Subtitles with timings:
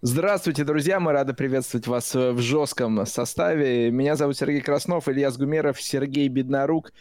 [0.00, 1.00] Здравствуйте, друзья!
[1.00, 3.90] Мы рады приветствовать вас в жестком составе.
[3.90, 6.92] Меня зовут Сергей Краснов, Илья Сгумеров, Сергей Беднорук.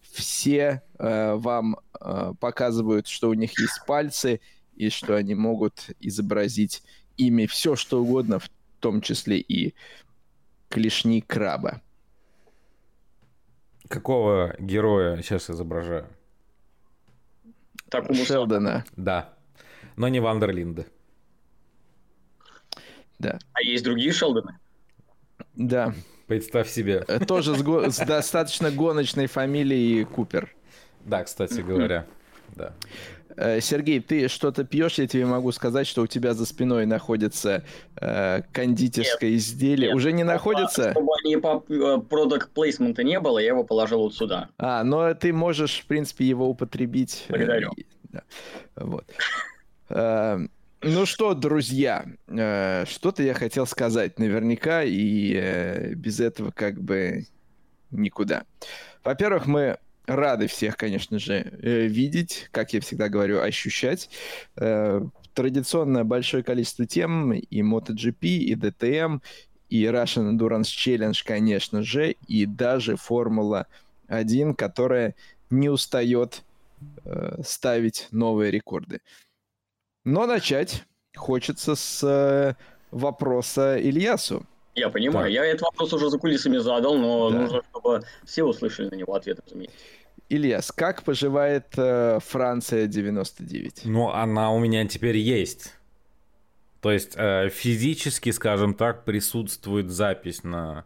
[0.00, 4.40] Все э, вам э, показывают, что у них есть пальцы
[4.74, 6.82] и что они могут изобразить
[7.18, 8.48] ими все, что угодно, в
[8.80, 9.74] том числе и
[10.70, 11.82] клешни краба.
[13.86, 16.06] Какого героя сейчас изображаю?
[17.90, 18.86] Так, Шелдона.
[18.96, 19.34] Да,
[19.96, 20.86] но не Вандерлинда.
[23.18, 23.38] Да.
[23.52, 24.58] А есть другие Шелдоны?
[25.54, 25.94] Да.
[26.26, 27.04] Представь себе.
[27.06, 30.54] Э, тоже с, го- с достаточно гоночной фамилией Купер.
[31.04, 32.06] Да, кстати говоря.
[32.56, 32.72] Да.
[33.36, 37.64] Э, Сергей, ты что-то пьешь, я тебе могу сказать, что у тебя за спиной находится
[38.00, 39.88] э, кондитерское нет, изделие.
[39.88, 40.90] Нет, Уже не находится?
[40.92, 41.60] Чтобы они по
[42.00, 44.48] продукт плейсмента не было, я его положил вот сюда.
[44.58, 47.26] А, но ты можешь, в принципе, его употребить.
[47.28, 47.72] Благодарю.
[48.04, 48.22] Да.
[48.76, 49.04] Вот.
[50.80, 56.80] Э, ну что, друзья, э, что-то я хотел сказать наверняка, и э, без этого как
[56.80, 57.26] бы
[57.90, 58.44] никуда.
[59.04, 64.10] Во-первых, мы рады всех, конечно же, э, видеть, как я всегда говорю, ощущать.
[64.54, 69.20] Традиционно большое количество тем, и MotoGP, и DTM,
[69.68, 75.14] и Russian Endurance Challenge, конечно же, и даже Формула-1, которая
[75.50, 76.42] не устает
[77.42, 79.00] ставить новые рекорды.
[80.06, 80.84] Но начать
[81.16, 82.54] хочется с э,
[82.92, 84.46] вопроса Ильясу.
[84.76, 85.32] Я понимаю, так.
[85.32, 87.40] я этот вопрос уже за кулисами задал, но да.
[87.40, 89.76] нужно, чтобы все услышали на него ответ, разумеется.
[90.28, 93.80] Ильяс, как поживает э, Франция 99?
[93.84, 95.74] Ну, она у меня теперь есть.
[96.80, 100.84] То есть э, физически, скажем так, присутствует запись на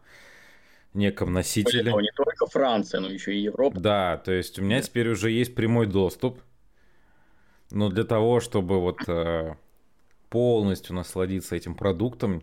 [0.94, 1.92] неком носителе.
[1.92, 3.78] Не только Франция, но еще и Европа.
[3.78, 6.40] Да, то есть у меня теперь уже есть прямой доступ
[7.70, 9.54] но для того, чтобы вот э,
[10.28, 12.42] полностью насладиться этим продуктом...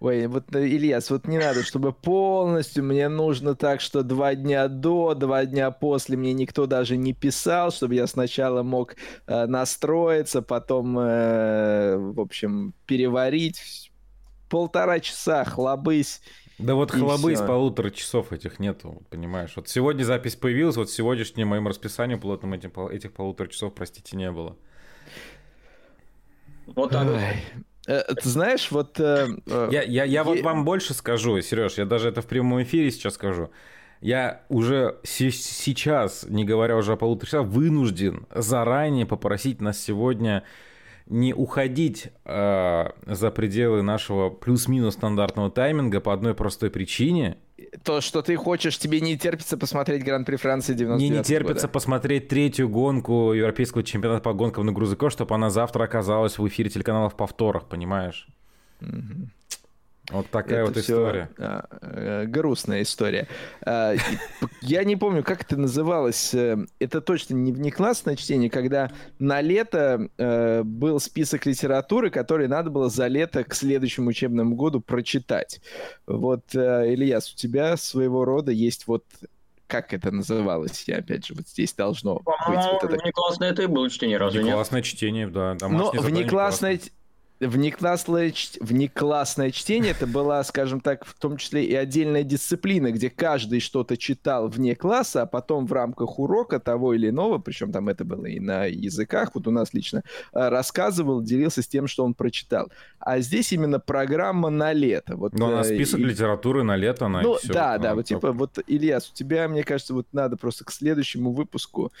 [0.00, 4.68] Ой, вот, э, Ильяс, вот не надо, чтобы полностью мне нужно так, что два дня
[4.68, 8.96] до, два дня после мне никто даже не писал, чтобы я сначала мог
[9.26, 13.90] э, настроиться, потом, э, в общем, переварить.
[14.48, 16.20] Полтора часа хлобысь.
[16.58, 19.52] Да вот хлобы из полутора часов этих нету, понимаешь.
[19.56, 24.30] Вот сегодня запись появилась, вот сегодняшним моим расписанием плотным этим, этих полутора часов, простите, не
[24.30, 24.56] было.
[26.66, 27.08] Вот так.
[27.86, 28.98] Э, ты знаешь, вот...
[29.00, 32.62] Э, э, я, я, я вот вам больше скажу, Сереж, я даже это в прямом
[32.62, 33.50] эфире сейчас скажу.
[34.00, 40.44] Я уже сейчас, не говоря уже о полутора часах, вынужден заранее попросить нас сегодня
[41.06, 47.36] не уходить э, за пределы нашего плюс-минус стандартного тайминга по одной простой причине.
[47.82, 51.72] То, что ты хочешь, тебе не терпится посмотреть Гран-при Франции 99 Мне не терпится года.
[51.72, 56.70] посмотреть третью гонку Европейского чемпионата по гонкам на грузовиках, чтобы она завтра оказалась в эфире
[56.70, 58.28] телеканала в повторах, понимаешь?
[58.80, 59.28] Угу.
[60.10, 61.30] Вот такая это вот история.
[61.38, 63.26] А, а, грустная история.
[63.64, 63.94] А,
[64.60, 66.34] я не помню, как это называлось.
[66.34, 72.68] Э, это точно не внеклассное чтение, когда на лето э, был список литературы, который надо
[72.68, 75.62] было за лето к следующему учебному году прочитать.
[76.06, 79.04] Вот, э, Ильяс, у тебя своего рода есть вот
[79.66, 80.84] как это называлось?
[80.86, 83.02] Я опять же вот здесь должно быть вот это.
[83.02, 84.48] Внеклассное это и было чтение, разве нет?
[84.48, 85.56] Внеклассное чтение, да.
[85.60, 86.80] Но внеклассное внеклассное,
[87.40, 88.30] внеклассное
[89.50, 94.48] чтение это была, скажем так, в том числе и отдельная дисциплина, где каждый что-то читал
[94.48, 98.38] вне класса, а потом в рамках урока того или иного, причем там это было и
[98.40, 100.02] на языках, вот у нас лично,
[100.32, 102.70] э, рассказывал, делился с тем, что он прочитал.
[102.98, 105.16] А здесь именно программа на лето.
[105.16, 106.04] Вот, Но у нас э, список и...
[106.04, 107.52] литературы на лето, на Ну, все.
[107.52, 111.32] да, да, вот типа, вот, Ильяс, у тебя, мне кажется, вот надо просто к следующему
[111.32, 111.92] выпуску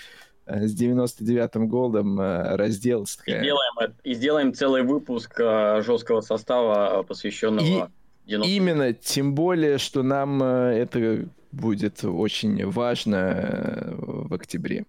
[0.46, 3.06] с 99-м голдом э, раздел.
[3.26, 7.90] И сделаем, и сделаем целый выпуск э, жесткого состава, посвященного...
[8.26, 14.86] И, именно, тем более, что нам это будет очень важно в октябре.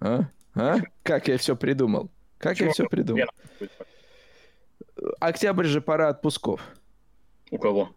[0.00, 0.28] А?
[0.54, 0.76] А?
[1.02, 2.10] Как я все придумал?
[2.38, 3.26] Как Почему я все придумал?
[5.20, 6.60] Октябрь же пора отпусков.
[7.50, 7.90] У кого?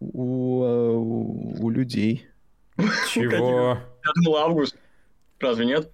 [0.00, 2.28] У, у, у людей.
[3.10, 3.78] Чего?
[4.04, 4.76] Я думал, август.
[5.40, 5.90] Разве нет?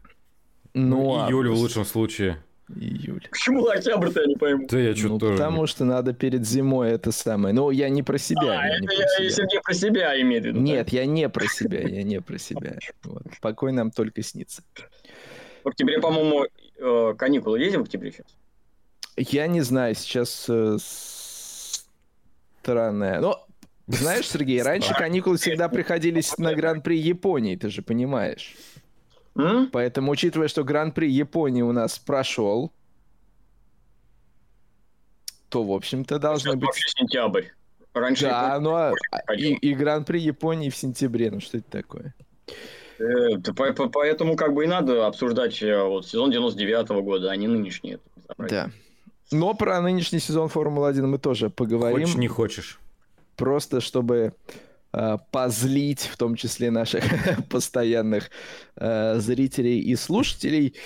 [0.74, 2.42] Ну, июль в лучшем случае.
[2.74, 3.26] Июль.
[3.30, 4.66] Почему октябрь-то я не пойму?
[4.68, 5.32] Да я что-то ну, тоже...
[5.32, 7.54] Потому что надо перед зимой это самое.
[7.54, 8.60] Ну, я не про себя.
[8.60, 10.60] А, это я, Сергей про себя имеет в виду.
[10.60, 12.78] Нет, я не про себя, я не про себя.
[13.04, 13.24] Вот.
[13.40, 14.62] Покой нам только снится.
[15.64, 16.46] В октябре, по-моему,
[16.78, 18.26] э, каникулы есть в октябре сейчас?
[19.16, 20.78] Я не знаю, сейчас э,
[22.62, 23.20] странная.
[23.20, 23.46] Но
[23.96, 28.54] знаешь, Сергей, раньше каникулы всегда приходились на Гран-при Японии, ты же понимаешь.
[29.72, 32.72] Поэтому, учитывая, что Гран-при Японии у нас прошел,
[35.48, 36.66] то, в общем-то, должны быть...
[36.66, 37.44] Вообще сентябрь.
[37.94, 38.94] Раньше да, ну а
[39.36, 42.14] и, и Гран-при Японии в сентябре, ну что это такое?
[42.98, 43.36] Э,
[43.92, 47.98] поэтому как бы и надо обсуждать э, вот сезон 99 -го года, а не нынешний.
[48.38, 48.70] Да.
[49.30, 52.06] Но про нынешний сезон Формулы-1 мы тоже поговорим.
[52.06, 52.80] Хочешь, не хочешь.
[53.42, 54.34] Просто чтобы
[54.92, 57.02] э, позлить, в том числе наших
[57.50, 58.30] постоянных
[58.76, 60.76] э, зрителей и слушателей.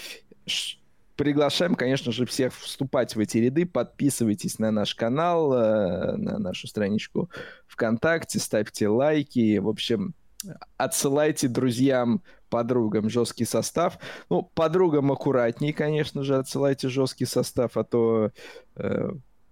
[1.17, 3.67] Приглашаем, конечно же, всех вступать в эти ряды.
[3.67, 7.29] Подписывайтесь на наш канал, э, на нашу страничку
[7.67, 9.59] ВКонтакте, ставьте лайки.
[9.59, 10.15] В общем,
[10.79, 13.99] отсылайте друзьям, подругам жесткий состав.
[14.31, 18.31] Ну, подругам аккуратней, конечно же, отсылайте жесткий состав, а то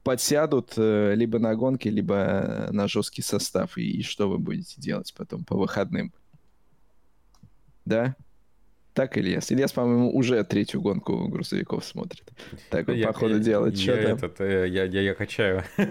[0.05, 3.77] подсядут э, либо на гонки, либо на жесткий состав.
[3.79, 6.13] И, и что вы будете делать потом по выходным?
[7.85, 8.15] Да?
[8.93, 9.51] Так, Ильяс?
[9.51, 12.31] Ильяс, по-моему, уже третью гонку грузовиков смотрит.
[12.71, 13.67] Так, вот, я, по ходу я, дела.
[13.67, 15.65] Я, я, этот, э, я, я, я качаю.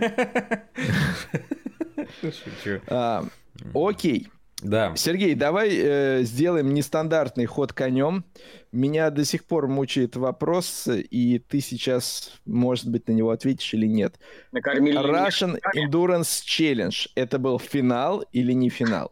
[2.22, 2.82] Шучу.
[2.88, 3.26] А,
[3.74, 4.30] окей.
[4.64, 4.96] Да.
[4.96, 8.24] Сергей, давай э, сделаем нестандартный ход конем.
[8.72, 13.86] Меня до сих пор мучает вопрос, и ты сейчас, может быть, на него ответишь или
[13.86, 14.16] нет.
[14.52, 17.10] Накормили Russian Endurance Challenge.
[17.16, 19.12] Это был финал или не финал?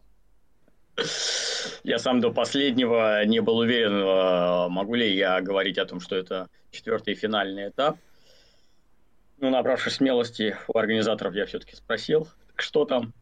[1.84, 6.16] Я сам до последнего не был уверен, э, могу ли я говорить о том, что
[6.16, 7.98] это четвертый финальный этап.
[9.38, 13.12] Ну, набравшись смелости у организаторов, я все-таки спросил, что там.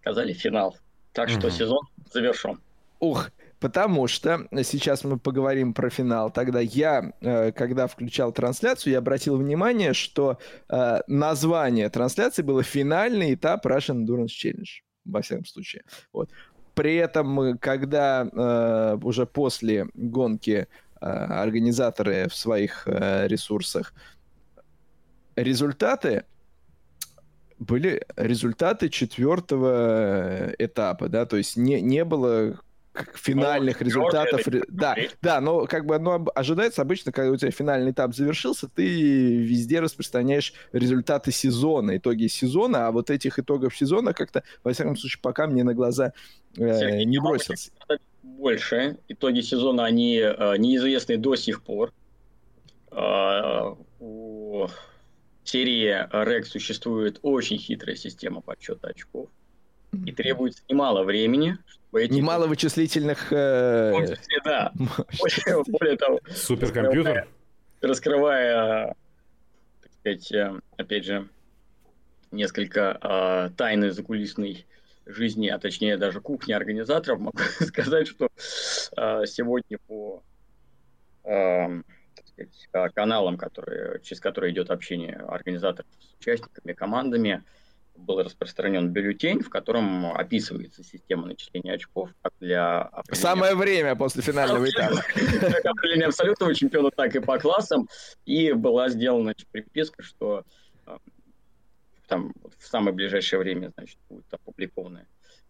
[0.00, 0.76] Сказали финал.
[1.16, 1.50] Так что угу.
[1.50, 1.80] сезон
[2.12, 2.60] завершен.
[3.00, 6.30] Ух, потому что сейчас мы поговорим про финал.
[6.30, 13.32] Тогда я, э, когда включал трансляцию, я обратил внимание, что э, название трансляции было «Финальный
[13.32, 14.68] этап Russian Endurance Challenge»
[15.06, 15.84] во всяком случае.
[16.12, 16.28] Вот.
[16.74, 23.92] При этом, когда э, уже после гонки организаторы в своих ресурсах
[25.36, 26.24] результаты
[27.58, 32.58] были результаты четвертого этапа, да, то есть не, не было
[33.14, 34.42] финальных ну, результатов.
[34.68, 39.36] Да, да, но как бы оно ожидается обычно, когда у тебя финальный этап завершился, ты
[39.36, 45.20] везде распространяешь результаты сезона, итоги сезона, а вот этих итогов сезона как-то, во всяком случае,
[45.22, 46.12] пока мне на глаза
[46.56, 47.70] э, не бросился.
[48.22, 48.98] Больше.
[49.08, 51.92] Итоги сезона, они э, неизвестны до сих пор.
[52.90, 54.66] Э, у
[55.48, 59.28] серии REC существует очень хитрая система подсчета очков.
[60.04, 62.12] И требуется немало времени, чтобы эти...
[62.12, 63.32] Немало вычислительных...
[63.32, 63.92] Э...
[64.00, 64.72] Числе, да.
[64.76, 66.20] более, более того...
[66.34, 67.28] Суперкомпьютер?
[67.80, 68.94] Раскрывая,
[69.82, 71.28] так сказать, э, опять же,
[72.30, 74.66] несколько э, тайны закулисной
[75.06, 78.28] жизни, а точнее даже кухни организаторов, могу сказать, что
[78.96, 80.22] э, сегодня по
[81.24, 81.82] э,
[82.36, 87.42] сказать, каналам, которые, через которые идет общение организаторов с участниками, командами,
[87.96, 93.22] был распространен бюллетень, в котором описывается система начисления очков как для определения...
[93.22, 95.02] Самое время после финального этапа.
[95.14, 97.88] Как определения абсолютного чемпиона, так и по классам.
[98.26, 100.44] И была сделана приписка, что
[100.86, 100.98] э,
[102.06, 105.06] там в самое ближайшее время значит, будет опубликованы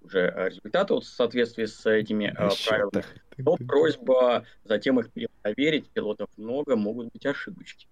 [0.06, 3.04] уже результаты вот, в соответствии с этими э, правилами.
[3.38, 5.88] Но просьба затем их перепроверить.
[5.90, 7.86] Пилотов много, могут быть ошибочки.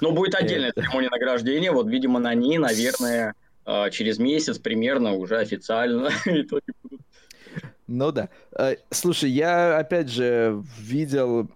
[0.00, 1.72] Но будет отдельная церемония награждения.
[1.72, 3.34] Вот, видимо, на ней, наверное,
[3.66, 7.00] э, через месяц примерно уже официально итоги будут.
[7.86, 8.30] Ну да.
[8.52, 11.50] Э, слушай, я опять же видел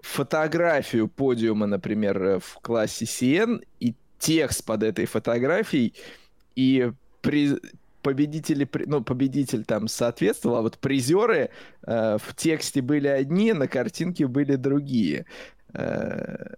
[0.00, 5.94] фотографию подиума, например, э, в классе CN и текст под этой фотографией,
[6.56, 7.58] и при,
[8.02, 11.50] победители, ну, победитель там соответствовал, а вот призеры
[11.86, 15.26] э, в тексте были одни, на картинке были другие.
[15.74, 16.54] Э,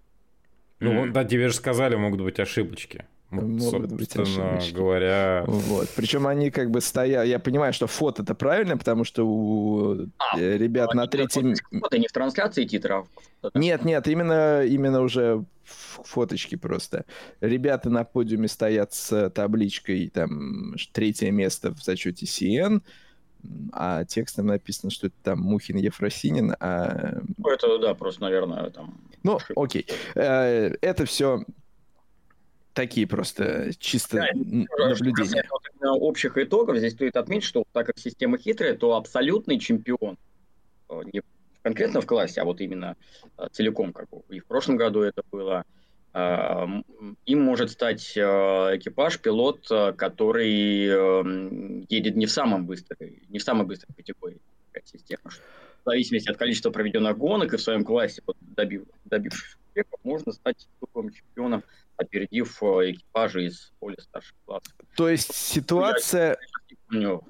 [0.81, 3.05] ну, да, тебе же сказали, могут быть ошибочки.
[3.31, 4.75] Могут быть ошибочки.
[4.75, 5.45] говоря...
[5.47, 5.89] Вот.
[5.95, 7.27] Причем они как бы стоят...
[7.27, 11.55] Я понимаю, что фото это правильно, потому что у а, э, ребят а на третьем...
[11.81, 13.07] Фото не в трансляции титров?
[13.55, 17.05] Нет, нет, именно, именно уже фоточки просто.
[17.41, 22.83] Ребята на подиуме стоят с табличкой, там, третье место в зачете CN,
[23.73, 27.21] а текстом написано, что это там Мухин Ефросинин, а...
[27.39, 28.99] Ну, это, да, просто, наверное, там...
[29.23, 29.87] Ну, окей.
[30.15, 31.45] Э, это все
[32.73, 35.45] такие просто чисто да, наблюдения.
[35.83, 40.17] общих итогов здесь стоит отметить, что так как система хитрая, то абсолютный чемпион
[40.89, 41.23] э, не
[41.63, 42.97] конкретно в классе, а вот именно
[43.39, 45.65] э, целиком, как и в прошлом году это было,
[46.15, 46.67] э,
[47.27, 53.95] им может стать экипаж, пилот, который едет не в самом быстрой, не в самой быстрой
[53.95, 54.41] категории
[54.85, 55.31] системы.
[55.85, 60.33] В зависимости от количества проведенных гонок и в своем классе, вот, добив, добившись успехов, можно
[60.33, 61.65] стать чемпионом,
[62.01, 64.73] опередив э, экипажи из более старших классов.
[64.97, 66.37] То есть ситуация...
[66.91, 67.21] Я,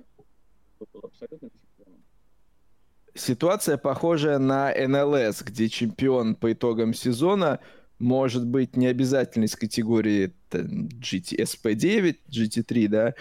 [3.12, 7.58] Ситуация похожая на НЛС, где чемпион по итогам сезона
[7.98, 13.14] может быть не обязательно из категории GT, SP9, GT3, да,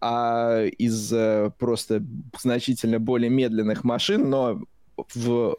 [0.00, 2.02] а из э, просто
[2.40, 4.60] значительно более медленных машин, но
[5.14, 5.56] в,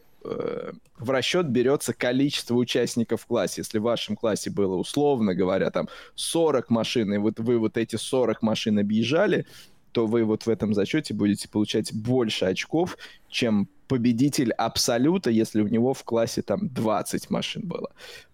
[0.97, 3.61] в расчет берется количество участников в классе.
[3.61, 7.95] Если в вашем классе было, условно говоря, там 40 машин, и вот вы вот эти
[7.95, 9.45] 40 машин объезжали,
[9.91, 12.97] то вы вот в этом зачете будете получать больше очков,
[13.29, 17.91] чем победитель абсолюта, если у него в классе там 20 машин было.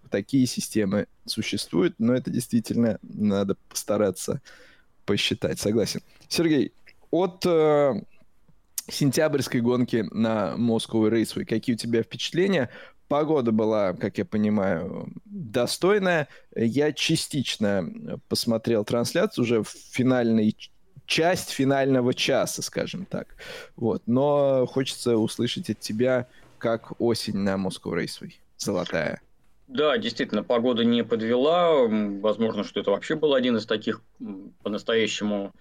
[0.09, 4.41] Такие системы существуют, но это действительно надо постараться
[5.05, 5.59] посчитать.
[5.59, 6.01] Согласен.
[6.27, 6.73] Сергей,
[7.11, 8.01] от э,
[8.93, 12.69] сентябрьской гонки на Moscow Raceway, какие у тебя впечатления?
[13.07, 16.29] Погода была, как я понимаю, достойная.
[16.55, 20.55] Я частично посмотрел трансляцию уже в финальной
[21.05, 23.35] часть финального часа, скажем так.
[23.75, 24.03] Вот.
[24.05, 28.33] Но хочется услышать от тебя, как осень на Moscow Raceway.
[28.57, 29.21] Золотая.
[29.67, 31.87] Да, действительно, погода не подвела.
[31.87, 34.01] Возможно, что это вообще был один из таких
[34.63, 35.51] по-настоящему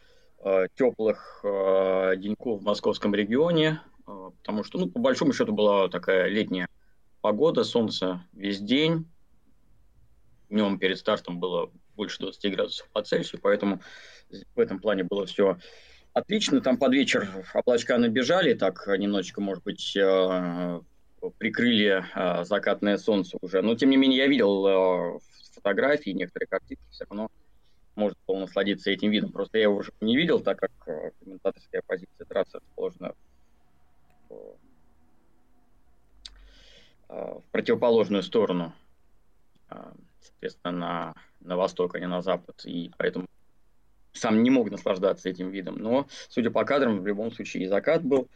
[0.74, 6.28] теплых э, деньков в московском регионе, э, потому что, ну, по большому счету, была такая
[6.28, 6.68] летняя
[7.20, 9.06] погода, солнце весь день.
[10.48, 13.82] Днем перед стартом было больше 20 градусов по Цельсию, поэтому
[14.54, 15.58] в этом плане было все
[16.14, 16.60] отлично.
[16.60, 20.80] Там под вечер облачка набежали, так немножечко, может быть, э,
[21.38, 23.60] прикрыли э, закатное солнце уже.
[23.62, 25.18] Но, тем не менее, я видел э,
[25.54, 27.30] фотографии, некоторые картинки, все равно
[28.00, 29.30] может насладиться этим видом.
[29.30, 30.70] Просто я его уже не видел, так как
[31.20, 33.14] комментаторская позиция трассы расположена
[34.28, 34.56] в,
[37.08, 38.72] в противоположную сторону,
[40.20, 42.62] соответственно, на, на восток, а не на запад.
[42.64, 43.26] И поэтому
[44.12, 48.02] сам не мог наслаждаться этим видом, но, судя по кадрам, в любом случае и закат
[48.02, 48.28] был.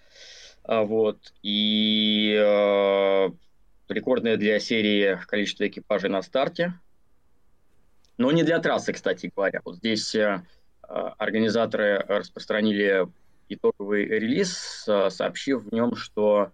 [0.62, 3.30] А, вот, и э,
[3.88, 6.74] рекордное для серии количество экипажей на старте,
[8.16, 9.60] но не для трассы, кстати говоря.
[9.64, 10.42] Вот здесь э,
[10.82, 13.08] организаторы распространили
[13.48, 16.52] итоговый релиз, сообщив в нем, что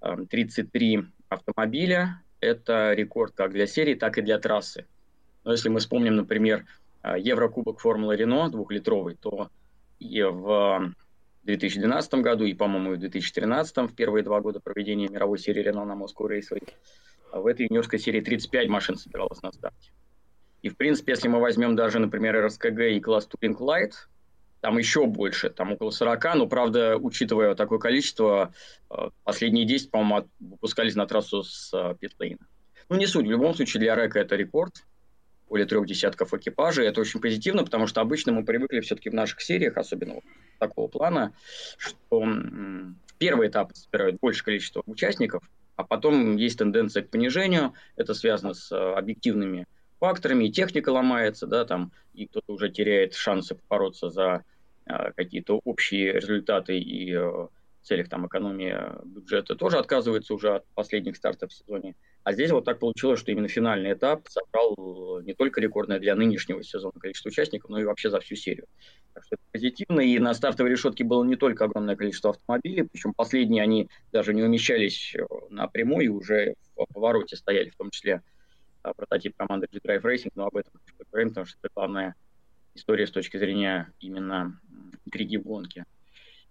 [0.00, 4.86] 33 автомобиля– это рекорд как для серии, так и для трассы.
[5.44, 6.66] Но если мы вспомним, например,
[7.02, 9.48] Еврокубок Формулы Рено двухлитровый, то
[9.98, 10.92] и в
[11.44, 15.92] 2012 году, и, по-моему, в 2013, в первые два года проведения мировой серии Рено на
[15.92, 16.68] Raceway,
[17.30, 19.92] а в этой юниорской серии 35 машин собиралось на старте.
[20.66, 23.92] И, в принципе, если мы возьмем даже, например, РСКГ и класс Touring Light,
[24.60, 28.52] там еще больше, там около 40, но, правда, учитывая такое количество,
[28.90, 31.70] а, последние 10, по-моему, выпускались на трассу с
[32.00, 32.48] питлейна.
[32.88, 34.84] Ну, не суть, в любом случае для РЭКа это рекорд,
[35.48, 36.88] более трех десятков экипажей.
[36.88, 40.24] Это очень позитивно, потому что обычно мы привыкли все-таки в наших сериях, особенно вот
[40.58, 41.32] такого плана,
[41.78, 42.24] что
[43.18, 47.74] первый этап собирают большее количество участников, а потом есть тенденция к понижению.
[47.94, 53.14] Это связано с э, объективными факторами, и техника ломается, да, там, и кто-то уже теряет
[53.14, 54.44] шансы бороться за
[54.86, 57.46] э, какие-то общие результаты и э,
[57.86, 61.94] целях там, экономии бюджета тоже отказывается уже от последних стартов в сезоне.
[62.24, 66.62] А здесь вот так получилось, что именно финальный этап собрал не только рекордное для нынешнего
[66.62, 68.66] сезона количество участников, но и вообще за всю серию.
[69.14, 70.00] Так что это позитивно.
[70.00, 74.42] И на стартовой решетке было не только огромное количество автомобилей, причем последние они даже не
[74.42, 78.20] умещались э, напрямую и уже в повороте стояли, в том числе э,
[78.94, 82.14] прототип команды G-Drive Racing, но об этом поговорим, потому что это главная
[82.74, 84.60] история с точки зрения именно
[85.04, 85.84] интриги в гонке.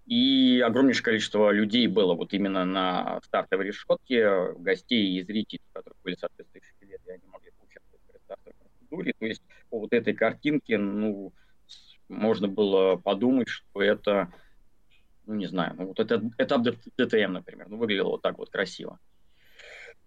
[0.06, 6.16] И огромнейшее количество людей было вот именно на стартовой решетке, гостей и зрителей, которые были
[6.16, 9.14] соответствующие билеты, они могли поучаствовать в стартовой процедуре.
[9.18, 11.34] То есть по вот этой картинке, ну,
[12.08, 14.32] можно было подумать, что это,
[15.26, 19.00] ну, не знаю, ну, вот это этап ДТМ, например, ну, выглядело вот так вот красиво.
[19.00, 19.15] А,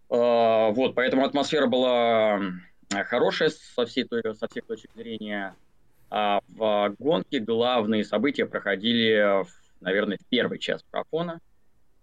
[0.08, 2.40] вот, поэтому атмосфера была
[2.90, 5.54] хорошая со всей, со всех точек зрения.
[6.10, 9.44] А в гонке главные события проходили
[9.80, 11.40] наверное, в первый час марафона.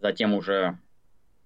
[0.01, 0.77] Затем уже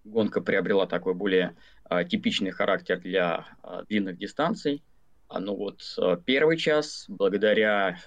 [0.04, 1.56] гонка приобрела такой более
[1.90, 4.84] э, типичный характер для э, длинных дистанций.
[5.28, 5.82] А, ну вот
[6.26, 8.00] первый час, благодаря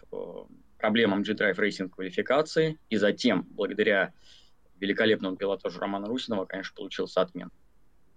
[0.79, 4.13] проблемам G-Drive Racing квалификации, и затем, благодаря
[4.81, 7.53] великолепному пилотажу Романа Русинова, конечно, получился отмен.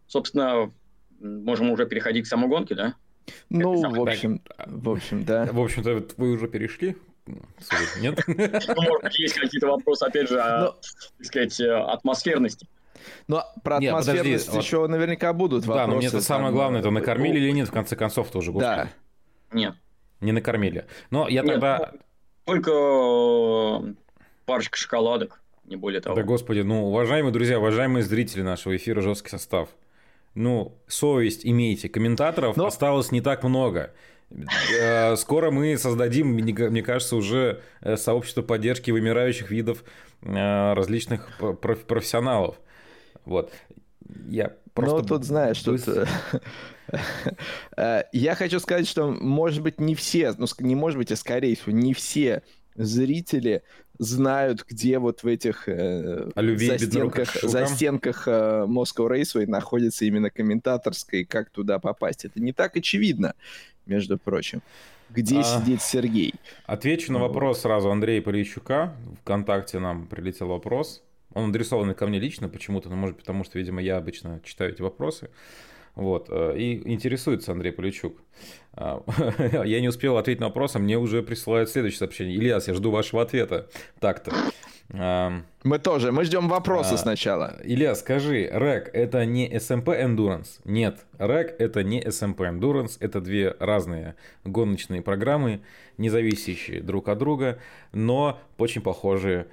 [0.07, 0.71] Собственно,
[1.19, 2.95] можем уже переходить к самой гонке, да?
[3.49, 5.45] Ну, в общем, в общем, да.
[5.51, 6.95] В общем-то, вы уже перешли
[7.99, 8.19] нет?
[8.27, 10.73] Ну, может быть, есть какие-то вопросы, опять же, о,
[11.17, 12.67] так сказать, э, атмосферности.
[13.27, 14.89] Но про не, атмосферность подожди, еще вот...
[14.89, 15.87] наверняка будут вопросы.
[15.87, 18.75] Да, но мне это самое главное, это накормили или нет, в конце концов, тоже, господи.
[18.75, 18.89] Да.
[19.51, 19.75] Нет.
[20.21, 20.85] Не накормили.
[21.09, 21.91] Но я нет, тогда...
[22.45, 23.93] Только э,
[24.45, 26.15] парочка шоколадок, не более того.
[26.15, 29.69] Да, господи, ну, уважаемые друзья, уважаемые зрители нашего эфира «Жесткий состав»,
[30.35, 32.67] ну, совесть имейте, комментаторов Но...
[32.67, 33.93] осталось не так много.
[34.79, 39.83] Э, скоро мы создадим, мне кажется, уже э, сообщество поддержки вымирающих видов
[40.21, 41.29] э, различных
[41.87, 42.59] профессионалов.
[43.23, 43.51] Вот.
[44.27, 44.97] Я просто...
[44.97, 45.81] Ну, тут знаешь, тут...
[47.77, 51.71] Я хочу сказать, что, может быть, не все, ну, не может быть, а скорее всего,
[51.71, 52.43] не все
[52.75, 53.63] зрители
[53.99, 61.25] знают, где вот в этих э, застенках, застенках э, Moscow Raceway находится именно комментаторская и
[61.25, 62.25] как туда попасть.
[62.25, 63.33] Это не так очевидно
[63.85, 64.61] между прочим.
[65.09, 65.43] Где а...
[65.43, 66.33] сидит Сергей?
[66.65, 68.95] Отвечу на вопрос сразу Андрея Полищука.
[69.21, 71.03] Вконтакте нам прилетел вопрос.
[71.33, 74.81] Он адресован ко мне лично почему-то, но может потому, что, видимо, я обычно читаю эти
[74.81, 75.29] вопросы.
[75.95, 76.27] Вот.
[76.29, 78.21] Э, и интересуется Андрей Поличук.
[78.73, 79.01] А,
[79.65, 82.35] я не успел ответить на вопрос, а мне уже присылают следующее сообщение.
[82.35, 83.69] Ильяс, я жду вашего ответа.
[83.99, 84.33] Так-то.
[84.89, 87.59] Мы тоже, мы ждем вопроса а, сначала.
[87.63, 90.59] Илья, скажи, рэк это не SMP Endurance?
[90.63, 95.61] Нет, рэк это не SMP Endurance, это две разные гоночные программы,
[95.97, 97.57] не зависящие друг от друга,
[97.93, 99.47] но очень похожие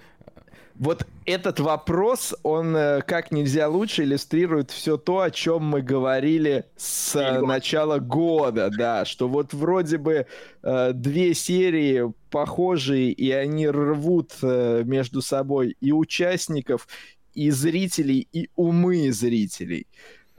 [0.74, 6.64] вот этот вопрос, он э, как нельзя лучше иллюстрирует все то, о чем мы говорили
[6.76, 10.26] с э, начала года, да, что вот вроде бы
[10.62, 16.88] э, две серии похожие, и они рвут э, между собой и участников,
[17.34, 19.86] и зрителей, и умы зрителей.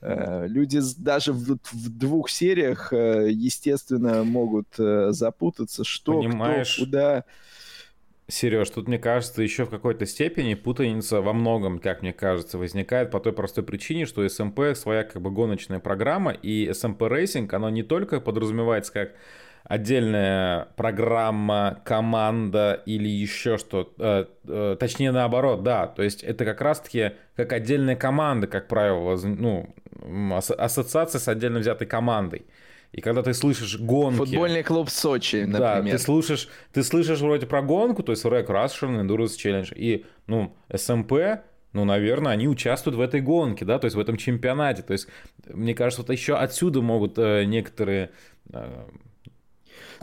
[0.02, 7.26] Э, люди даже в, в двух сериях, естественно, могут запутаться, что, Понимаешь, кто, куда.
[8.28, 13.12] Сереж, тут, мне кажется, еще в какой-то степени путаница во многом, как мне кажется, возникает
[13.12, 17.70] по той простой причине, что SMP своя как бы гоночная программа, и SMP Racing, оно
[17.70, 19.12] не только подразумевается как
[19.66, 26.62] отдельная программа, команда или еще что, э, э, точнее наоборот, да, то есть это как
[26.62, 29.74] раз-таки как отдельная команда, как правило, ну,
[30.32, 32.46] ассоциация с отдельно взятой командой.
[32.94, 34.18] И когда ты слышишь гонки...
[34.18, 35.84] Футбольный клуб Сочи, например.
[35.84, 40.06] Да, ты слышишь, ты слышишь вроде про гонку, то есть Рэк Russian Endurance Challenge, и,
[40.28, 41.42] ну, SMP,
[41.74, 44.84] ну, наверное, они участвуют в этой гонке, да, то есть в этом чемпионате.
[44.84, 45.08] То есть,
[45.48, 48.12] мне кажется, вот еще отсюда могут э, некоторые...
[48.52, 48.86] Э,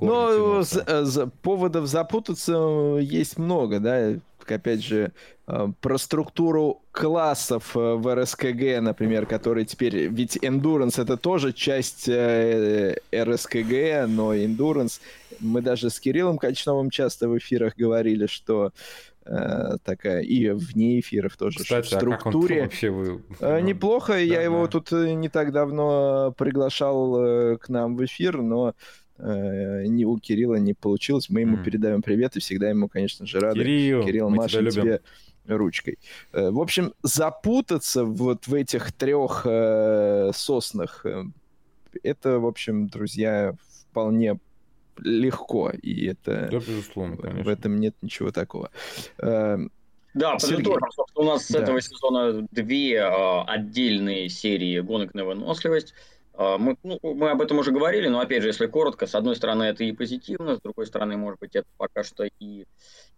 [0.00, 5.12] Но за, поводов запутаться есть много, да опять же,
[5.46, 10.08] э, про структуру классов э, в РСКГ, например, которые теперь...
[10.08, 15.00] Ведь Endurance— это тоже часть э, РСКГ, но Endurance...
[15.40, 18.72] Мы даже с Кириллом Качновым часто в эфирах говорили, что
[19.84, 22.60] такая, и вне эфиров тоже, Кстати, в структуре.
[22.60, 23.22] А вообще вы...
[23.62, 24.42] Неплохо, да, я да.
[24.42, 28.74] его тут не так давно приглашал к нам в эфир, но
[29.22, 31.28] ни у Кирилла не получилось.
[31.28, 31.64] Мы ему mm.
[31.64, 33.60] передаем привет и всегда ему, конечно же, рады.
[33.60, 35.00] Кирилл, Кирилл машем тебе
[35.46, 35.98] ручкой.
[36.32, 41.24] Э, в общем, запутаться вот в этих трех э, соснах, э,
[42.02, 43.54] это, в общем, друзья,
[43.90, 44.38] вполне
[44.98, 46.48] легко, и это...
[46.50, 47.44] Да, безусловно, конечно.
[47.44, 48.70] В этом нет ничего такого.
[49.18, 49.58] Э,
[50.14, 51.60] да, подытожим, у нас с да.
[51.60, 55.94] этого сезона две э, отдельные серии гонок на выносливость.
[56.40, 59.36] А, мы, ну, мы об этом уже говорили, но опять же, если коротко, с одной
[59.36, 62.64] стороны это и позитивно, с другой стороны, может быть, это пока что и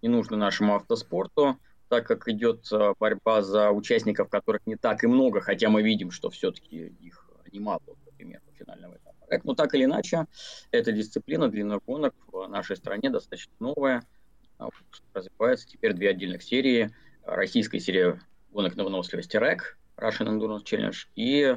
[0.03, 1.57] не нужно нашему автоспорту,
[1.89, 6.11] так как идет а, борьба за участников, которых не так и много, хотя мы видим,
[6.11, 9.41] что все-таки их немало, например, финального этапа.
[9.45, 10.27] Но так или иначе,
[10.73, 14.03] эта дисциплина длинных гонок в нашей стране достаточно новая,
[14.59, 14.69] а,
[15.15, 16.91] развивается теперь две отдельных серии.
[17.25, 21.57] Российская серия гонок на выносливости РЭК, Russian Endurance Challenge, и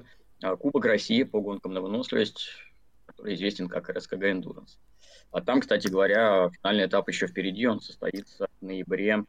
[0.55, 2.49] Кубок России по гонкам на выносливость,
[3.05, 4.77] который известен как РСКГ Endurance.
[5.31, 9.23] А там, кстати говоря, финальный этап еще впереди, он состоится в ноябре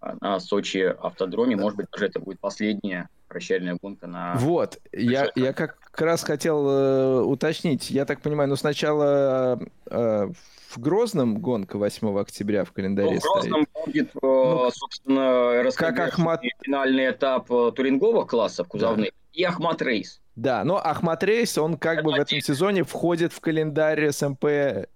[0.00, 1.56] а, на Сочи автодроме.
[1.56, 4.34] Может быть, даже это будет последняя прощальная гонка на...
[4.36, 7.90] Вот, я, я как раз хотел э, уточнить.
[7.90, 10.28] Я так понимаю, ну сначала э,
[10.68, 13.86] в Грозном гонка 8 октября в календаре ну, в Грозном стоит.
[13.86, 16.42] будет, э, ну, собственно, РСКГ как Ахмат...
[16.62, 19.16] финальный этап э, туринговых классов кузовных да.
[19.32, 20.20] и Ахмат Рейс.
[20.38, 24.44] Да, но Ахмат Рейс, он как это бы в этом сезоне входит в календарь СМП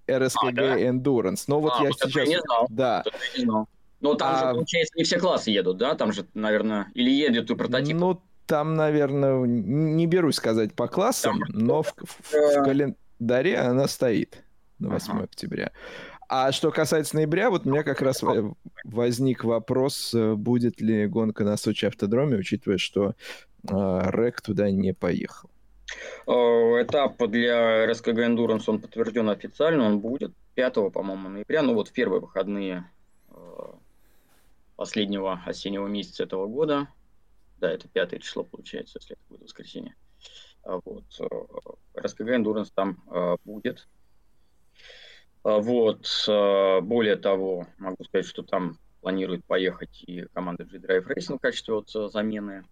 [0.09, 0.81] РСКГ а, да?
[0.81, 1.45] Endurance.
[1.49, 2.15] Но вот а, я вот сейчас...
[2.15, 2.67] Я не знал.
[2.71, 3.03] Да.
[3.37, 3.69] не знал.
[4.01, 4.39] Но там а...
[4.39, 5.97] же, получается, не все классы едут, да?
[5.97, 7.97] Там же, наверное, или едет и прототип.
[7.97, 13.89] Ну, там, наверное, не берусь сказать по классам, там, но в, в, в календаре она
[13.89, 14.45] стоит
[14.79, 15.25] на 8 ага.
[15.25, 15.73] октября.
[16.29, 18.23] А что касается ноября, вот у меня как раз
[18.85, 23.15] возник вопрос, э, будет ли гонка на Сочи автодроме, учитывая, что
[23.69, 25.51] э, Рек туда не поехал.
[26.27, 26.33] Э,
[26.83, 31.93] этап для РСКГ Endurance, он подтвержден официально, он будет 5, по-моему, ноября, ну вот в
[31.93, 32.85] первые выходные
[34.77, 36.89] последнего осеннего месяца этого года.
[37.59, 39.95] Да, это пятое число получается, если это будет воскресенье.
[40.65, 41.05] А вот.
[41.97, 43.03] РСКГ Endurance там
[43.45, 43.87] будет.
[45.45, 46.07] А, вот.
[46.29, 51.75] А, более того, могу сказать, что там планирует поехать и команда G-Drive Racing в качестве
[51.75, 52.65] вот замены.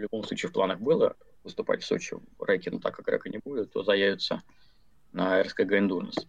[0.00, 3.36] В любом случае в планах было выступать в Сочи в но так как рэка не
[3.36, 4.42] будет, то заявятся
[5.12, 6.26] на РСКГ Endurance.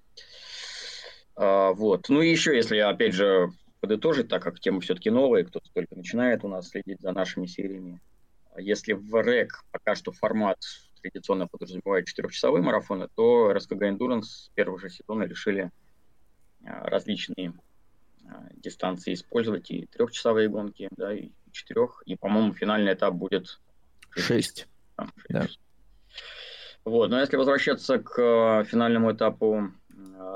[1.37, 2.09] А, вот.
[2.09, 6.43] Ну и еще, если, опять же, подытожить, так как тема все-таки новая, кто-то только начинает
[6.43, 8.01] у нас следить за нашими сериями.
[8.57, 10.57] Если в рэк пока что формат
[11.01, 15.71] традиционно подразумевает четырехчасовые марафоны, то РСКГ Endurance с первого же сезона решили
[16.65, 17.53] а, различные
[18.27, 23.59] а, дистанции использовать, и трехчасовые гонки, да, и четырех, и, по-моему, финальный этап будет
[24.11, 24.67] шесть.
[25.29, 25.47] Да.
[26.83, 29.71] Вот, но если возвращаться к а, финальному этапу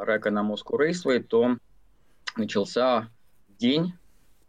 [0.05, 1.57] Река на Moscow Raceway, то
[2.35, 3.09] начался
[3.47, 3.93] день,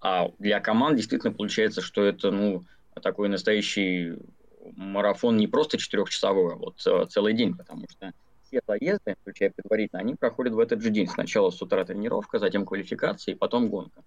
[0.00, 2.64] а для команд действительно получается, что это, ну,
[3.02, 4.18] такой настоящий
[4.76, 8.12] марафон не просто четырехчасовой, а вот э, целый день, потому что
[8.46, 11.09] все заезды, включая предварительно, они проходят в этот же день.
[11.09, 14.02] Сначала с утра тренировка, затем квалификация и потом гонка.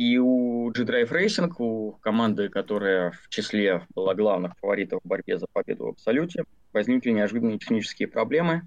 [0.00, 5.46] И у G-Drive Racing, у команды, которая в числе была главных фаворитов в борьбе за
[5.52, 8.62] победу в Абсолюте, возникли неожиданные технические проблемы,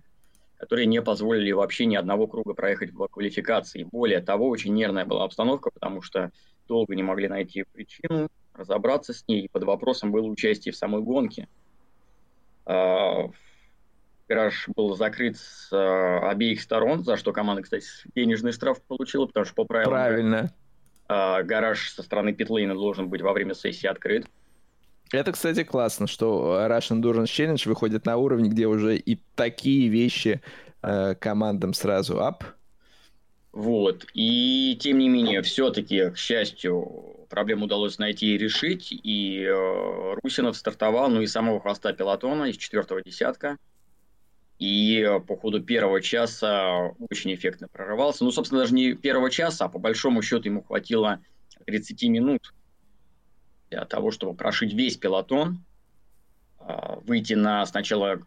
[0.58, 3.88] которые не позволили вообще ни одного круга проехать в квалификации.
[3.91, 6.30] Более того, очень нервная была обстановка, потому что
[6.67, 9.50] долго не могли найти причину, разобраться с ней.
[9.52, 11.48] Под вопросом было участие в самой гонке.
[12.67, 13.32] А,
[14.30, 19.48] гараж был закрыт с а, обеих сторон, за что команда, кстати, денежный штраф получила, потому
[19.48, 19.93] что по правилам...
[19.93, 20.54] Правильно.
[21.15, 24.26] А, гараж со стороны питлейна должен быть во время сессии открыт.
[25.12, 30.41] Это, кстати, классно, что Russian Endurance Challenge выходит на уровень, где уже и такие вещи
[30.82, 32.43] э, командам сразу ап.
[33.52, 34.08] Вот.
[34.15, 38.88] И тем не менее, все-таки, к счастью, проблему удалось найти и решить.
[38.91, 43.58] И э, Русинов стартовал, ну и самого хвоста пилотона из четвертого десятка.
[44.60, 48.24] И э, по ходу первого часа очень эффектно прорывался.
[48.24, 51.20] Ну, собственно, даже не первого часа, а по большому счету ему хватило
[51.66, 52.54] 30 минут
[53.70, 55.63] для того, чтобы прошить весь пилотон,
[56.60, 56.66] э,
[57.06, 58.22] выйти на сначала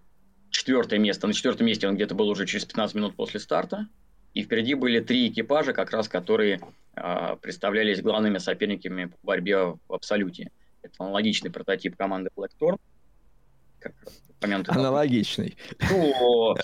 [0.50, 1.26] четвертое место.
[1.26, 3.86] На четвертом месте он где-то был уже через 15 минут после старта.
[4.34, 6.60] И впереди были три экипажа, как раз которые
[6.94, 10.50] э, представлялись главными соперниками по борьбе в Абсолюте.
[10.82, 12.78] Это аналогичный прототип команды Blackthorn.
[13.78, 13.94] Как
[14.40, 15.56] Аналогичный.
[15.90, 16.54] Ну,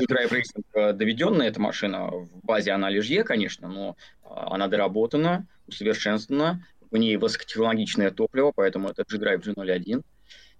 [0.00, 4.68] Drive Racing э, доведенная эта машина, в базе она лишь Е, конечно, но а, она
[4.68, 10.02] доработана, усовершенствована, в ней высокотехнологичное топливо, поэтому это G-Drive G01.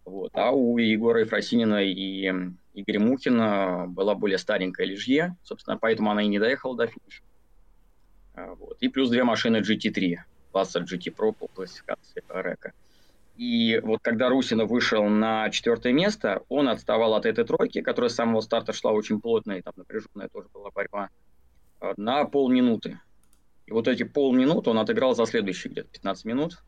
[0.05, 0.31] Вот.
[0.35, 2.33] А у Егора Ефросинина и
[2.75, 7.23] Игоря Мухина была более старенькая Лижье, собственно, поэтому она и не доехала до финиша.
[8.35, 8.77] А, вот.
[8.81, 10.19] И плюс две машины GT3,
[10.53, 12.73] класса GT Pro по классификации Река.
[13.37, 18.15] И вот когда Русина вышел на четвертое место, он отставал от этой тройки, которая с
[18.15, 21.11] самого старта шла очень плотно, и там напряженная тоже была борьба,
[21.81, 22.99] а, на полминуты.
[23.67, 26.63] И вот эти полминуты он отыграл за следующие где-то 15 минут.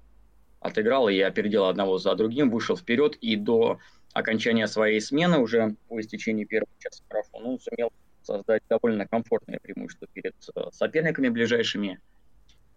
[0.60, 3.78] Отыграл и опередил одного за другим, вышел вперед, и до
[4.12, 10.06] окончания своей смены, уже по истечении первого часа марафона, он сумел создать довольно комфортное преимущество
[10.12, 12.00] перед э, соперниками ближайшими.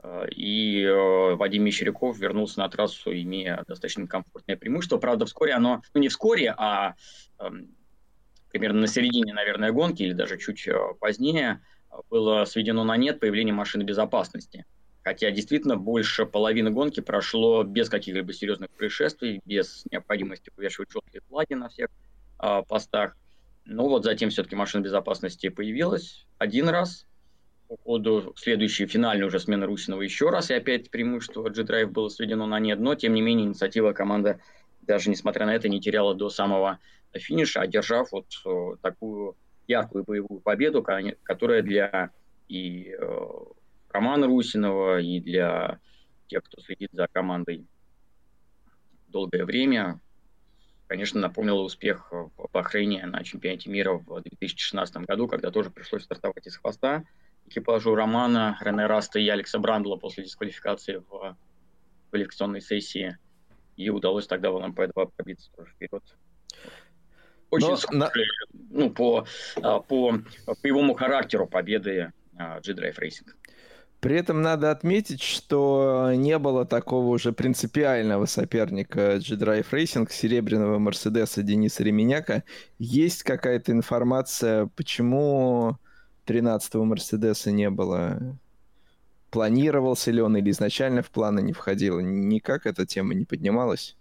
[0.03, 4.97] Э, и э, Вадим Мещеряков вернулся на трассу, имея достаточно комфортное преимущество.
[4.97, 6.95] Правда, вскоре оно, ну не вскоре, а
[7.39, 7.75] эм,
[8.49, 10.67] примерно на середине, наверное, гонки или даже чуть
[10.99, 11.61] позднее,
[12.09, 14.65] было сведено на нет появление машины безопасности.
[15.03, 21.53] Хотя действительно больше половины гонки прошло без каких-либо серьезных происшествий, без необходимости вывешивать желтые флаги
[21.53, 21.89] на всех
[22.39, 23.17] э, постах.
[23.65, 27.07] Но вот затем все-таки машина безопасности появилась один раз.
[27.71, 32.45] По ходу следующей финальной уже смены Русинова еще раз, и опять преимущество G-Drive было сведено
[32.45, 32.81] на нет.
[32.81, 34.41] Но, тем не менее, инициатива команды,
[34.81, 36.79] даже несмотря на это, не теряла до самого
[37.13, 39.37] финиша, одержав вот э, такую
[39.69, 40.85] яркую боевую победу,
[41.23, 42.09] которая для
[42.49, 43.27] и э,
[43.89, 45.79] Романа Русинова и для
[46.27, 47.65] тех, кто следит за командой
[49.07, 50.01] долгое время.
[50.87, 56.47] Конечно, напомнила успех в Бахрейне на чемпионате мира в 2016 году, когда тоже пришлось стартовать
[56.47, 57.05] из хвоста
[57.51, 61.37] экипажу Романа, Рене Раста и Алекса Брандла после дисквалификации в
[62.09, 63.17] квалификационной сессии.
[63.75, 66.03] И удалось тогда в ЛМП-2 пробиться тоже вперед.
[67.49, 68.11] Очень Но схожи, на...
[68.69, 69.25] ну, по,
[69.61, 70.19] а, по
[70.63, 73.29] боевому характеру победы G-Drive Racing.
[73.99, 81.43] При этом надо отметить, что не было такого уже принципиального соперника G-Drive Racing, серебряного Мерседеса
[81.43, 82.43] Дениса Ременяка.
[82.79, 85.77] Есть какая-то информация, почему
[86.25, 88.19] 13-го Мерседеса не было?
[89.29, 91.99] Планировался ли он или изначально в планы не входил?
[91.99, 93.95] Никак эта тема не поднималась?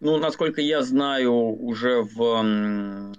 [0.00, 3.14] Ну, насколько я знаю, уже в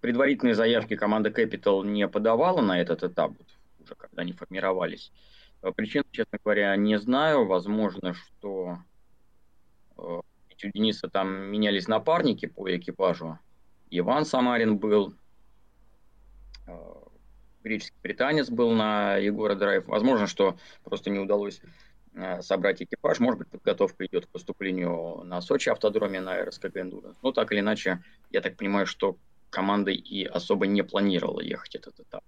[0.00, 3.32] предварительной заявке команда Capital не подавала на этот этап
[3.80, 5.12] уже, когда они формировались.
[5.62, 7.46] Э, причин, честно говоря, не знаю.
[7.46, 8.78] Возможно, что
[9.96, 10.22] э, у
[10.62, 13.38] Дениса там менялись напарники по экипажу.
[13.90, 15.14] Иван Самарин был,
[16.66, 16.72] э,
[17.62, 19.86] греческий британец был на Егора Драйв.
[19.86, 21.60] Возможно, что просто не удалось
[22.40, 23.20] собрать экипаж.
[23.20, 27.16] Может быть, подготовка идет к поступлению на Сочи автодроме на РСКГ Endurance.
[27.22, 29.16] Но так или иначе, я так понимаю, что
[29.50, 32.24] команда и особо не планировала ехать этот этап.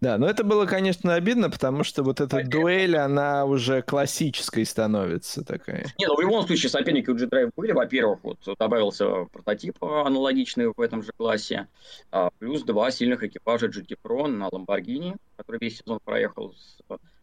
[0.00, 2.60] Да, но это было, конечно, обидно, потому что вот эта Конечно.
[2.60, 5.86] дуэль, она уже классической становится такая.
[5.98, 7.72] Не, ну в любом случае соперники у G-Drive были.
[7.72, 11.68] Во-первых, вот добавился прототип аналогичный в этом же классе,
[12.10, 16.78] а, плюс два сильных экипажа GT Pro на Lamborghini, который весь сезон проехал с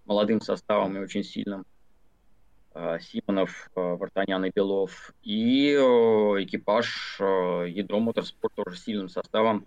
[0.06, 1.66] молодым составом и очень сильным.
[2.74, 5.14] А, Симонов, а, Вартанян и Белов.
[5.24, 9.66] И экипаж Ядро Моторспорт тоже сильным составом.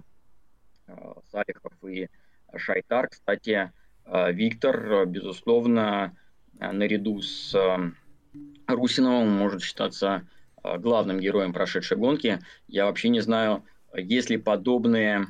[1.31, 2.09] Салихов и
[2.59, 3.09] Шайтар.
[3.09, 3.73] Кстати,
[4.05, 6.17] э, Виктор, безусловно,
[6.59, 7.91] э, наряду с э,
[8.67, 10.27] Русиновым может считаться
[10.63, 12.41] главным героем прошедшей гонки.
[12.67, 13.65] Я вообще не знаю,
[13.95, 15.27] есть ли подобные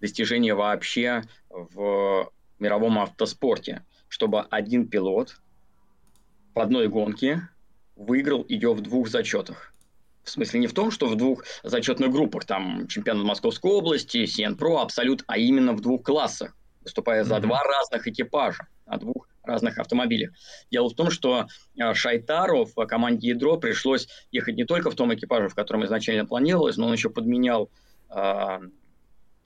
[0.00, 5.40] достижения вообще в мировом автоспорте, чтобы один пилот
[6.54, 7.48] в одной гонке
[7.96, 9.72] выиграл ее в двух зачетах.
[10.26, 14.82] В смысле не в том, что в двух зачетных группах, там чемпионат Московской области, СНПРО,
[14.82, 17.42] Абсолют, а именно в двух классах, выступая за mm-hmm.
[17.42, 20.32] два разных экипажа на двух разных автомобилях.
[20.68, 21.46] Дело в том, что
[21.78, 26.26] э, Шайтару в команде Ядро пришлось ехать не только в том экипаже, в котором изначально
[26.26, 27.70] планировалось, но он еще подменял
[28.10, 28.58] э,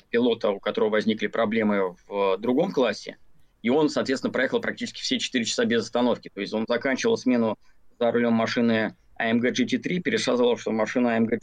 [0.09, 3.19] пилота, у которого возникли проблемы в другом классе,
[3.61, 6.31] и он, соответственно, проехал практически все 4 часа без остановки.
[6.33, 7.59] То есть он заканчивал смену
[7.99, 11.39] за рулем машины AMG GT3 пересаживал, что машина AMG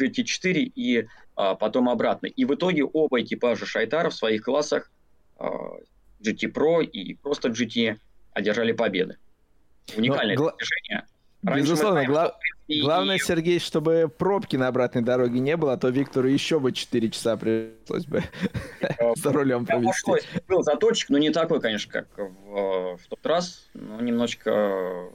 [0.00, 1.06] GT4 и
[1.36, 2.26] а, потом обратно.
[2.26, 4.90] И в итоге оба экипажа Шайтара в своих классах
[5.38, 5.48] а,
[6.22, 7.98] GT Pro и просто GT
[8.32, 9.18] одержали победы.
[9.96, 11.06] Уникальное Но, достижение.
[11.42, 12.38] Раньше Безусловно, гла...
[12.68, 12.82] и...
[12.82, 17.10] главное, Сергей, чтобы пробки на обратной дороге не было, а то Виктору еще бы 4
[17.10, 18.22] часа пришлось бы
[19.16, 20.12] за рулем провести.
[20.46, 23.68] Был заточек, но не такой, конечно, как в, в тот раз.
[23.74, 25.10] Но немножечко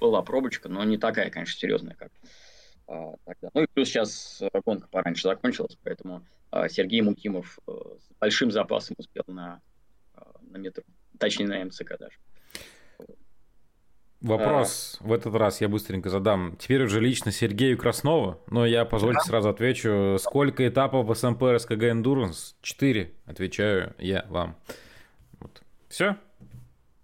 [0.00, 2.10] была пробочка, но не такая, конечно, серьезная, как
[2.88, 3.50] а, тогда.
[3.54, 8.50] Ну и плюс сейчас э, гонка пораньше закончилась, поэтому а, Сергей Мукимов э, с большим
[8.50, 9.60] запасом успел на,
[10.14, 10.84] а, на метро,
[11.18, 12.16] точнее на МЦК даже.
[14.20, 15.04] Вопрос а...
[15.04, 16.56] в этот раз я быстренько задам.
[16.56, 19.24] Теперь уже лично Сергею Краснову, но я, позвольте, да.
[19.24, 20.16] сразу отвечу.
[20.18, 22.54] Сколько этапов в СМП РСКГ Endurance?
[22.62, 23.12] Четыре.
[23.26, 24.56] Отвечаю я вам.
[25.38, 25.62] Вот.
[25.88, 26.16] Все?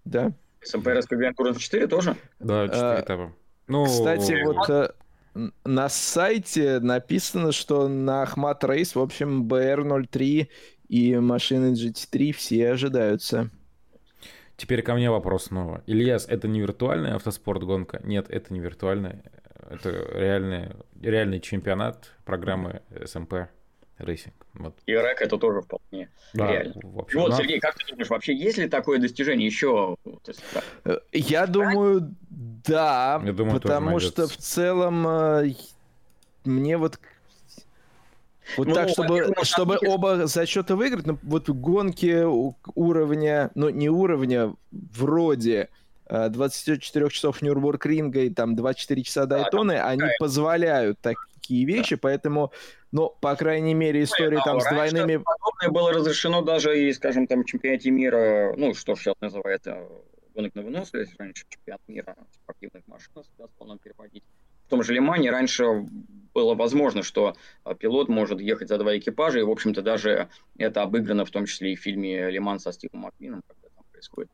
[0.05, 0.33] Да.
[0.63, 2.17] СМП РСКГ Endurance 4 тоже?
[2.41, 3.33] Да, четыре а, этапа.
[3.67, 3.85] Ну...
[3.87, 4.91] Кстати, вот э,
[5.65, 10.49] на сайте написано, что на Ахмат Рейс, в общем, BR03
[10.89, 13.51] и машины GT3 все ожидаются.
[14.57, 15.83] Теперь ко мне вопрос снова.
[15.87, 18.01] Ильяс, это не виртуальная автоспорт-гонка?
[18.05, 19.23] Нет, это не виртуальная.
[19.69, 23.49] Это реальный, реальный чемпионат программы СМП
[23.99, 24.33] Racing.
[24.55, 24.75] Вот.
[24.87, 26.75] И рэк это тоже вполне да, реально.
[26.83, 27.37] Вообще, вот, да.
[27.37, 29.97] Сергей, как ты думаешь, вообще есть ли такое достижение еще?
[30.85, 35.55] Э, я думаю, да, Я думаю, потому что в целом э,
[36.45, 36.99] мне вот
[38.57, 42.25] вот ну, так, чтобы, чтобы оба зачета выиграть, ну, вот гонки
[42.75, 45.69] уровня, ну, не уровня, вроде
[46.09, 50.99] 24 э, часов Нюрбург-ринга и там 24 часа Дайтоны, да, они позволяют
[51.43, 52.01] такие вещи, да.
[52.03, 52.53] поэтому,
[52.93, 55.17] ну, по крайней мере, истории ну, там с двойными...
[55.17, 59.89] Подобное было разрешено даже и, скажем, там, чемпионате мира, ну, что сейчас называется
[60.35, 63.13] гонок на выносливость, раньше чемпионат мира спортивных машин
[63.59, 64.23] полном переводить.
[64.67, 65.65] В том же Лимане раньше
[66.33, 70.83] было возможно, что а, пилот может ехать за два экипажа, и, в общем-то, даже это
[70.83, 74.31] обыграно в том числе и в фильме «Лиман» со Стивом Маквином, когда там происходит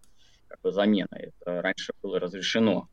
[0.47, 1.09] как бы замена.
[1.11, 2.89] Это раньше было разрешено.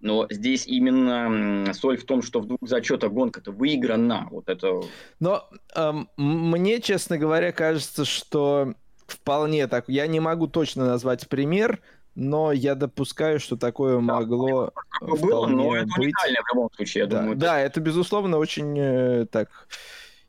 [0.00, 4.28] Но здесь именно соль в том, что в двух зачетах гонка-то выиграна.
[4.30, 4.82] Вот это...
[5.20, 8.74] Но эм, мне, честно говоря, кажется, что
[9.06, 9.88] вполне так.
[9.88, 11.80] Я не могу точно назвать пример,
[12.14, 16.14] но я допускаю, что такое да, могло было, но это быть.
[16.14, 17.36] в любом случае, я да, думаю.
[17.36, 19.50] Да, это, безусловно, очень э, так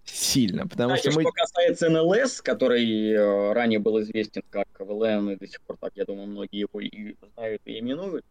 [0.03, 1.23] сильно, потому Кстати, что мы...
[1.23, 5.91] что касается НЛС, который э, ранее был известен как ВЛН, и до сих пор так,
[5.95, 8.25] я думаю, многие его и знают и именуют,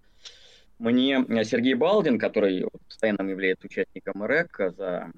[0.78, 5.10] мне Сергей Балдин, который постоянно является участником РЭК за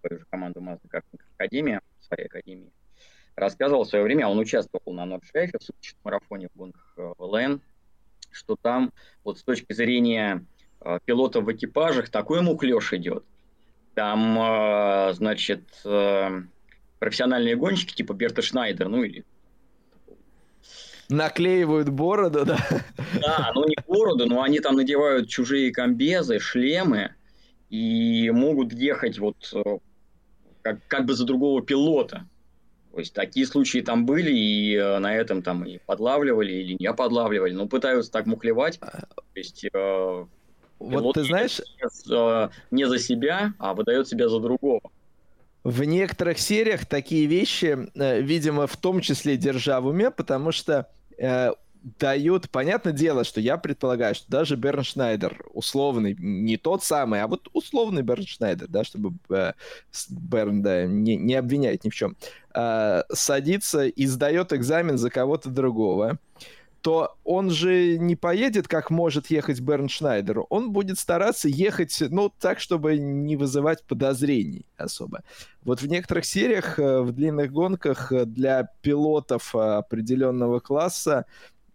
[0.00, 2.70] свою же команду Mazda Картинг Академия, своей академии,
[3.34, 7.60] рассказывал в свое время, он участвовал на Нордшляхе в суточном марафоне в гонках ВЛН,
[8.30, 8.92] что там
[9.24, 10.44] вот с точки зрения
[10.80, 13.24] э, пилотов в экипажах такой мухлёж идет.
[13.94, 16.42] Там, э, значит, э,
[16.98, 19.24] профессиональные гонщики типа Берта Шнайдер, ну или
[21.08, 22.58] Наклеивают бороду, да?
[23.20, 27.14] Да, ну не бороду, но они там надевают чужие комбезы, шлемы
[27.70, 29.78] и могут ехать вот э,
[30.62, 32.26] как, как бы за другого пилота.
[32.92, 36.92] То есть такие случаи там были, и э, на этом там и подлавливали, или не
[36.92, 38.78] подлавливали, но пытаются так мухлевать.
[38.80, 40.26] А, То есть э,
[40.78, 41.60] вот ты знаешь...
[42.70, 44.80] Не за себя, а выдает себя за другого.
[45.62, 51.52] В некоторых сериях такие вещи, видимо, в том числе держа в уме, потому что э,
[51.98, 57.48] дают, понятное дело, что я предполагаю, что даже Берншнайдер условный, не тот самый, а вот
[57.52, 59.52] условный Берншнайдер, да, чтобы э,
[60.10, 62.16] Берн, да, не, не обвинять ни в чем,
[62.54, 66.18] э, садится и сдает экзамен за кого-то другого,
[66.80, 70.44] то он же не поедет, как может ехать Берн Шнайдер.
[70.50, 75.22] Он будет стараться ехать, ну, так, чтобы не вызывать подозрений особо.
[75.64, 81.26] Вот в некоторых сериях, э, в длинных гонках э, для пилотов э, определенного класса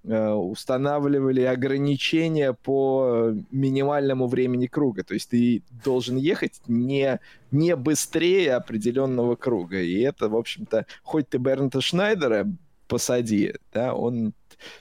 [0.03, 5.03] устанавливали ограничения по минимальному времени круга.
[5.03, 7.19] То есть ты должен ехать не,
[7.51, 9.79] не быстрее определенного круга.
[9.79, 12.47] И это, в общем-то, хоть ты Бернта Шнайдера
[12.87, 14.33] посади, да, он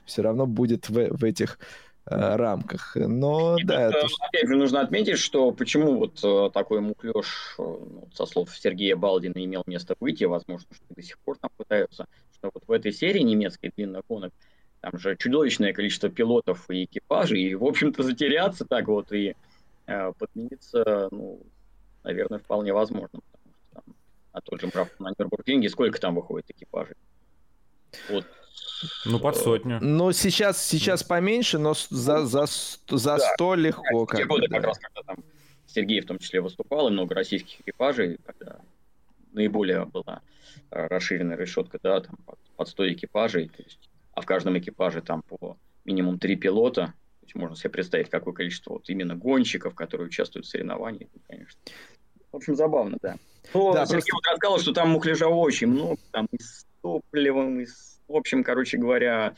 [0.05, 1.59] все равно будет в, в этих
[2.07, 2.97] э, рамках.
[2.97, 3.89] Но И да.
[3.89, 8.51] Это, опять же, нужно отметить, что почему вот э, такой муклеж, э, ну, со слов
[8.57, 12.65] Сергея Балдина, имел место быть, и, возможно, что до сих пор там пытаются, что вот
[12.67, 14.33] в этой серии немецкой длинных гонок
[14.81, 19.37] там же чудовищное количество пилотов и экипажей, и, в общем-то, затеряться так вот и
[19.87, 21.41] э, подмениться, ну,
[22.03, 23.95] наверное, вполне возможно, потому что там
[24.33, 26.97] на тот же марафон на Нюрнбургринге сколько там выходит экипажей?
[28.09, 28.27] Вот
[29.05, 29.79] ну, под сотню.
[29.81, 33.19] Ну, сейчас, сейчас поменьше, но за, за, за да.
[33.35, 34.07] 100 легко.
[34.15, 34.57] Те годы да.
[34.57, 35.25] как раз, когда там
[35.67, 38.59] Сергей в том числе выступал, и много российских экипажей, когда
[39.33, 40.23] наиболее была
[40.71, 45.03] э, расширенная решетка, да, там под, под 100 экипажей, то есть, а в каждом экипаже
[45.03, 46.87] там по минимум три пилота,
[47.21, 51.61] то есть можно себе представить, какое количество вот именно гонщиков, которые участвуют в соревнованиях, конечно.
[52.33, 53.17] В общем, забавно, да.
[53.55, 54.15] Но да, Сергей просто...
[54.15, 58.43] вот рассказал, что там мухляжа очень много, там и с топливом, и с в общем,
[58.43, 59.35] короче говоря...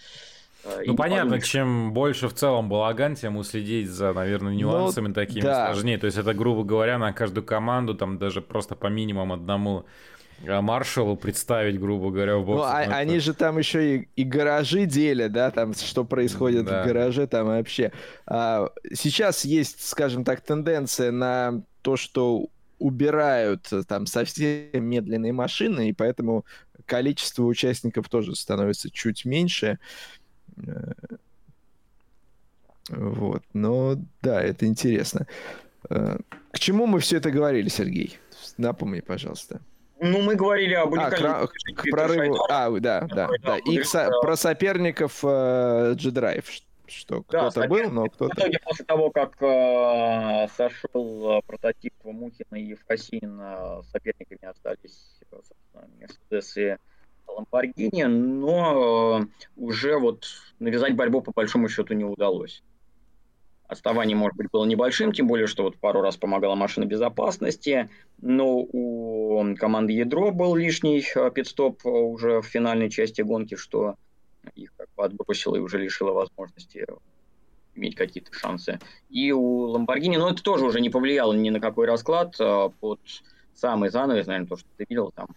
[0.64, 1.44] Э, ну, понятно, подумать.
[1.44, 5.66] чем больше в целом балаган, тем уследить за, наверное, ну, нюансами ну, такими да.
[5.66, 5.98] сложнее.
[5.98, 9.85] То есть это, грубо говоря, на каждую команду, там даже просто по минимуму одному
[10.42, 12.62] э, маршалу представить, грубо говоря, в боксе.
[12.62, 16.83] Ну, а, они же там еще и, и гаражи делят, да, там, что происходит да.
[16.83, 17.92] в гараже, там вообще.
[18.26, 22.46] А, сейчас есть, скажем так, тенденция на то, что
[22.78, 26.44] убирают э, там совсем медленные машины, и поэтому
[26.87, 29.79] количество участников тоже становится чуть меньше.
[30.57, 30.92] Э,
[32.88, 35.27] вот, но да, это интересно.
[35.88, 36.18] Э,
[36.51, 38.18] к чему мы все это говорили, Сергей?
[38.59, 39.61] Напомни, пожалуйста.
[40.01, 41.33] Ну, мы говорили об уникальном...
[41.33, 42.45] А, к, к прорыву...
[42.51, 43.59] А, да, да, да.
[43.59, 44.11] И со...
[44.21, 48.35] про соперников э, G-Drive что да, кто-то был, но кто-то...
[48.35, 55.21] В итоге, после того, как э, сошел э, прототип Мухина и Фасин, э, соперниками остались
[56.01, 56.77] Мерседес и
[57.27, 60.27] Ламборгини, но э, уже вот
[60.59, 62.62] навязать борьбу по большому счету не удалось.
[63.66, 67.88] Отставание, может быть, было небольшим, тем более, что вот пару раз помогала машина безопасности,
[68.21, 73.97] но у команды Ядро был лишний э, пидстоп уже в финальной части гонки, что
[74.55, 76.87] их как бы отбросило и уже лишило возможности
[77.74, 78.78] иметь какие-то шансы.
[79.09, 82.35] И у Ламборгини, ну, это тоже уже не повлияло ни на какой расклад.
[82.38, 83.00] А, под
[83.55, 85.28] самый занавес, наверное, то, что ты видел, там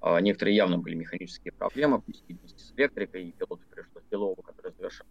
[0.00, 5.06] а, некоторые явно были механические проблемы, вместе с электрикой, и пилоту пришлось Белову, который завершил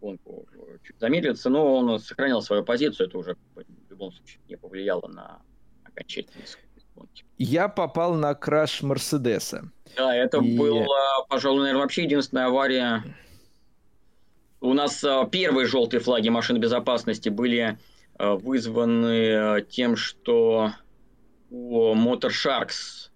[0.00, 0.46] гонку,
[0.82, 5.42] чуть замедлиться, но он сохранял свою позицию, это уже в любом случае не повлияло на
[5.84, 6.64] окончательный исход.
[7.38, 9.70] Я попал на краш Мерседеса.
[9.96, 10.56] Да, это и...
[10.56, 13.04] была, пожалуй, наверное, вообще единственная авария.
[14.60, 17.78] У нас а, первые желтые флаги машин безопасности были
[18.16, 20.72] а, вызваны а, тем, что
[21.50, 23.10] у Motor Sharks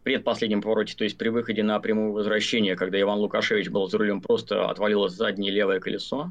[0.00, 3.98] в предпоследнем повороте, то есть при выходе на прямое возвращение, когда Иван Лукашевич был за
[3.98, 6.30] рулем, просто отвалилось заднее левое колесо.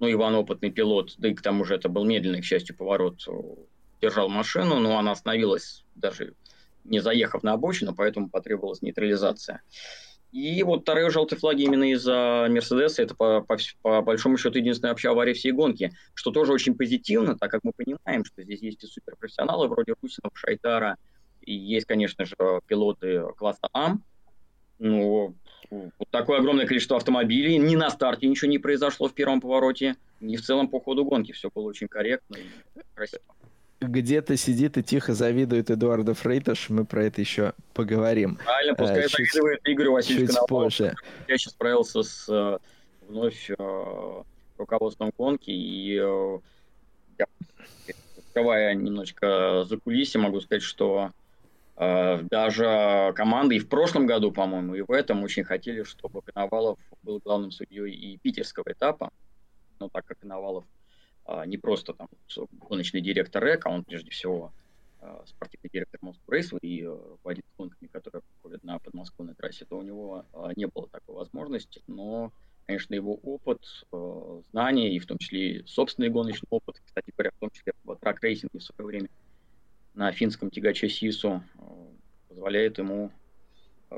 [0.00, 3.20] Ну, Иван опытный пилот, да и к тому же это был медленный, к счастью, поворот,
[4.04, 6.34] держал машину, но она остановилась даже
[6.84, 9.62] не заехав на обочину, поэтому потребовалась нейтрализация.
[10.32, 14.90] И вот вторые желтые флаги именно из-за Мерседеса, это по, по, по большому счету единственная
[14.90, 18.82] вообще авария всей гонки, что тоже очень позитивно, так как мы понимаем, что здесь есть
[18.82, 20.96] и суперпрофессионалы вроде Русинова, Шайтара,
[21.40, 22.34] и есть, конечно же,
[22.66, 23.94] пилоты класса А.
[24.80, 25.34] Ну,
[25.70, 30.36] вот такое огромное количество автомобилей, ни на старте ничего не произошло в первом повороте, ни
[30.36, 33.22] в целом по ходу гонки, все было очень корректно и красиво
[33.88, 36.70] где-то сидит и тихо завидует Эдуарду Фрейташ.
[36.70, 38.38] Мы про это еще поговорим.
[38.44, 40.94] Правильно, пускай а, чуть, завидует Игорь Васильевич чуть позже.
[41.28, 42.58] Я сейчас справился с э,
[43.08, 44.22] вновь э,
[44.58, 46.38] руководством гонки, и э,
[48.36, 51.12] я, немножечко за кулиси, могу сказать, что
[51.76, 56.78] э, даже команды и в прошлом году, по-моему, и в этом очень хотели, чтобы Коновалов
[57.02, 59.10] был главным судьей и питерского этапа.
[59.78, 60.64] Но так как Коновалов
[61.46, 62.08] не просто там
[62.52, 64.52] гоночный директор РЭК, а он прежде всего
[65.00, 69.82] а, спортивный директор Moscow Race и руководит гонками, которые проходят на подмосковной трассе, то у
[69.82, 72.32] него а, не было такой возможности, но,
[72.66, 73.60] конечно, его опыт,
[74.50, 78.58] знания и в том числе собственный гоночный опыт, кстати говоря, в том числе в трак-рейсинге
[78.58, 79.08] в свое время
[79.94, 81.42] на финском тягаче Sisu
[82.28, 83.12] позволяет ему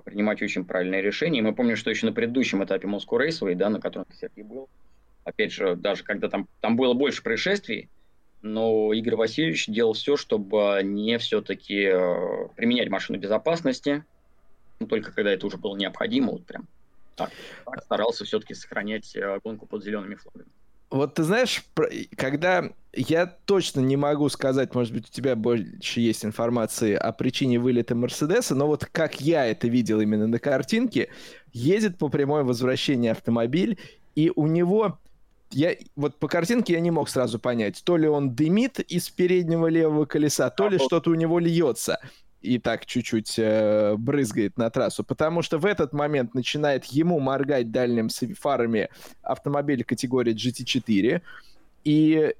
[0.04, 1.38] принимать очень правильные решения.
[1.38, 4.68] И мы помним, что еще на предыдущем этапе Moscow Raceway, да, на котором Сергей был,
[5.26, 7.90] опять же, даже когда там, там было больше происшествий,
[8.42, 14.04] но Игорь Васильевич делал все, чтобы не все-таки э, применять машину безопасности,
[14.78, 16.68] ну, только когда это уже было необходимо, вот прям
[17.16, 17.30] так,
[17.64, 20.48] так старался все-таки сохранять э, гонку под зелеными флагами.
[20.90, 21.64] Вот ты знаешь,
[22.16, 27.58] когда я точно не могу сказать, может быть, у тебя больше есть информации о причине
[27.58, 31.08] вылета Мерседеса, но вот как я это видел именно на картинке,
[31.52, 33.78] едет по прямой возвращении автомобиль,
[34.14, 35.00] и у него
[35.50, 39.66] я вот по картинке я не мог сразу понять, то ли он дымит из переднего
[39.68, 41.98] левого колеса, то ли что-то у него льется
[42.42, 47.70] и так чуть-чуть э, брызгает на трассу, потому что в этот момент начинает ему моргать
[47.70, 48.88] дальним фарами
[49.22, 51.22] автомобиль категории GT4,
[51.84, 52.34] и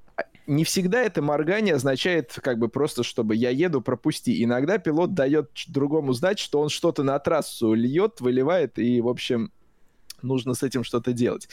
[0.45, 4.43] не всегда это моргание означает как бы просто, чтобы я еду, пропусти.
[4.43, 9.51] Иногда пилот дает другому знать, что он что-то на трассу льет, выливает, и, в общем,
[10.21, 11.49] нужно с этим что-то делать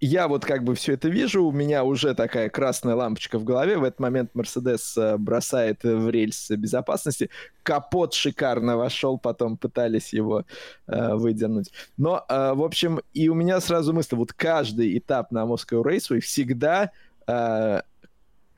[0.00, 3.78] я вот как бы все это вижу, у меня уже такая красная лампочка в голове.
[3.78, 7.30] В этот момент Мерседес э, бросает в рельс безопасности.
[7.62, 10.44] Капот шикарно вошел, потом пытались его
[10.86, 11.72] э, выдернуть.
[11.96, 16.20] Но, э, в общем, и у меня сразу мысль, вот каждый этап на Moscow Raceway
[16.20, 16.92] всегда
[17.26, 17.82] э,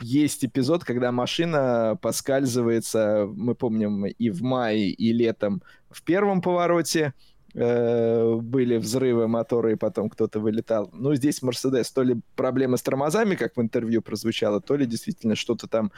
[0.02, 7.12] есть эпизод, когда машина поскальзывается, мы помним, и в мае, и летом в первом повороте,
[7.12, 10.90] Э, были взрывы мотора, и потом кто-то вылетал.
[10.92, 15.34] Ну, здесь Мерседес, то ли проблемы с тормозами, как в интервью прозвучало, то ли действительно
[15.34, 15.90] что-то там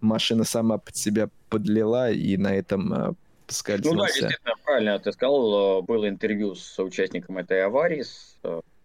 [0.00, 3.12] машина сама под себя подлила, и на этом э,
[3.46, 3.96] поскользнулся.
[3.96, 5.80] Ну да, действительно, правильно ты сказал.
[5.80, 8.36] Э, было интервью с участником этой аварии, с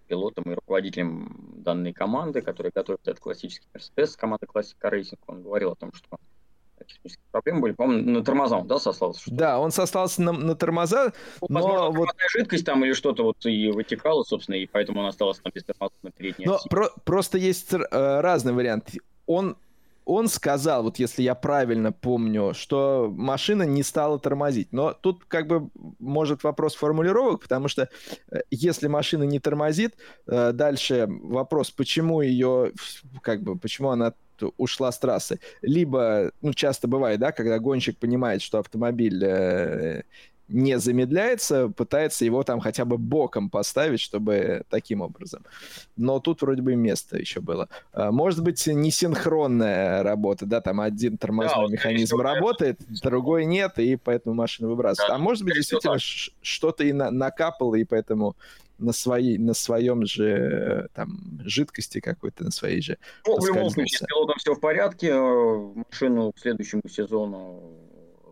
[0.08, 5.20] пилотом и руководителем данной команды, который готовит этот классический Мерседес, команда Classic Racing.
[5.28, 6.18] Он говорил о том, что
[6.86, 7.74] технические проблемы были.
[7.74, 9.22] По-моему, на тормоза он, да, сослался?
[9.22, 11.60] Что да, он сослался на, на тормоза, ну, но...
[11.62, 12.10] Возможно, вот...
[12.32, 15.98] жидкость там или что-то вот и вытекало, собственно, и поэтому он остался там без тормозов
[16.04, 18.92] на передней Но про- просто есть э, разный вариант.
[19.26, 19.58] Он
[20.06, 24.72] он сказал, вот если я правильно помню, что машина не стала тормозить.
[24.72, 25.70] Но тут как бы
[26.00, 27.90] может вопрос формулировок, потому что
[28.32, 32.72] э, если машина не тормозит, э, дальше вопрос, почему ее,
[33.22, 34.14] как бы, почему она
[34.58, 35.40] ушла с трассы.
[35.62, 40.04] Либо, ну, часто бывает, да, когда гонщик понимает, что автомобиль э,
[40.48, 45.44] не замедляется, пытается его там хотя бы боком поставить, чтобы таким образом.
[45.98, 47.70] Но тут вроде бы место еще было.
[47.94, 53.96] А, может быть, несинхронная работа, да, там один тормозной да, механизм работает, другой нет, и
[53.96, 55.10] поэтому машина выбрасывает.
[55.10, 58.36] Да, а может быть, действительно, что-то и на накапало, и поэтому
[58.78, 62.98] на, своей, на своем же там жидкости какой-то, на своей же.
[63.26, 65.10] Ну, в любом случае, с пилотом все в порядке.
[65.10, 67.86] Э, машину к следующему сезону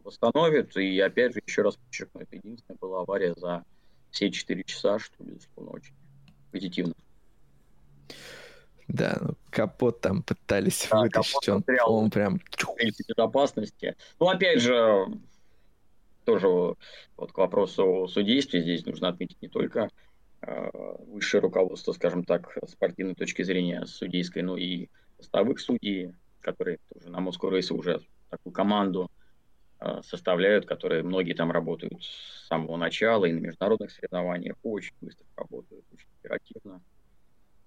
[0.03, 0.75] восстановит.
[0.77, 3.63] И опять же, еще раз подчеркну, это единственная была авария за
[4.11, 5.93] все 4 часа, что, безусловно, очень
[6.51, 6.93] позитивно.
[8.87, 12.39] Да, ну, капот там пытались да, вытащить, он, он прям...
[13.07, 13.95] безопасности.
[14.19, 15.07] Ну, опять же,
[16.25, 19.89] тоже вот к вопросу о судействе здесь нужно отметить не только э,
[21.07, 27.09] высшее руководство, скажем так, с спортивной точки зрения судейской, но и постовых судей, которые тоже
[27.09, 29.09] на Москву рейсе уже такую команду
[29.85, 35.25] Э, составляют, которые многие там работают с самого начала и на международных соревнованиях очень быстро
[35.35, 36.81] работают, очень оперативно,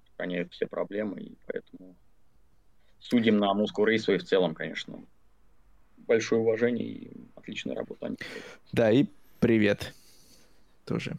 [0.06, 1.94] устраняют все проблемы, и поэтому
[3.00, 5.04] судим на Moscow Raceway в целом, конечно,
[5.98, 8.14] большое уважение и отличная работа.
[8.72, 9.04] Да, и
[9.38, 9.92] привет
[10.86, 11.18] тоже.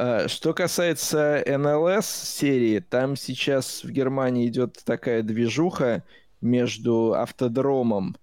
[0.00, 6.04] А, что касается НЛС серии, там сейчас в Германии идет такая движуха
[6.40, 8.16] между автодромом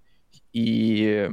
[0.54, 1.30] и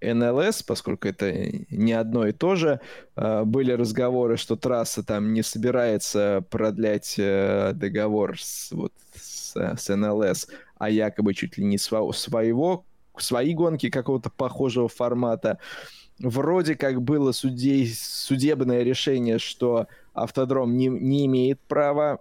[0.00, 2.80] НЛС, поскольку это не одно и то же.
[3.16, 9.96] А, были разговоры, что трасса там не собирается продлять э, договор с, вот, с, с
[9.96, 10.46] НЛС,
[10.78, 12.84] а якобы чуть ли не своего,
[13.18, 15.58] свои гонки какого-то похожего формата
[16.18, 22.20] вроде как было судей, судебное решение, что автодром не, не имеет права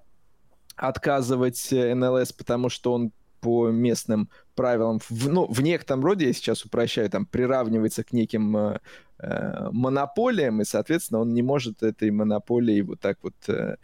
[0.76, 6.34] отказывать э, НЛС, потому что он по местным правилам, в, ну, в некотором роде, я
[6.34, 8.80] сейчас упрощаю, там, приравнивается к неким э,
[9.20, 13.78] э, монополиям, и, соответственно, он не может этой монополией вот так вот э,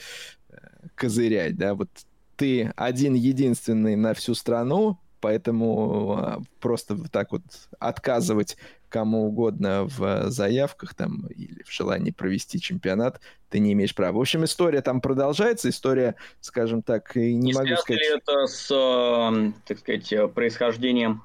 [0.50, 0.58] э
[0.96, 1.90] козырять, да, вот
[2.38, 7.44] ты один-единственный на всю страну, поэтому а, просто вот так вот
[7.80, 8.58] отказывать
[8.92, 14.18] кому угодно в заявках там или в желании провести чемпионат, ты не имеешь права.
[14.18, 18.02] В общем, история там продолжается, история, скажем так, не, не могу сказать...
[18.02, 21.24] ли это с, э, так сказать, э, происхождением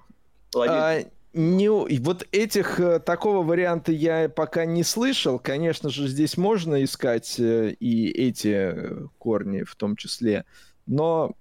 [0.54, 1.00] а,
[1.34, 1.68] не,
[1.98, 5.38] вот этих, э, такого варианта я пока не слышал.
[5.38, 8.74] Конечно же, здесь можно искать и эти
[9.18, 10.44] корни в том числе,
[10.86, 11.34] но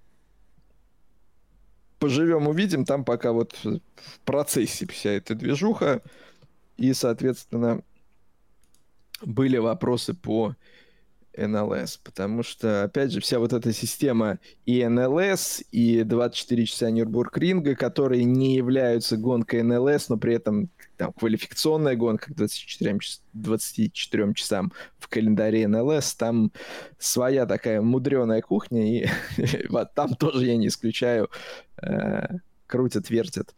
[1.99, 2.85] поживем, увидим.
[2.85, 3.79] Там пока вот в
[4.25, 6.01] процессе вся эта движуха.
[6.77, 7.81] И, соответственно,
[9.21, 10.55] были вопросы по
[11.38, 17.75] НЛС, потому что, опять же, вся вот эта система и НЛС, и 24 часа Нюрбургринга,
[17.75, 22.99] которые не являются гонкой НЛС, но при этом там квалификационная гонка к 24,
[23.33, 26.51] 24 часам в календаре НЛС, там
[26.97, 29.07] своя такая мудреная кухня, и
[29.95, 31.29] там тоже я не исключаю,
[31.81, 33.55] э, крутят, вертят,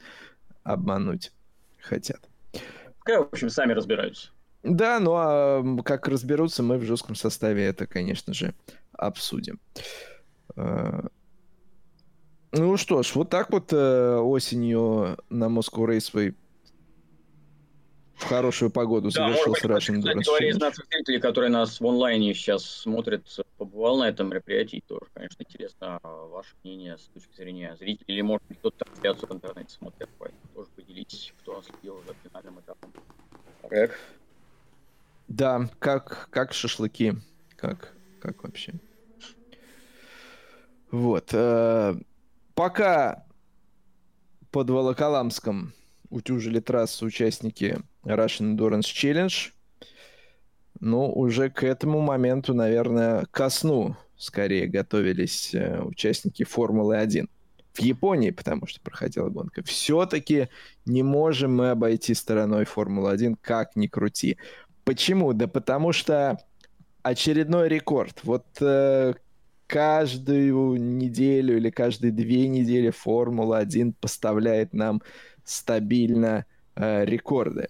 [0.64, 1.32] обмануть
[1.80, 2.28] хотят.
[3.06, 4.32] В общем, сами разбираются.
[4.68, 8.54] Да, ну а как разберутся, мы в жестком составе это, конечно же,
[8.92, 9.60] обсудим.
[10.56, 11.08] Э,
[12.52, 16.36] ну что ж, вот так вот э, осенью на Moscow Raceway
[18.16, 22.34] в хорошую погоду да, завершился Russian Endurance говоря, из наших зрителей, которые нас в онлайне
[22.34, 23.24] сейчас смотрят,
[23.58, 28.46] побывал на этом мероприятии, тоже, конечно, интересно ваше мнение с точки зрения зрителей, или, может
[28.50, 30.10] быть, кто-то трансляцию в интернете смотрит,
[30.54, 32.92] тоже поделитесь, кто следил за финальным этапом.
[33.70, 33.92] Так.
[35.28, 37.16] Да, как, как шашлыки.
[37.56, 38.74] Как, как вообще?
[40.92, 41.30] Вот.
[41.34, 41.96] Э,
[42.56, 43.26] пока
[44.52, 45.74] под Волоколамском
[46.10, 49.52] утюжили трассу участники Russian Endurance Challenge,
[50.80, 57.28] ну, уже к этому моменту, наверное, ко сну скорее готовились э, участники Формулы-1
[57.74, 59.64] в Японии, потому что проходила гонка.
[59.64, 60.50] Все-таки
[60.86, 64.38] не можем мы обойти стороной Формулы-1, как ни крути.
[64.88, 65.34] Почему?
[65.34, 66.40] Да потому что
[67.04, 68.22] очередной рекорд.
[68.24, 69.16] Вот э,
[69.68, 75.02] каждую неделю или каждые две недели Формула-1 поставляет нам
[75.44, 76.46] стабильно
[76.78, 77.68] э, рекорды.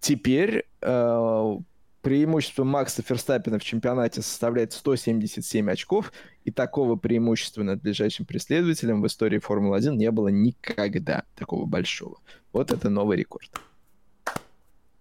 [0.00, 1.56] Теперь э,
[2.00, 6.12] преимущество Макса Ферстаппена в чемпионате составляет 177 очков,
[6.44, 12.18] и такого преимущества над ближайшим преследователем в истории Формулы-1 не было никогда, такого большого.
[12.52, 13.60] Вот это новый рекорд.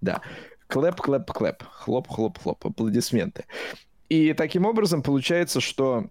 [0.01, 0.21] Да.
[0.71, 1.63] Clap, clap, clap.
[1.63, 2.65] Хлоп, хлоп, хлоп.
[2.65, 3.43] Аплодисменты.
[4.07, 6.05] И таким образом получается, что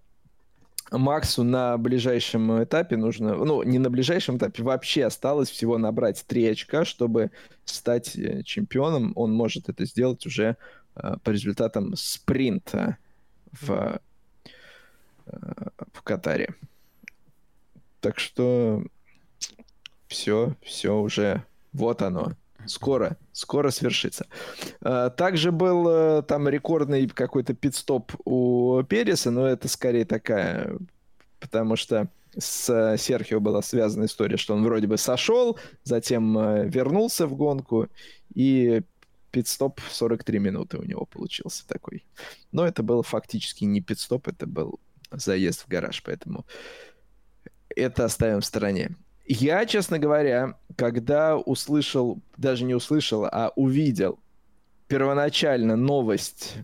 [0.90, 6.48] Максу на ближайшем этапе нужно, ну, не на ближайшем этапе, вообще осталось всего набрать 3
[6.48, 7.30] очка, чтобы
[7.64, 9.14] стать э, чемпионом.
[9.16, 10.58] Он может это сделать уже
[10.94, 12.98] э, по результатам спринта
[13.52, 13.98] в,
[15.24, 15.32] э,
[15.94, 16.54] в Катаре.
[18.02, 18.82] Так что
[20.06, 22.34] все, все уже, вот оно.
[22.66, 24.26] Скоро, скоро свершится.
[24.80, 30.76] А, также был э, там рекордный какой-то пидстоп у Переса, но это скорее такая,
[31.40, 37.26] потому что с Серхио была связана история, что он вроде бы сошел, затем э, вернулся
[37.26, 37.88] в гонку,
[38.34, 38.82] и
[39.30, 42.04] пидстоп 43 минуты у него получился такой.
[42.52, 44.80] Но это был фактически не пидстоп, это был
[45.10, 46.46] заезд в гараж, поэтому
[47.74, 48.96] это оставим в стороне.
[49.32, 54.18] Я, честно говоря, когда услышал, даже не услышал, а увидел
[54.88, 56.56] первоначально новость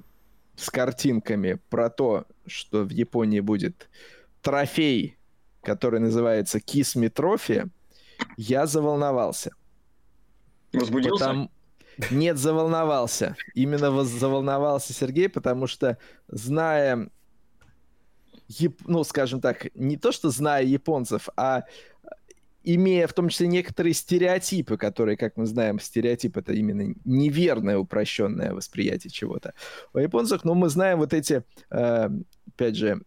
[0.56, 3.88] с картинками про то, что в Японии будет
[4.42, 5.16] трофей,
[5.62, 7.66] который называется Кисми Трофи,
[8.36, 9.52] я заволновался.
[10.72, 11.24] Возбудился?
[11.24, 11.50] Потому...
[12.10, 13.36] Нет, заволновался.
[13.54, 17.10] Именно заволновался Сергей, потому что, зная,
[18.86, 21.62] ну, скажем так, не то, что зная японцев, а
[22.66, 28.52] имея в том числе некоторые стереотипы, которые, как мы знаем, стереотип это именно неверное упрощенное
[28.52, 29.54] восприятие чего-то.
[29.94, 32.10] У японцев, ну, мы знаем вот эти, э,
[32.48, 33.00] опять же,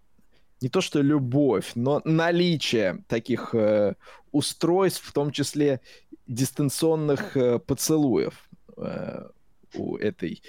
[0.62, 3.95] не то что любовь, но наличие таких э,
[4.32, 5.82] устройств, в том числе
[6.28, 9.28] дистанционных э, поцелуев э,
[9.76, 10.41] у этой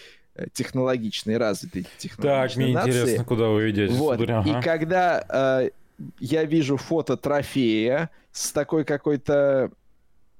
[0.52, 2.90] технологичной, развитой технологичной Так, мне нации.
[2.90, 3.92] интересно, куда вы ведете.
[3.92, 4.20] Вот.
[4.20, 4.58] Ага.
[4.58, 5.70] И когда э,
[6.18, 9.70] я вижу фото трофея с такой какой-то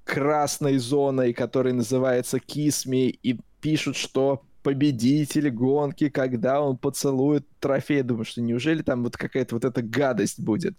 [0.05, 8.03] красной зоной, которая называется Кисми, и пишут, что победитель гонки, когда он поцелует трофей.
[8.03, 10.75] Думаю, что неужели там вот какая-то вот эта гадость будет?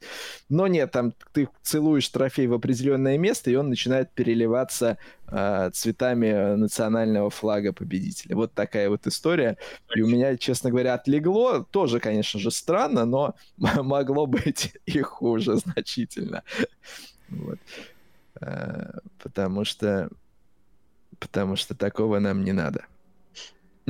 [0.49, 6.55] Но нет, там ты целуешь трофей в определенное место, и он начинает переливаться э, цветами
[6.55, 8.36] национального флага победителя.
[8.36, 9.57] Вот такая вот история.
[9.95, 11.65] И у меня, честно говоря, отлегло.
[11.71, 16.43] Тоже, конечно же, странно, но могло быть и хуже значительно.
[17.29, 17.59] Вот.
[18.41, 20.09] Э, потому что
[21.19, 22.86] потому что такого нам не надо.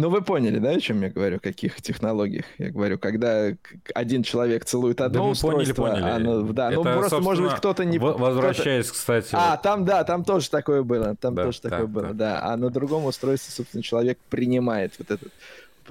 [0.01, 2.45] Ну, вы поняли, да, о чем я говорю, о каких технологиях?
[2.57, 3.51] Я говорю, когда
[3.93, 6.11] один человек целует одно да устройство, поняли, поняли.
[6.11, 7.99] Оно, да, ну, Это, ну просто, может быть, кто-то не...
[7.99, 9.29] Возвращаясь, кто кстати...
[9.33, 9.61] А, вот...
[9.61, 11.93] там, да, там тоже такое было, там да, тоже да, такое да.
[11.93, 12.39] было, да.
[12.41, 15.31] А на другом устройстве, собственно, человек принимает вот этот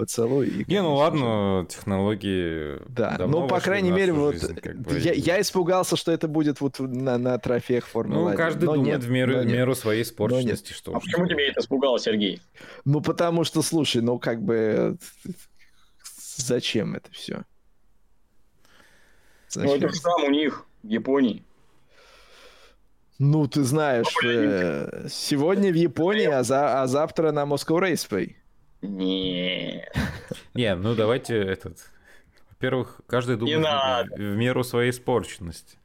[0.01, 0.47] поцелуй.
[0.47, 2.79] И, не, ну ладно, технологии.
[2.89, 4.97] Да, ну, по крайней мере, вот жизнь, как бы...
[4.97, 8.95] я, я испугался, что это будет вот на, на трофеях Формулы Ну, каждый но думает
[8.95, 10.73] нет, в меру, в меру своей испорченности.
[10.73, 12.41] Что а почему тебя это испугало, Сергей?
[12.83, 14.97] Ну, потому что, слушай, ну, как бы,
[16.35, 17.43] зачем это все?
[19.49, 19.69] Зачем?
[19.69, 21.43] Ну, это же там у них, в Японии.
[23.19, 28.40] Ну, ты знаешь, э, сегодня в Японии, а, за, а завтра на Moscow Raceway.
[28.81, 29.95] Нет.
[30.53, 31.77] Не, ну давайте этот...
[32.49, 35.77] Во-первых, каждый думает в, меру своей испорченности.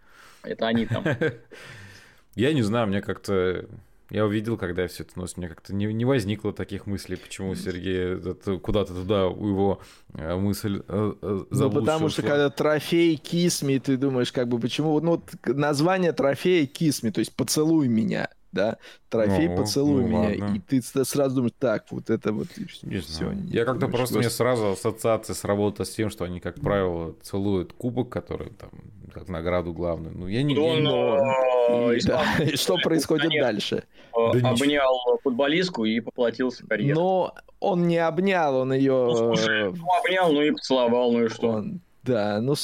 [0.42, 1.04] Это они там.
[2.34, 3.66] Я не знаю, мне как-то...
[4.10, 7.56] Я увидел, когда я все это носит, мне как-то не, не возникло таких мыслей, почему
[7.56, 8.20] Сергей
[8.60, 9.80] куда-то туда у его
[10.14, 15.00] э, мысль э, э, Ну, потому что когда трофей Кисми, ты думаешь, как бы, почему...
[15.00, 18.78] Ну, название трофея Кисми, то есть «поцелуй меня» да,
[19.08, 20.56] трофей ну, поцелуй ну, меня, ладно.
[20.56, 22.66] и ты сразу думаешь, так, вот это вот и
[23.00, 23.32] все.
[23.46, 28.08] Я как-то просто, мне сразу ассоциация сработала с тем, что они, как правило, целуют кубок,
[28.08, 28.70] который там,
[29.12, 30.16] как награду главную.
[30.16, 30.54] Ну, я не...
[30.54, 31.92] Но...
[31.92, 33.84] и, да, и что происходит дальше?
[34.12, 36.94] Да обнял футболистку и поплатился карьерой.
[36.94, 38.92] Но он не обнял, он ее...
[38.92, 41.48] Ну, слушай, ну, обнял, ну и поцеловал, ну и что?
[41.48, 41.80] Он...
[42.02, 42.54] Да, ну...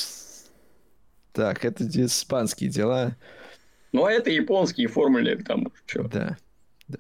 [1.33, 3.17] Так, это испанские дела.
[3.93, 6.05] Ну, а это японские формулы, там что.
[6.05, 6.37] Да.
[6.89, 6.99] да.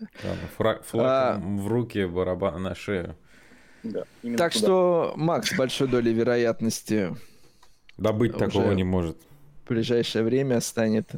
[0.56, 1.40] флаг, флаг а...
[1.40, 3.16] в руки, барабан на шею.
[3.82, 4.50] Да, так туда.
[4.50, 7.16] что Макс с большой долей вероятности
[7.96, 9.16] добыть такого не может.
[9.64, 11.10] В ближайшее время станет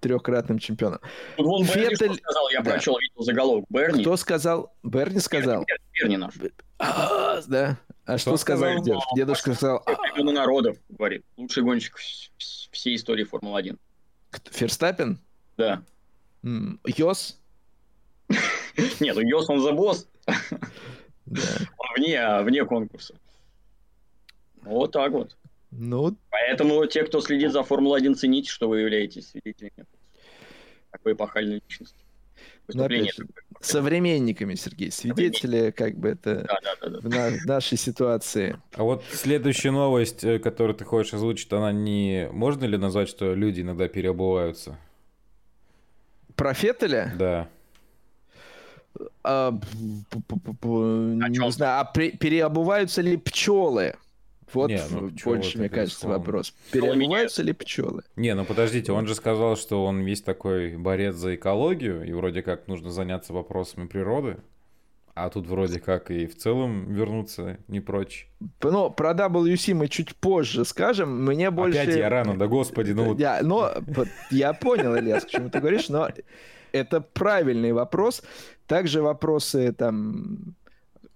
[0.00, 1.00] трехкратным чемпионом.
[1.36, 2.14] Вон Феттель...
[2.14, 2.70] сказал, я да.
[2.70, 3.64] прочел, видел заголовок.
[3.68, 4.02] Берни.
[4.02, 4.72] Кто сказал?
[4.82, 5.64] Берни сказал?
[5.64, 6.34] Берни, Берни наш.
[6.78, 7.78] А, да.
[8.04, 9.10] А что, что сказал дедушка?
[9.16, 9.84] Дедушка сказал...
[10.16, 11.24] народов, говорит.
[11.36, 11.96] Лучший гонщик
[12.70, 13.76] всей истории Формулы-1.
[14.50, 15.18] Ферстаппин?
[15.56, 15.82] Да.
[16.42, 17.38] Йос?
[19.00, 20.08] Нет, ну Йос он за босс.
[21.30, 23.14] Он вне, вне конкурса.
[24.62, 25.36] Вот так вот.
[25.70, 26.16] Ну...
[26.30, 29.86] Поэтому те, кто следит за Формулой-1, цените, что вы являетесь свидетелями
[30.90, 31.98] такой эпохальной личности.
[32.68, 33.26] Ну, опять же,
[33.60, 38.58] современниками, Сергей, свидетели, как бы это да, да, да, в, на, нашей ситуации.
[38.74, 42.28] А вот следующая новость, э, которую ты хочешь озвучить, она не...
[42.30, 44.78] Можно ли назвать, что люди иногда переобуваются?
[46.36, 47.12] Про Феттеля?
[47.18, 47.48] Да.
[49.24, 53.94] А, не знаю, а переобуваются ли пчелы?
[54.52, 56.18] Вот не, ну, больше, мне кажется, безусловно.
[56.18, 56.54] вопрос.
[56.72, 58.02] Переобуваются ли пчелы?
[58.16, 62.42] Не, ну подождите, он же сказал, что он весь такой борец за экологию, и вроде
[62.42, 64.38] как нужно заняться вопросами природы.
[65.14, 68.28] А тут вроде как и в целом вернуться не прочь.
[68.62, 71.24] Ну, про WC мы чуть позже скажем.
[71.24, 71.80] Мне больше...
[71.80, 73.18] Опять я рано, да господи, ну вот...
[73.18, 73.72] Я, но,
[74.30, 76.08] я понял, Ильяс, к чему ты говоришь, но
[76.70, 78.22] это правильный вопрос.
[78.68, 80.54] Также вопросы там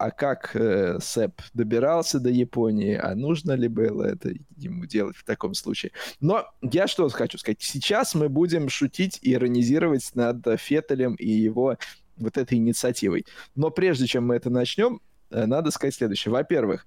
[0.03, 5.24] а как э, Сэп добирался до Японии, а нужно ли было это ему делать в
[5.24, 5.92] таком случае.
[6.20, 7.62] Но я что хочу сказать.
[7.62, 11.76] Сейчас мы будем шутить и иронизировать над Феттелем и его
[12.16, 13.26] вот этой инициативой.
[13.55, 15.00] Но прежде чем мы это начнем,
[15.30, 16.32] э, надо сказать следующее.
[16.32, 16.84] Во-первых,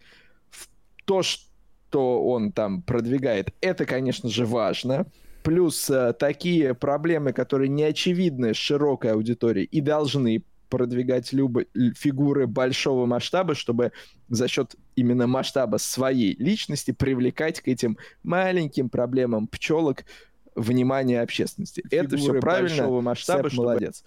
[1.06, 5.06] то, что он там продвигает, это, конечно же, важно.
[5.42, 13.06] Плюс э, такие проблемы, которые не очевидны широкой аудитории и должны продвигать любые фигуры большого
[13.06, 13.92] масштаба, чтобы
[14.30, 20.06] за счет именно масштаба своей личности привлекать к этим маленьким проблемам пчелок
[20.56, 21.82] внимание общественности.
[21.82, 24.04] Фигуры Это все правильно, масштаба, Сэп молодец.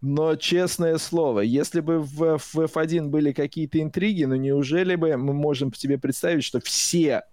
[0.00, 5.34] Но, честное слово, если бы в, в F1 были какие-то интриги, ну неужели бы мы
[5.34, 7.24] можем себе представить, что все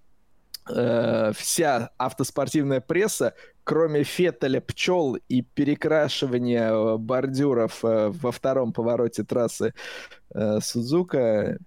[0.69, 3.35] э, вся автоспортивная пресса,
[3.67, 9.73] кроме Феттеля, пчел и перекрашивания э, бордюров э, во втором повороте трассы
[10.33, 11.57] э, Судзука,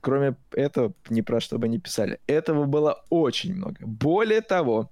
[0.00, 2.20] кроме этого, ни про что бы не писали.
[2.28, 3.78] Этого было очень много.
[3.80, 4.90] Более того,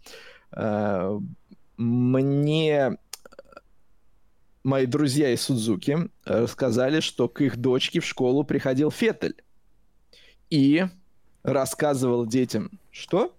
[1.77, 2.99] мне
[4.65, 9.37] мои друзья из Судзуки рассказали, что к их дочке в школу приходил Феттель
[10.51, 10.85] и
[11.45, 13.37] рассказывал детям, что?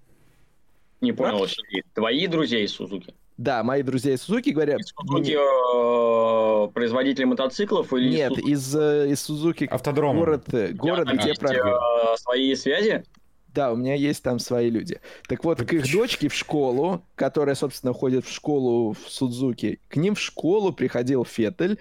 [1.01, 3.13] Не понял, что твои друзья из Сузуки?
[3.37, 4.79] Да, мои друзья из Сузуки говорят...
[4.79, 10.19] Из Сузуки э, производители мотоциклов или Нет, из, э, из Сузуки Автодрома.
[10.19, 12.19] город, э, город где проходит.
[12.19, 13.03] свои связи?
[13.47, 14.99] Да, у меня есть там свои люди.
[15.27, 19.95] Так вот, к их дочке в школу, которая, собственно, ходит в школу в Судзуки, к
[19.97, 21.79] ним в школу приходил Феттель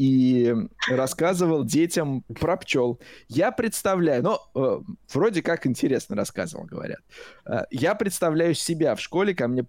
[0.00, 0.54] и
[0.88, 2.98] рассказывал детям про пчел.
[3.28, 4.80] Я представляю, ну, э,
[5.12, 7.00] вроде как интересно рассказывал, говорят.
[7.44, 9.66] Э, я представляю себя в школе, ко мне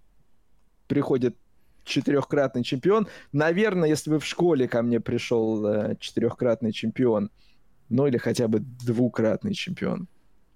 [0.88, 1.36] приходит
[1.84, 3.10] четырехкратный чемпион.
[3.34, 7.30] Наверное, если бы в школе ко мне пришел э, четырехкратный чемпион,
[7.90, 10.08] ну или хотя бы двукратный чемпион,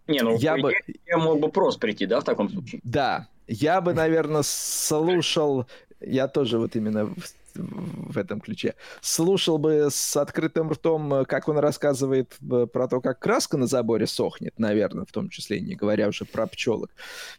[0.08, 0.72] не, ну я бы...
[1.06, 2.80] Я мог бы просто прийти, да, в таком случае?
[2.86, 5.68] Да, я бы, наверное, слушал,
[6.06, 7.16] я тоже вот именно в,
[7.56, 13.20] в этом ключе, слушал бы с открытым ртом, как он рассказывает э, про то, как
[13.20, 16.92] краска на заборе сохнет, наверное, в том числе, не говоря уже про пчелок.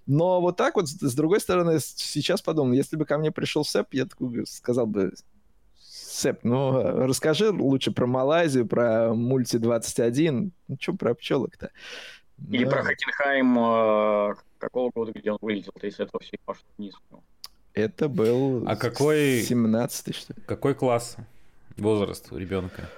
[0.07, 3.95] Но вот так вот, с другой стороны, сейчас подумал, если бы ко мне пришел Сэп,
[3.95, 5.13] я такой сказал бы,
[5.79, 11.71] Сэп, ну, расскажи лучше про Малайзию, про мульти-21, ну, что про пчелок-то?
[12.51, 12.71] Или да.
[12.71, 16.95] про Хокенхайм э, какого года, где он вылетел, то есть это все пошло вниз.
[17.77, 19.43] Это был а какой...
[19.43, 20.43] 17 что ли.
[20.47, 21.17] Какой класс?
[21.77, 22.89] Возраст у ребенка?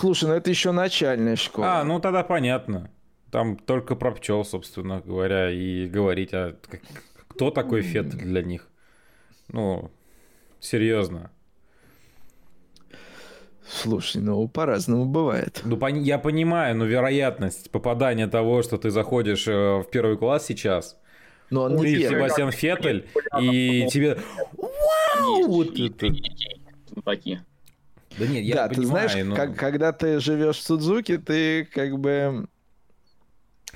[0.00, 1.80] Слушай, ну это еще начальная школа.
[1.80, 2.90] А, ну тогда понятно.
[3.30, 6.56] Там только про пчел, собственно говоря, и говорить, а
[7.28, 8.66] кто такой Фет для них?
[9.48, 9.90] Ну,
[10.60, 11.30] серьезно.
[13.68, 15.60] Слушай, ну по-разному бывает.
[15.62, 20.98] Ну я понимаю, но вероятность попадания того, что ты заходишь э, в первый класс сейчас,
[21.54, 23.06] но он не ты Себастьян Феттель,
[23.40, 24.18] и тебе
[24.56, 26.08] вау, вот это.
[28.16, 29.34] Да нет, я да, понимаю, ты знаешь, но...
[29.34, 32.46] как, когда ты живешь в Судзуке, ты как бы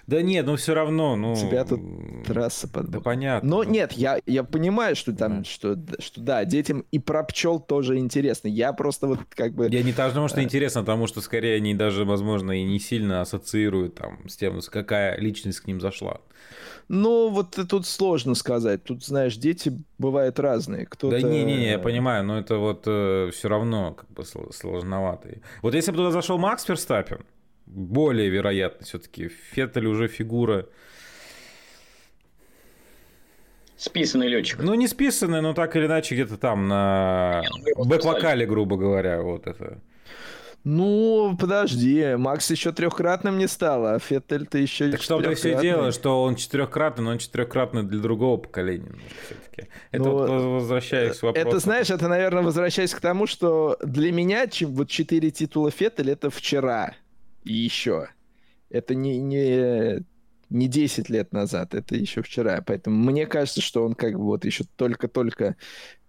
[0.08, 1.36] да нет, ну все равно, ну...
[1.36, 1.82] Тебя тут
[2.24, 2.88] трасса под...
[2.88, 3.46] Да понятно.
[3.46, 5.44] Но нет, я, я понимаю, что там, да.
[5.44, 8.48] Что, что да, детям и про пчел тоже интересно.
[8.48, 9.68] Я просто вот как бы...
[9.70, 13.96] Я не потому, что интересно, потому что скорее они даже, возможно, и не сильно ассоциируют
[13.96, 16.22] там с тем, какая личность к ним зашла.
[16.88, 18.82] Ну, вот тут сложно сказать.
[18.82, 20.86] Тут, знаешь, дети бывают разные.
[20.86, 21.20] Кто-то...
[21.20, 25.28] Да не-не-не, я понимаю, но это вот э, все равно как бы сложновато.
[25.60, 27.26] Вот если бы туда зашел Макс Ферстаппин,
[27.66, 29.28] более вероятно все-таки.
[29.28, 30.66] Феттель уже фигура...
[33.76, 34.58] Списанный летчик.
[34.60, 37.44] Ну, не списанный, но так или иначе где-то там на
[37.76, 39.78] ну, бэк-вокале, грубо говоря, вот это.
[40.70, 45.92] Ну, подожди, Макс еще трехкратным не стал, а Феттель-то еще Так что ты все дело,
[45.92, 48.92] что он четырехкратный, но он четырехкратный для другого поколения
[49.24, 49.70] все-таки.
[49.92, 51.48] Это ну, вот возвращаясь к вопросу.
[51.48, 56.10] Это, знаешь, это, наверное, возвращаясь к тому, что для меня чем вот четыре титула Феттель
[56.10, 56.92] это вчера
[57.44, 58.08] и еще.
[58.68, 60.04] Это не, не,
[60.50, 62.62] не 10 лет назад, это еще вчера.
[62.66, 65.56] Поэтому мне кажется, что он как бы вот еще только-только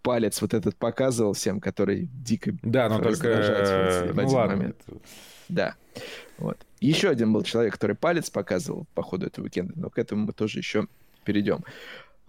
[0.02, 4.56] палец вот этот показывал всем, который дико Да, но только в, в один ну, ладно.
[4.56, 4.78] момент.
[5.50, 5.76] Да.
[6.38, 6.58] Вот.
[6.80, 10.34] Еще один был человек, который палец показывал по ходу этого уикенда, но к этому мы
[10.34, 10.88] тоже еще
[11.26, 11.64] перейдем.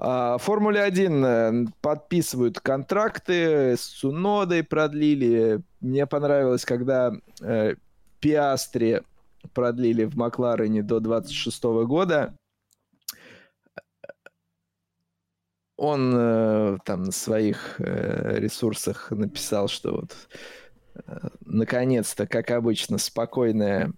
[0.03, 5.61] А, Формуле 1 э, подписывают контракты, с Цунодой продлили.
[5.81, 7.13] Мне понравилось, когда
[7.43, 7.75] э,
[8.19, 9.03] Пиастри
[9.53, 12.35] продлили в Макларене до 26 года.
[15.81, 20.13] Он э, там на своих э, ресурсах написал, что вот
[20.95, 23.93] э, наконец-то, как обычно, спокойное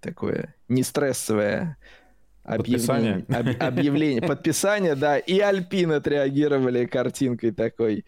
[0.00, 1.76] такое нестрессовое
[2.44, 3.56] объявление, подписание.
[3.56, 8.04] Об, объявление, подписание, да, и Альпин отреагировали картинкой такой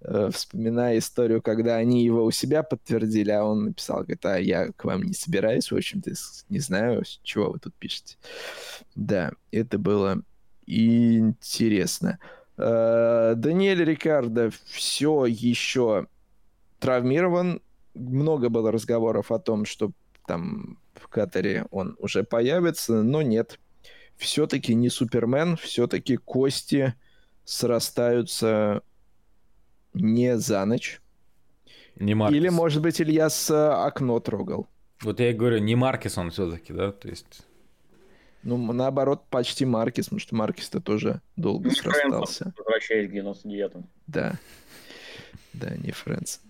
[0.00, 4.70] Э, вспоминая историю, когда они его у себя подтвердили, а он написал, говорит, а я
[4.72, 6.12] к вам не собираюсь, в общем-то,
[6.48, 8.16] не знаю, чего вы тут пишете.
[8.94, 10.22] Да, это было
[10.66, 12.18] интересно.
[12.22, 16.08] Э, Даниэль Рикардо все еще
[16.80, 17.62] травмирован.
[17.94, 19.92] Много было разговоров о том, что
[20.26, 23.58] там в Катаре он уже появится, но нет.
[24.16, 26.94] Все-таки не Супермен, все-таки кости
[27.44, 28.82] срастаются
[29.94, 31.00] не за ночь.
[31.96, 32.36] Не Маркес.
[32.36, 34.66] Или, может быть, Ильяс окно трогал.
[35.02, 36.90] Вот я и говорю, не Маркес он все-таки, да?
[36.90, 37.46] То есть...
[38.42, 42.52] Ну, наоборот, почти Маркес, потому что Маркес-то тоже долго не срастался.
[42.56, 43.86] Возвращаясь к 99-м.
[44.06, 44.38] Да.
[45.52, 46.40] Да, не Фрэнс.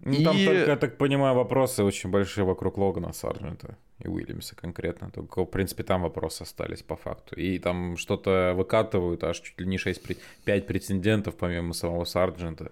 [0.00, 0.24] Ну, и...
[0.24, 5.10] там только, я так понимаю, вопросы очень большие вокруг Логана Сарджента и Уильямса конкретно.
[5.10, 7.34] Только, в принципе, там вопросы остались по факту.
[7.34, 10.02] И там что-то выкатывают, аж чуть ли не 6,
[10.44, 12.70] 5 претендентов, помимо самого Сарджента.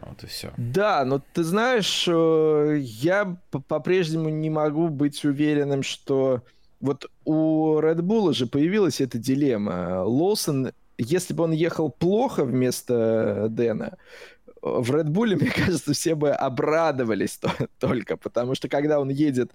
[0.00, 0.52] Вот и все.
[0.56, 6.42] Да, но ты знаешь, э, я по-прежнему не могу быть уверенным, что
[6.80, 10.02] вот у Red Bull же появилась эта дилемма.
[10.04, 13.96] Лоусон, если бы он ехал плохо вместо Дэна,
[14.62, 19.52] в Red Bull, мне кажется, все бы обрадовались то, только, потому что когда он едет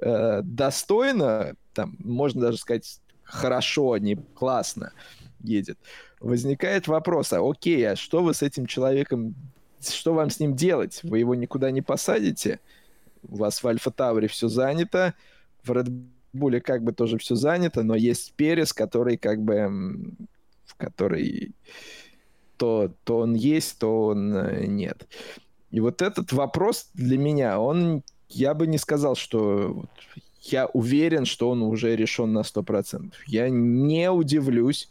[0.00, 4.92] э, достойно, там, можно даже сказать, хорошо, не классно
[5.40, 5.78] едет,
[6.24, 9.34] возникает вопрос, а окей, а что вы с этим человеком,
[9.80, 11.00] что вам с ним делать?
[11.02, 12.60] Вы его никуда не посадите?
[13.28, 15.14] У вас в Альфа Тауре все занято,
[15.62, 15.92] в Red
[16.34, 20.14] Bull как бы тоже все занято, но есть Перес, который как бы,
[20.78, 21.52] который
[22.56, 25.06] то, то он есть, то он э, нет.
[25.70, 29.84] И вот этот вопрос для меня, он, я бы не сказал, что
[30.40, 33.12] я уверен, что он уже решен на 100%.
[33.26, 34.88] Я не удивлюсь,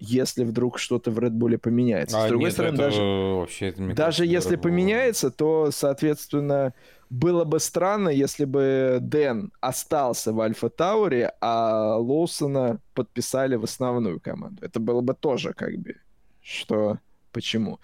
[0.00, 2.22] если вдруг что-то в Red Bull поменяется.
[2.22, 4.62] А, С другой нет, стороны, даже, вообще, даже кажется, если Bull...
[4.62, 6.74] поменяется, то, соответственно,
[7.10, 14.20] было бы странно, если бы Дэн остался в Альфа Тауре, а Лоусона подписали в основную
[14.20, 14.64] команду.
[14.64, 15.96] Это было бы тоже как бы
[16.42, 16.98] что
[17.32, 17.78] почему.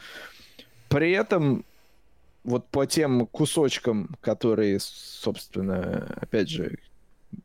[0.89, 1.65] При этом
[2.45, 6.79] вот по тем кусочкам, которые, собственно, опять же,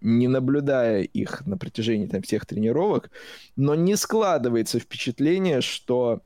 [0.01, 3.11] не наблюдая их на протяжении там, всех тренировок,
[3.55, 6.21] но не складывается впечатление, что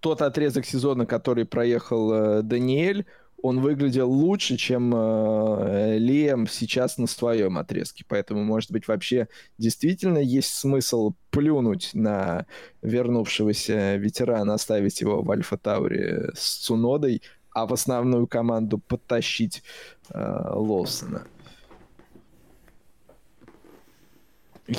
[0.00, 3.06] тот отрезок сезона, который проехал э, Даниэль,
[3.42, 8.04] он выглядел лучше, чем э, Лиэм сейчас на своем отрезке.
[8.08, 12.46] Поэтому, может быть, вообще действительно есть смысл плюнуть на
[12.82, 19.62] вернувшегося ветерана, оставить его в Альфа Тауре с Цунодой, а в основную команду подтащить
[20.10, 21.26] э, Лоусона.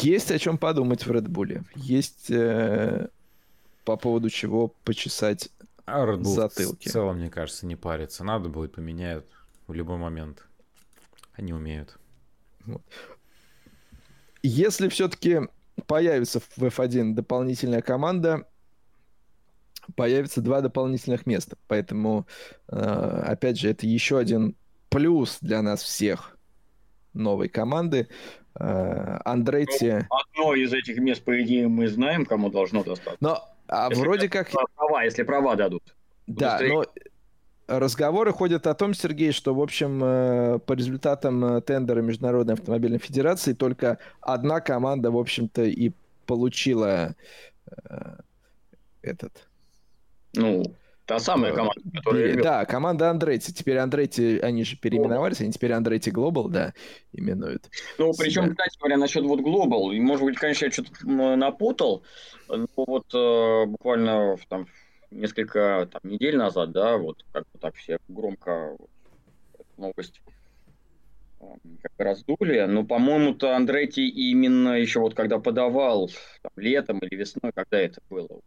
[0.01, 1.63] Есть о чем подумать в Редбуле.
[1.75, 3.07] Есть э,
[3.85, 5.49] по поводу чего почесать
[5.85, 6.87] а Red Bull затылки.
[6.87, 8.23] в целом, мне кажется, не парится.
[8.23, 9.25] Надо будет, поменяют
[9.67, 10.47] в любой момент.
[11.33, 11.97] Они умеют.
[12.65, 12.81] Вот.
[14.41, 15.41] Если все-таки
[15.87, 18.47] появится в F1 дополнительная команда,
[19.95, 21.57] появится два дополнительных места.
[21.67, 22.27] Поэтому,
[22.67, 24.55] э, опять же, это еще один
[24.89, 26.32] плюс для нас всех
[27.13, 28.07] новой команды.
[28.59, 29.91] Э, Андретти...
[29.91, 33.17] Ну, одно из этих мест, по идее, мы знаем, кому должно достаться.
[33.19, 34.49] Но а если вроде как...
[34.49, 35.95] Права, если права дадут.
[36.27, 36.85] Да, но
[37.67, 42.99] разговоры ходят о том, Сергей, что, в общем, э, по результатам э, тендера Международной автомобильной
[42.99, 45.91] федерации только одна команда, в общем-то, и
[46.25, 47.15] получила
[49.01, 49.47] этот...
[50.35, 50.63] Ну,
[51.05, 52.41] Та самая команда, которая...
[52.41, 53.53] Да, команда Андретти.
[53.53, 56.73] Теперь Андретти, они же переименовались, они теперь Андретти Глобал, да,
[57.11, 57.69] именуют.
[57.97, 58.51] Ну, причем, себя.
[58.51, 62.03] кстати говоря, насчет вот Глобал, может быть, конечно, я что-то напутал,
[62.47, 64.67] но вот э, буквально там,
[65.11, 68.77] несколько там, недель назад, да, вот как-то так все громко
[69.77, 70.21] новость
[71.81, 76.09] как раздули, но, по-моему-то Андретти именно еще вот когда подавал
[76.41, 78.39] там, летом или весной, когда это было,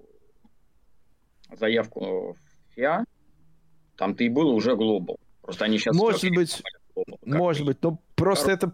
[1.52, 2.36] заявку
[2.77, 3.05] FIA,
[3.97, 5.18] там ты и был уже глобал.
[5.43, 5.97] Просто они сейчас...
[5.97, 6.62] Может быть,
[6.95, 8.72] global, может быть, но просто эта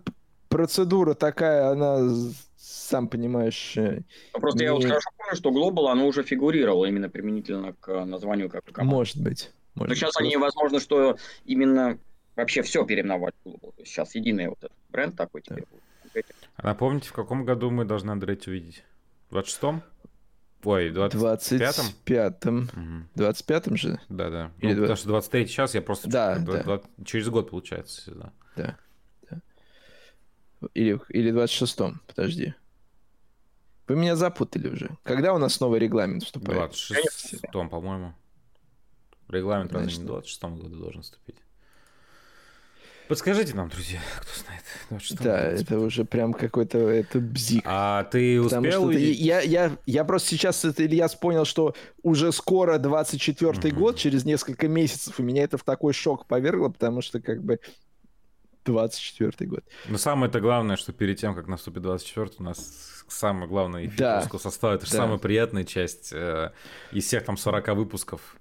[0.49, 2.11] процедура такая, она,
[2.57, 3.77] сам понимаешь...
[3.77, 4.01] Э,
[4.35, 4.65] ну, просто не...
[4.65, 8.95] я вот хорошо помню, что глобал, оно уже фигурировало именно применительно к названию как команды.
[8.95, 9.51] Может быть.
[9.75, 10.27] Может но сейчас быть.
[10.27, 11.99] они, возможно, что именно
[12.37, 13.73] вообще все переименовали в глобал.
[13.73, 16.11] То есть сейчас единый вот этот бренд такой теперь да.
[16.13, 16.27] будет.
[16.57, 18.85] А напомните, в каком году мы должны Андретти увидеть?
[19.31, 19.83] В 26-м?
[20.65, 21.87] Ой, 25-м?
[22.07, 23.09] 25-м.
[23.17, 24.01] 25-м же?
[24.09, 24.53] Да, да.
[24.61, 24.81] ну, 20...
[24.81, 26.09] Потому что 23 час я просто...
[26.09, 26.67] Да, 20...
[26.67, 26.81] да.
[27.05, 28.13] Через год получается.
[28.15, 28.33] Да.
[28.57, 28.79] Да.
[29.31, 29.41] да.
[30.75, 32.55] Или, или 26-м, подожди.
[33.89, 34.97] Вы меня запутали уже.
[35.03, 36.73] Когда у нас новый регламент вступает?
[36.73, 38.15] 26-м, по-моему.
[39.29, 41.42] Регламент разве не в 26-м году должен вступить?
[43.13, 44.63] Подскажите нам, друзья, кто знает.
[44.89, 47.63] Ну, да, это уже прям какой-то это бзик.
[47.67, 48.91] А ты успел?
[48.91, 53.75] Что я, я, я просто сейчас, это, Ильяс, понял, что уже скоро 24-й mm-hmm.
[53.75, 57.61] год, через несколько месяцев, и меня это в такой шок повергло, потому что как бы
[58.65, 59.65] 24 год.
[59.91, 64.21] Но самое-то главное, что перед тем, как наступит 24 у нас самое главное эфир да.
[64.21, 64.77] русского состава.
[64.77, 64.99] Это же да.
[64.99, 66.51] самая приятная часть э,
[66.93, 68.37] из всех там 40 выпусков.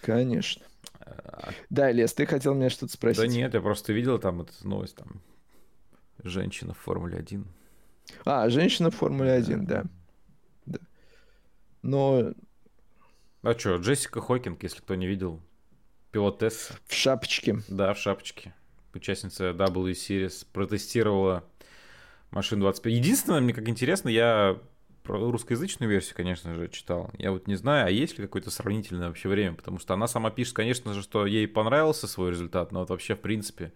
[0.00, 0.64] Конечно.
[1.70, 3.22] Да, Лес, ты хотел меня что-то спросить?
[3.22, 5.20] Да нет, я просто видел там эту новость, там,
[6.22, 7.46] женщина в Формуле 1.
[8.24, 9.84] А, женщина в Формуле 1, да.
[10.66, 10.78] да.
[11.82, 12.32] Но...
[13.42, 15.40] А что, Джессика Хокинг, если кто не видел,
[16.12, 16.74] пилотесса.
[16.86, 17.58] В шапочке.
[17.68, 18.54] Да, в шапочке.
[18.94, 21.44] Участница W Series протестировала
[22.30, 22.92] машину 25.
[22.92, 24.58] Единственное, мне как интересно, я
[25.04, 27.10] русскоязычную версию, конечно же, читал.
[27.18, 30.30] Я вот не знаю, а есть ли какое-то сравнительное вообще время, потому что она сама
[30.30, 33.72] пишет, конечно же, что ей понравился свой результат, но вот вообще в принципе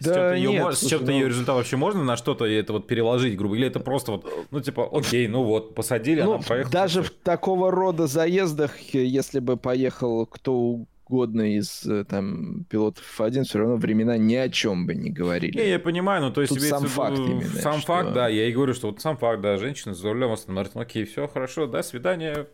[0.00, 1.12] да с чем-то, ее, нет, с чем-то ну...
[1.12, 4.60] ее результат вообще можно на что-то это вот переложить, грубо, или это просто вот, ну
[4.60, 6.72] типа, окей, ну вот посадили, ну, она проехала.
[6.72, 13.44] Даже в такого рода заездах, если бы поехал кто угодно из э, там пилотов F1,
[13.44, 15.56] все равно времена ни о чем бы не говорили.
[15.56, 17.44] Не, я понимаю, ну то есть Тут сам факт именно.
[17.44, 17.86] Сам что...
[17.86, 20.80] факт, да, я и говорю, что вот сам факт, да, женщина за рулем Астон Мартин,
[20.80, 22.46] окей, все хорошо, до свидания.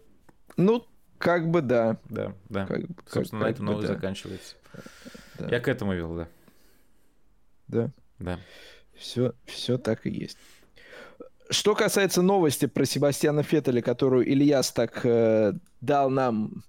[0.56, 0.86] Ну,
[1.18, 1.98] как бы да.
[2.08, 2.66] Да, да.
[2.66, 3.94] Как, Собственно, как, на этом новость да.
[3.94, 4.56] заканчивается.
[5.38, 5.48] Да.
[5.48, 6.28] Я к этому вел, да.
[7.68, 7.90] Да.
[8.18, 8.38] Да.
[8.94, 10.38] Все, все так и есть.
[11.50, 16.64] Что касается новости про Себастьяна Феттеля, которую Ильяс так э, дал нам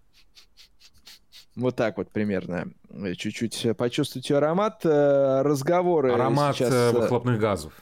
[1.56, 2.72] вот так вот примерно.
[2.89, 4.86] Э, чуть-чуть почувствуйте аромат.
[4.86, 6.74] Э, разговоры Аромат сейчас...
[6.74, 7.74] Э, выхлопных газов.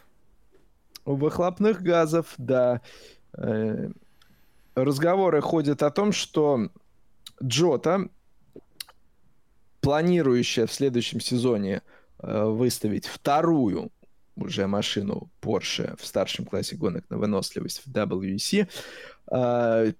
[1.05, 2.81] Выхлопных газов, да.
[4.75, 6.69] Разговоры ходят о том, что
[7.43, 8.07] Джота,
[9.81, 11.81] планирующая в следующем сезоне
[12.19, 13.91] выставить вторую
[14.35, 18.69] уже машину Porsche в старшем классе гонок на выносливость в WEC,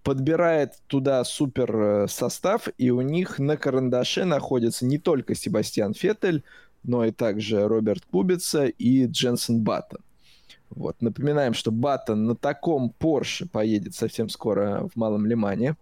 [0.03, 6.43] подбирает туда супер э, состав, и у них на карандаше находится не только Себастьян Феттель,
[6.83, 10.01] но и также Роберт Кубица и Дженсен Баттон.
[10.69, 11.01] Вот.
[11.01, 15.77] Напоминаем, что Баттон на таком Porsche поедет совсем скоро в Малом Лимане.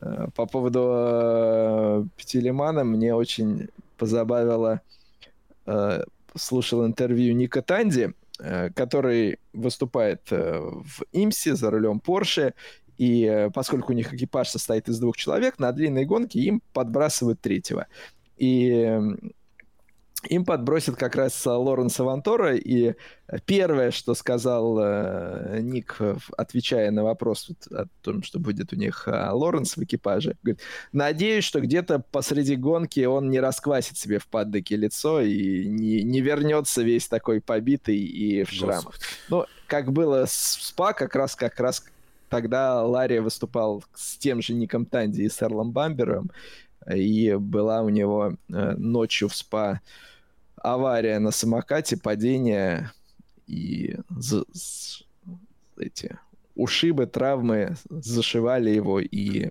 [0.00, 4.80] Э, по поводу э, Пятилимана мне очень позабавило
[6.36, 8.23] слушал интервью Ника Танди, э,
[8.74, 12.54] который выступает э, в Имсе за рулем Порше,
[12.98, 17.40] и э, поскольку у них экипаж состоит из двух человек, на длинной гонке им подбрасывают
[17.40, 17.86] третьего.
[18.36, 19.00] И
[20.28, 22.94] им подбросит как раз Лоренс Авантора, и
[23.46, 25.98] первое, что сказал э, Ник,
[26.36, 30.62] отвечая на вопрос вот, о том, что будет у них э, Лоренс в экипаже, говорит,
[30.92, 36.20] надеюсь, что где-то посреди гонки он не расквасит себе в паддеке лицо и не, не
[36.20, 38.94] вернется весь такой побитый и в шрамах.
[39.28, 41.84] Ну, как было с СПА, как раз, как раз
[42.28, 46.30] тогда Ларри выступал с тем же Ником Танди и с Эрлом Бамбером,
[46.92, 49.80] и была у него э, ночью в СПА
[50.64, 52.90] авария на самокате, падение
[53.46, 53.96] и
[55.76, 56.18] эти
[56.54, 59.50] ушибы, травмы зашивали его, и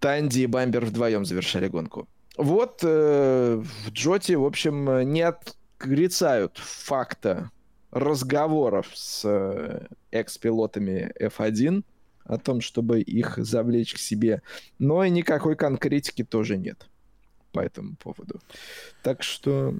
[0.00, 2.08] Танди и Бамбер вдвоем завершали гонку.
[2.36, 7.50] Вот э, в Джоте, в общем, не отрицают факта
[7.92, 11.84] разговоров с э, экс-пилотами F1
[12.24, 14.42] о том, чтобы их завлечь к себе,
[14.78, 16.88] но и никакой конкретики тоже нет
[17.56, 18.40] по этому поводу.
[19.02, 19.74] Так что...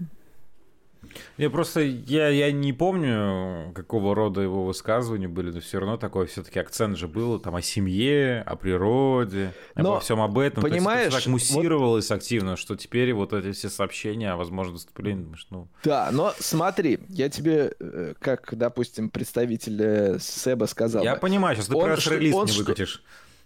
[1.37, 6.27] Я просто, я, я не помню, какого рода его высказывания были, но все равно такой
[6.27, 10.62] все-таки акцент же был там о семье, о природе, но, обо всем об этом.
[10.62, 12.16] Понимаешь, То есть, так муссировалось вот...
[12.16, 15.68] активно, что теперь вот эти все сообщения о возможном выступлении, думаешь, ну...
[15.85, 21.05] Да, но смотри, я тебе, э, как, допустим, представитель э, Себа сказал...
[21.05, 23.03] Я понимаю, сейчас ты пресс-релиз не выкатишь.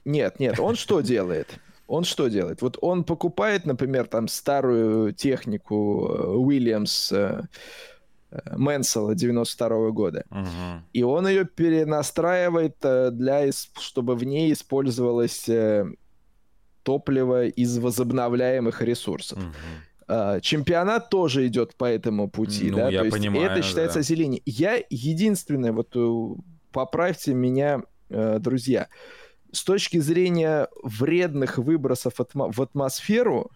[0.07, 1.59] Нет, нет, он что делает?
[1.91, 2.63] Он что делает?
[2.63, 7.43] Вот он покупает, например, там старую технику Уильямс э,
[8.57, 10.81] Мэнсела 92 -го года, uh-huh.
[10.93, 15.85] и он ее перенастраивает э, для, чтобы в ней использовалось э,
[16.85, 19.39] топливо из возобновляемых ресурсов.
[19.39, 20.41] Uh-huh.
[20.41, 24.01] Чемпионат тоже идет по этому пути, ну, да, я то есть понимаю, это считается да.
[24.01, 24.43] озеленение.
[24.45, 25.97] Я единственное, вот
[26.73, 28.89] поправьте меня, друзья,
[29.53, 33.51] с точки зрения вредных выбросов в атмосферу,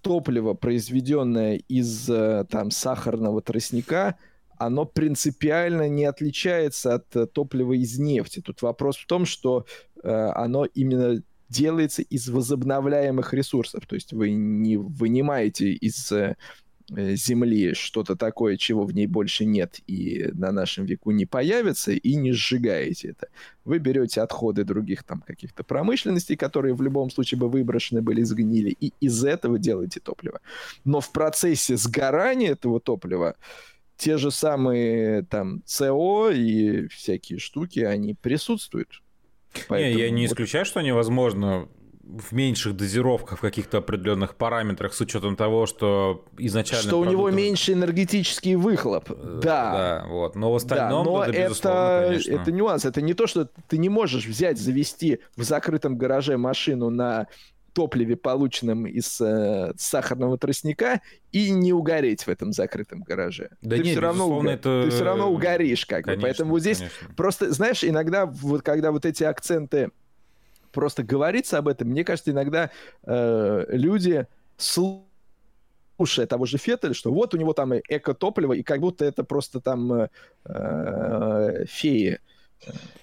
[0.00, 4.16] топливо, произведенное из э, там сахарного тростника,
[4.56, 8.40] оно принципиально не отличается от э, топлива из нефти.
[8.40, 9.66] Тут вопрос в том, что
[10.02, 13.86] э, оно именно делается из возобновляемых ресурсов.
[13.86, 16.36] То есть вы не вынимаете из Э,
[16.90, 22.14] Земли что-то такое, чего в ней больше нет и на нашем веку не появится, и
[22.14, 23.28] не сжигаете это.
[23.64, 28.70] Вы берете отходы других там каких-то промышленностей, которые в любом случае бы выброшены были, сгнили,
[28.70, 30.40] и из этого делаете топливо.
[30.84, 33.36] Но в процессе сгорания этого топлива
[33.98, 39.02] те же самые там СО и всякие штуки, они присутствуют.
[39.68, 41.68] Поэтому не, я не исключаю, что невозможно
[42.08, 46.82] в меньших дозировках в каких-то определенных параметрах с учетом того, что изначально...
[46.82, 47.08] Что продукт...
[47.08, 49.10] у него меньше энергетический выхлоп.
[49.10, 49.72] Э, да.
[49.72, 50.34] Да, вот.
[50.34, 52.84] Но в остальном, да, но это, это, это нюанс.
[52.86, 57.26] Это не то, что ты не можешь взять, завести в закрытом гараже машину на
[57.74, 61.00] топливе, полученном из э, сахарного тростника,
[61.30, 63.50] и не угореть в этом закрытом гараже.
[63.60, 64.48] Да ты нет, все равно, уго...
[64.48, 64.84] это...
[64.84, 66.26] ты все равно угоришь, как конечно, бы.
[66.26, 67.14] Поэтому вот здесь конечно.
[67.16, 69.90] просто, знаешь, иногда вот когда вот эти акценты
[70.72, 72.70] просто говорится об этом, мне кажется, иногда
[73.04, 79.04] э, люди слушая того же Феттеля, что вот у него там эко-топливо, и как будто
[79.04, 80.08] это просто там э,
[80.44, 82.20] э, феи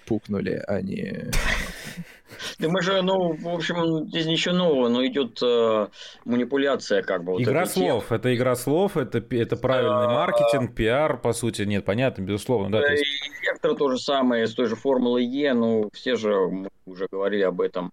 [0.06, 1.32] пукнули, а не...
[2.60, 5.88] Да мы же, ну, в общем, здесь ничего нового, но идет э,
[6.26, 7.34] манипуляция как бы.
[7.34, 8.18] Вот игра слов, тем.
[8.18, 12.72] это игра слов, это, это правильный маркетинг, пиар, по сути, нет, понятно, безусловно.
[12.72, 13.04] Да, да есть...
[13.04, 17.08] И вектор то же самое, с той же формулой Е, ну, все же, мы уже
[17.12, 17.92] говорили об этом,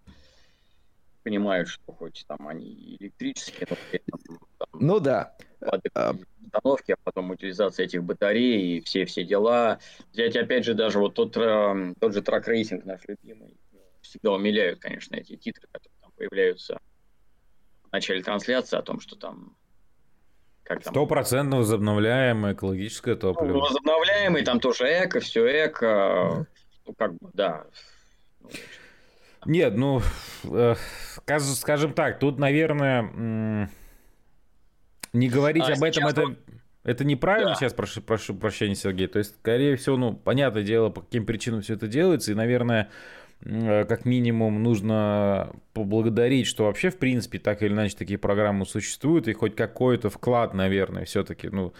[1.23, 5.35] понимают, что хоть там они электрические, но там, ну да.
[5.61, 9.79] установки, а потом утилизация этих батарей и все-все дела.
[10.13, 13.57] Взять опять же даже вот тот, э, тот же truck racing наш любимый,
[14.03, 16.79] всегда умиляют, конечно, эти титры, которые там появляются
[17.85, 19.57] в начале трансляции о том, что там
[20.81, 23.53] Стопроцентно возобновляемое экологическое топливо.
[23.53, 26.47] Ну, возобновляемый, там тоже эко, все эко.
[26.87, 27.65] Ну, как бы, да.
[29.45, 30.01] Нет, ну,
[30.45, 30.75] э,
[31.27, 33.69] скажем так, тут, наверное,
[35.13, 36.37] не говорить а об этом, это,
[36.85, 37.57] это неправильно да.
[37.57, 39.09] сейчас, прошу, прошу прощения, Сергей.
[39.09, 42.91] То есть, скорее всего, ну, понятное дело, по каким причинам все это делается, и, наверное,
[43.45, 49.33] как минимум нужно поблагодарить, что вообще, в принципе, так или иначе такие программы существуют, и
[49.33, 51.73] хоть какой-то вклад, наверное, все-таки, ну,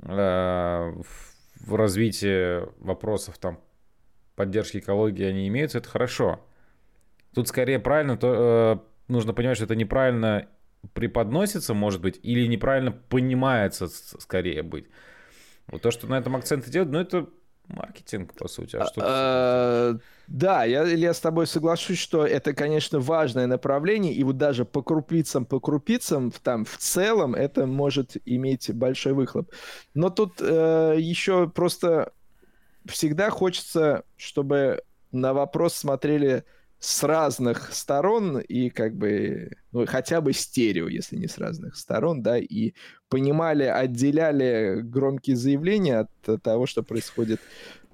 [0.00, 0.92] э,
[1.60, 3.60] в развитие вопросов там
[4.34, 6.40] поддержки экологии они имеются, это хорошо.
[7.32, 10.48] Тут скорее правильно, то э, нужно понимать, что это неправильно
[10.94, 14.86] преподносится, может быть, или неправильно понимается, скорее быть.
[15.68, 17.28] Вот то, что на этом акценты делают, ну, это
[17.68, 18.76] маркетинг, по сути.
[18.76, 24.22] А что а, да, я, я с тобой соглашусь, что это, конечно, важное направление, и
[24.24, 29.50] вот даже по крупицам, по крупицам, там в целом это может иметь большой выхлоп.
[29.94, 32.12] Но тут э, еще просто
[32.86, 36.44] всегда хочется, чтобы на вопрос смотрели
[36.84, 42.22] с разных сторон и как бы, ну, хотя бы стерео, если не с разных сторон,
[42.22, 42.74] да, и
[43.08, 47.40] понимали, отделяли громкие заявления от того, что происходит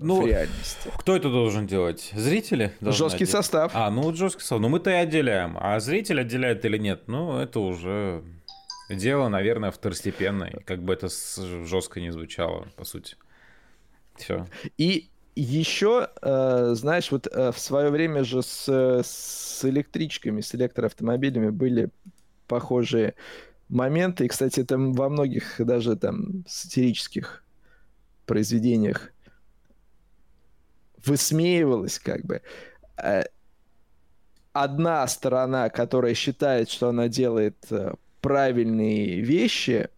[0.00, 0.90] ну, в реальности.
[0.98, 2.10] Кто это должен делать?
[2.16, 2.72] Зрители?
[2.80, 3.30] Жесткий отделять?
[3.30, 3.72] состав.
[3.74, 4.60] А, ну жесткий состав.
[4.60, 5.56] Ну мы-то и отделяем.
[5.60, 7.02] А зритель отделяет или нет?
[7.06, 8.24] Ну, это уже
[8.88, 10.62] дело, наверное, второстепенное.
[10.64, 11.08] Как бы это
[11.64, 13.16] жестко не звучало, по сути.
[14.16, 14.46] Все.
[14.78, 15.10] И
[15.40, 21.90] еще, э, знаешь, вот э, в свое время же с, с электричками, с электроавтомобилями были
[22.46, 23.14] похожие
[23.68, 24.24] моменты.
[24.24, 27.44] И, кстати, там во многих даже там сатирических
[28.26, 29.12] произведениях
[31.04, 32.42] высмеивалось как бы.
[32.96, 33.22] Э,
[34.52, 37.66] одна сторона, которая считает, что она делает
[38.20, 39.88] правильные вещи,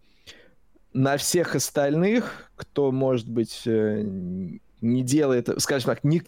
[0.92, 3.66] на всех остальных, кто, может быть,
[4.82, 6.22] не делает, скажем так, не,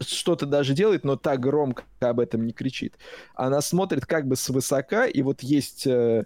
[0.00, 2.96] что-то даже делает, но так громко об этом не кричит.
[3.34, 6.24] Она смотрит как бы свысока, и вот есть э,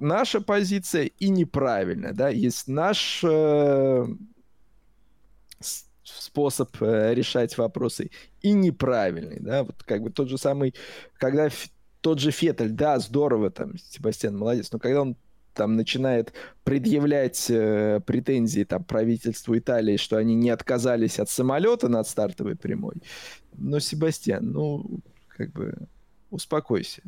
[0.00, 4.06] наша позиция и неправильная, да, есть наш э,
[6.02, 8.10] способ э, решать вопросы
[8.40, 10.74] и неправильный, да, вот как бы тот же самый,
[11.14, 11.48] когда
[12.00, 15.16] тот же Феттель, да, здорово, там, Себастьян молодец, но когда он
[15.54, 16.32] там начинает
[16.64, 22.96] предъявлять э, претензии там правительству Италии, что они не отказались от самолета над стартовой прямой.
[23.56, 25.74] Но, Себастьян, ну, как бы
[26.30, 27.02] успокойся.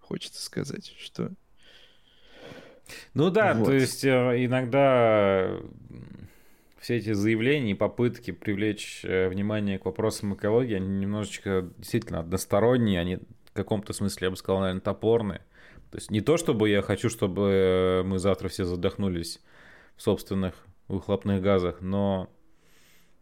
[0.00, 1.32] Хочется сказать, что...
[3.14, 3.64] Ну да, вот.
[3.64, 4.08] то есть э,
[4.44, 5.58] иногда
[6.84, 13.00] все эти заявления и попытки привлечь э, внимание к вопросам экологии, они немножечко действительно односторонние,
[13.00, 15.40] они в каком-то смысле, я бы сказал, наверное, топорные.
[15.94, 19.40] То есть не то, чтобы я хочу, чтобы мы завтра все задохнулись
[19.94, 20.54] в собственных
[20.88, 22.28] выхлопных газах, но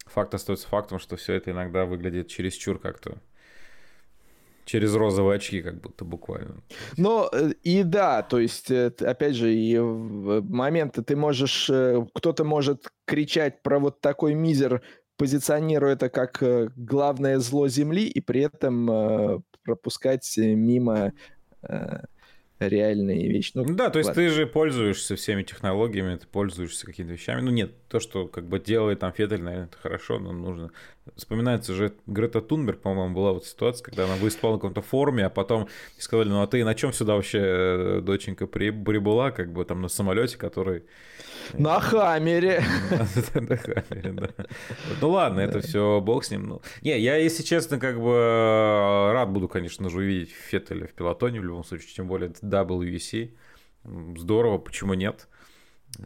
[0.07, 3.19] факт остается фактом, что все это иногда выглядит чересчур как-то
[4.65, 6.63] Через розовые очки, как будто буквально.
[6.97, 7.29] Ну,
[7.63, 11.71] и да, то есть, опять же, и моменты ты можешь,
[12.15, 14.81] кто-то может кричать про вот такой мизер,
[15.19, 16.43] позиционируя это как
[16.75, 21.13] главное зло Земли, и при этом пропускать мимо
[22.69, 23.53] реальные вещи.
[23.55, 24.23] Ну, да, то есть ладно.
[24.23, 27.41] ты же пользуешься всеми технологиями, ты пользуешься какими-то вещами.
[27.41, 30.71] Ну нет, то, что как бы делает там Феттель, наверное, это хорошо, но нужно.
[31.17, 35.31] Вспоминается же Грета Тунберг, по-моему, была вот ситуация, когда она выступала на каком-то форуме, а
[35.31, 35.69] потом
[35.99, 39.89] сказали, ну а ты на чем сюда вообще, э, доченька, прибыла, как бы там на
[39.89, 40.85] самолете, который
[41.55, 42.63] на Хаммере.
[43.35, 44.29] На Хаммере, да.
[45.01, 46.47] Ну ладно, это все бог с ним.
[46.47, 50.93] Ну, не, я, если честно, как бы э, рад буду, конечно же, увидеть Феттеля в
[50.93, 53.33] пилотоне в любом случае, тем более WEC.
[54.17, 55.29] Здорово, почему нет?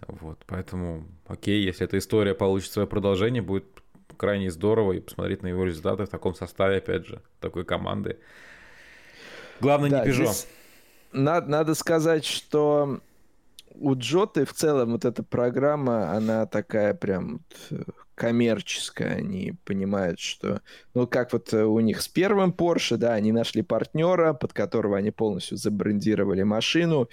[0.09, 3.66] Вот, поэтому, окей, если эта история получит свое продолжение, будет
[4.16, 8.18] крайне здорово и посмотреть на его результаты в таком составе, опять же, такой команды.
[9.60, 10.32] Главное, да, не Пежо.
[11.12, 13.01] Надо, надо сказать, что
[13.74, 17.40] у Джоты в целом вот эта программа, она такая прям
[17.70, 17.82] э,
[18.14, 19.16] коммерческая.
[19.16, 20.60] Они понимают, что...
[20.94, 24.97] Ну, как вот э, у них с первым Porsche, да, они нашли партнера, под которого
[24.97, 27.09] они полностью забрендировали машину.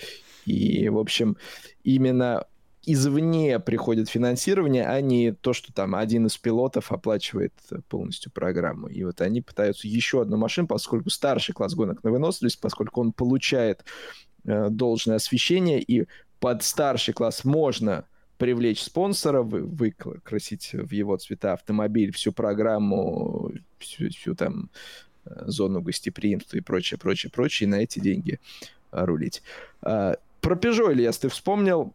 [0.46, 1.38] И, в общем,
[1.84, 2.46] именно
[2.86, 7.54] извне приходит финансирование, а не то, что там один из пилотов оплачивает
[7.88, 8.88] полностью программу.
[8.88, 13.14] И вот они пытаются еще одну машину, поскольку старший класс гонок на выносливость, поскольку он
[13.14, 13.86] получает
[14.46, 16.08] э, должное освещение и
[16.40, 18.06] под старший класс можно
[18.38, 24.70] привлечь спонсора, вы, выкрасить в его цвета автомобиль, всю программу, всю, всю там
[25.26, 28.40] э, зону гостеприимства и прочее, прочее, прочее, и на эти деньги
[28.92, 29.42] рулить.
[29.82, 31.94] А, про Peugeot, Ильяс, ты вспомнил?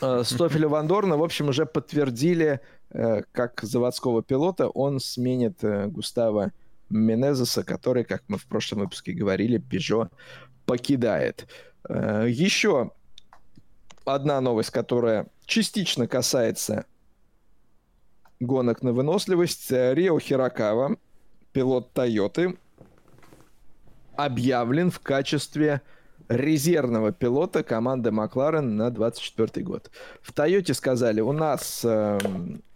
[0.00, 2.60] А, Стофеля Вандорна, в общем, уже подтвердили,
[2.90, 6.52] э, как заводского пилота, он сменит э, Густава
[6.90, 10.10] Менезеса, который, как мы в прошлом выпуске говорили, Peugeot
[10.66, 11.48] покидает.
[11.88, 12.90] Еще
[14.04, 16.84] одна новость, которая частично касается
[18.40, 19.70] гонок на выносливость.
[19.70, 20.96] Рио Хирокава,
[21.52, 22.56] пилот Тойоты,
[24.16, 25.82] объявлен в качестве
[26.28, 29.90] резервного пилота команды Макларен на 24 год.
[30.22, 32.18] В Тойоте сказали, у нас э,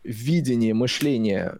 [0.05, 1.59] видение мышления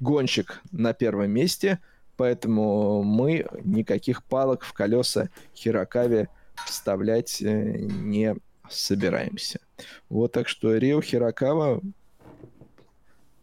[0.00, 1.78] гонщик на первом месте,
[2.16, 6.28] поэтому мы никаких палок в колеса Хирокаве
[6.66, 8.36] вставлять э, не
[8.68, 9.60] собираемся.
[10.08, 11.80] Вот так что Рио Хирокава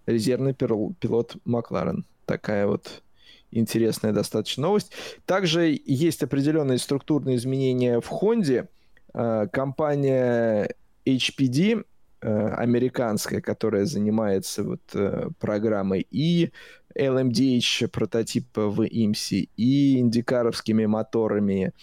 [0.05, 2.05] резервный пилот Макларен.
[2.25, 3.03] Такая вот
[3.51, 4.91] интересная достаточно новость.
[5.25, 8.69] Также есть определенные структурные изменения в Хонде.
[9.13, 10.73] А, компания
[11.05, 11.83] HPD,
[12.21, 16.51] а, американская, которая занимается вот э, программой и
[16.95, 21.73] LMDH прототипа в IMSI, и индикаровскими моторами,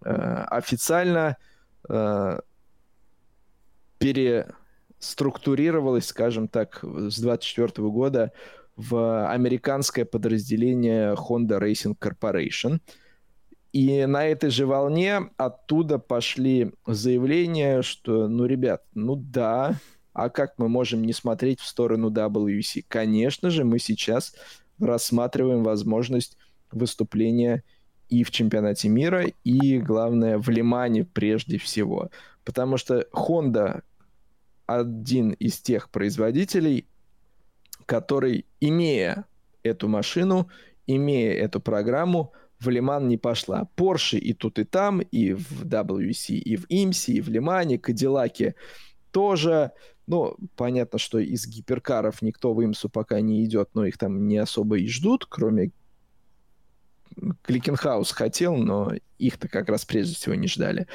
[0.00, 1.36] официально
[3.98, 8.32] переструктурировалась, скажем так, с 24 года
[8.76, 12.80] в американское подразделение Honda Racing Corporation.
[13.72, 19.76] И на этой же волне оттуда пошли заявления, что, ну, ребят, ну да,
[20.12, 22.84] а как мы можем не смотреть в сторону WC?
[22.86, 24.34] Конечно же, мы сейчас
[24.78, 26.36] рассматриваем возможность
[26.70, 27.64] выступления
[28.08, 32.10] и в чемпионате мира, и, главное, в Лимане прежде всего.
[32.44, 33.82] Потому что Honda
[34.66, 36.86] один из тех производителей,
[37.92, 39.26] который, имея
[39.62, 40.48] эту машину,
[40.86, 43.68] имея эту программу, в Лиман не пошла.
[43.76, 48.54] Porsche и тут, и там, и в WC, и в IMSI, и в Лимане, Кадиллаки
[49.10, 49.72] тоже.
[50.06, 54.38] Ну, понятно, что из гиперкаров никто в Имсу пока не идет, но их там не
[54.38, 55.72] особо и ждут, кроме
[57.42, 60.86] Кликенхаус хотел, но их-то как раз прежде всего не ждали.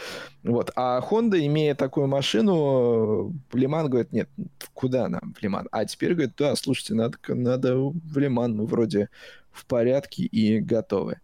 [0.44, 0.72] Вот.
[0.76, 4.30] А Honda, имея такую машину, Лиман говорит, нет,
[4.73, 5.68] куда нам в Лиман?
[5.72, 9.10] А теперь говорит, да, слушайте, надо, надо в Лиман, мы вроде
[9.52, 11.19] в порядке и готовы.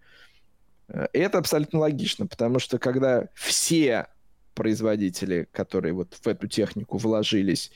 [0.87, 4.07] Это абсолютно логично, потому что когда все
[4.53, 7.71] производители, которые вот в эту технику вложились,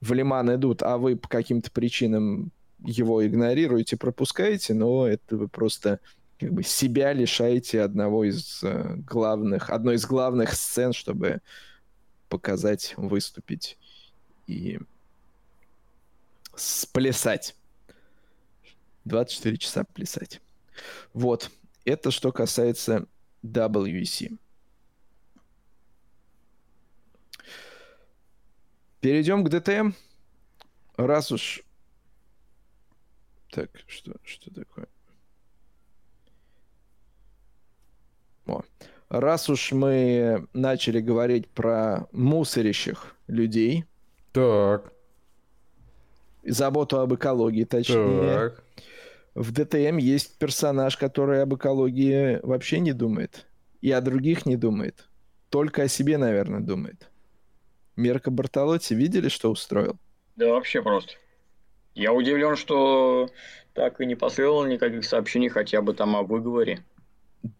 [0.00, 2.50] в Лиман идут, а вы по каким-то причинам
[2.84, 6.00] его игнорируете, пропускаете, но это вы просто
[6.42, 11.40] как бы себя лишаете одного из э, главных, одной из главных сцен, чтобы
[12.28, 13.78] показать, выступить
[14.48, 14.80] и
[16.56, 17.54] сплясать.
[19.04, 20.40] 24 часа плясать.
[21.12, 21.48] Вот.
[21.84, 23.06] Это что касается
[23.44, 24.36] WC.
[29.00, 29.94] Перейдем к DTM.
[30.96, 31.62] Раз уж...
[33.50, 34.88] Так, что, что такое?
[38.46, 38.62] О.
[39.08, 43.84] Раз уж мы начали говорить про мусорящих людей.
[44.32, 44.92] Так.
[46.44, 48.22] Заботу об экологии, точнее.
[48.22, 48.64] Так.
[49.34, 53.46] В ДТМ есть персонаж, который об экологии вообще не думает.
[53.80, 55.08] И о других не думает.
[55.50, 57.10] Только о себе, наверное, думает.
[57.96, 59.96] Мерка Бартолотти видели, что устроил?
[60.36, 61.12] Да вообще просто.
[61.94, 63.28] Я удивлен, что
[63.74, 66.82] так и не последовало никаких сообщений хотя бы там о выговоре.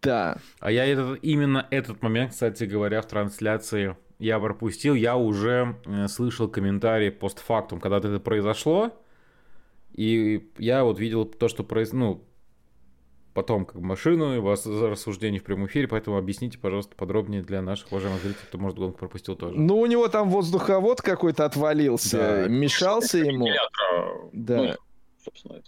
[0.03, 0.39] Да.
[0.61, 4.95] А я этот, именно этот момент, кстати говоря, в трансляции я пропустил.
[4.95, 8.93] Я уже э, слышал комментарии постфактум, когда это произошло.
[9.93, 12.25] И я вот видел то, что произошло, ну,
[13.35, 17.63] потом как машину, и вас за рассуждение в прямом эфире, поэтому объясните, пожалуйста, подробнее для
[17.63, 19.59] наших уважаемых зрителей, кто, может, гонку пропустил тоже.
[19.59, 22.49] Ну, у него там воздуховод какой-то отвалился, да.
[22.49, 23.49] мешался ему.
[24.33, 24.77] Да.
[25.45, 25.61] Ну,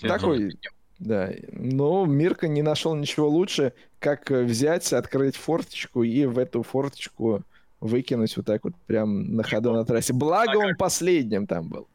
[0.00, 0.52] Такой,
[1.02, 1.30] да.
[1.52, 7.42] Но Мирка не нашел ничего лучше, как взять, открыть форточку и в эту форточку
[7.80, 10.12] выкинуть вот так вот прям на ходу на трассе.
[10.12, 11.88] Благо он последним там был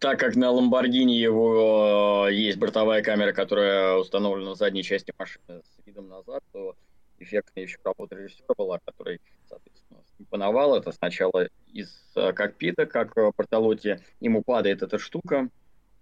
[0.00, 5.60] так как на Ламборгини его э, есть бортовая камера, которая установлена на задней части машины
[5.62, 6.74] с видом назад, то
[7.18, 13.32] эффектная еще работа режиссера была, который, соответственно, импоновал это сначала из э, кокпита, как в
[13.36, 15.50] Бартолоте ему падает эта штука,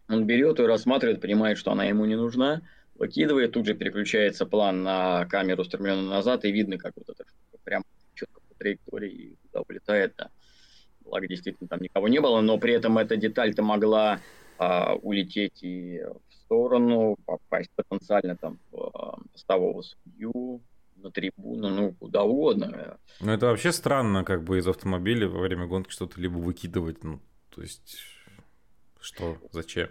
[0.08, 2.62] он берет ее, рассматривает, понимает, что она ему не нужна,
[2.94, 7.84] выкидывает, тут же переключается план на камеру, устремленную назад, и видно, как вот штука прям
[8.14, 10.30] четко по траектории туда улетает, да
[11.08, 14.20] благо действительно там никого не было, но при этом эта деталь-то могла
[14.58, 20.60] а, улететь и в сторону, попасть потенциально там в а, постового судью,
[20.96, 22.98] на трибуну, ну, куда угодно.
[23.20, 27.20] Ну, это вообще странно, как бы из автомобиля во время гонки что-то либо выкидывать, ну,
[27.50, 27.98] то есть,
[29.00, 29.88] что, зачем?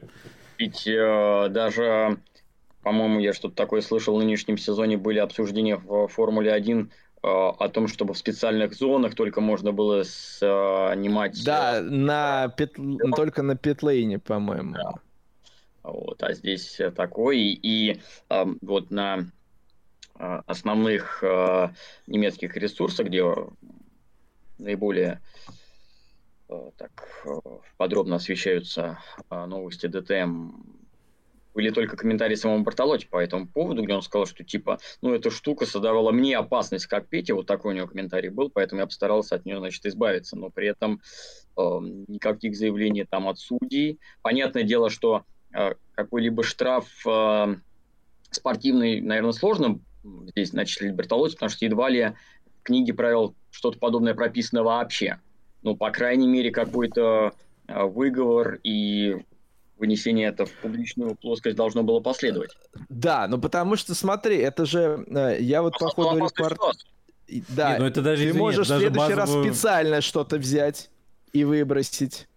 [0.57, 2.19] Ведь э, даже,
[2.83, 6.91] по-моему, я что-то такое слышал в нынешнем сезоне, были обсуждения в Формуле 1
[7.23, 11.43] Э, о том, чтобы в специальных зонах только можно было снимать...
[11.43, 12.75] Да, э, на пит...
[13.15, 14.73] только на питлейне, по-моему.
[14.73, 14.93] Да.
[15.83, 19.25] Вот, а здесь такой, и э, вот на
[20.19, 21.69] э, основных э,
[22.05, 23.23] немецких ресурсах, где
[24.59, 25.51] наиболее э,
[26.77, 27.25] так
[27.77, 28.99] подробно освещаются
[29.29, 30.51] новости ДТМ,
[31.57, 35.31] были только комментарии самому Бартолотти по этому поводу, где он сказал, что типа, ну, эта
[35.31, 39.33] штука создавала мне опасность как Пете, вот такой у него комментарий был, поэтому я постарался
[39.33, 41.01] от нее, значит, избавиться, но при этом
[41.57, 41.61] э,
[42.07, 43.99] никаких заявлений там от судей.
[44.21, 47.55] Понятное дело, что э, какой-либо штраф э,
[48.29, 49.79] спортивный, наверное, сложно
[50.27, 52.13] здесь начислить Бартолотти, потому что едва ли
[52.59, 55.19] в книге правил что-то подобное прописано вообще.
[55.63, 57.33] Ну, по крайней мере, какой-то
[57.67, 59.17] э, выговор и
[59.77, 62.51] вынесение это в публичную плоскость должно было последовать.
[62.89, 66.59] Да, ну потому что, смотри, это же, э, я вот по ходу репорт...
[67.49, 69.17] Да, Нет, ну это даже, ты извини, можешь в следующий базовую...
[69.17, 70.89] раз специально что-то взять
[71.33, 72.27] и выбросить.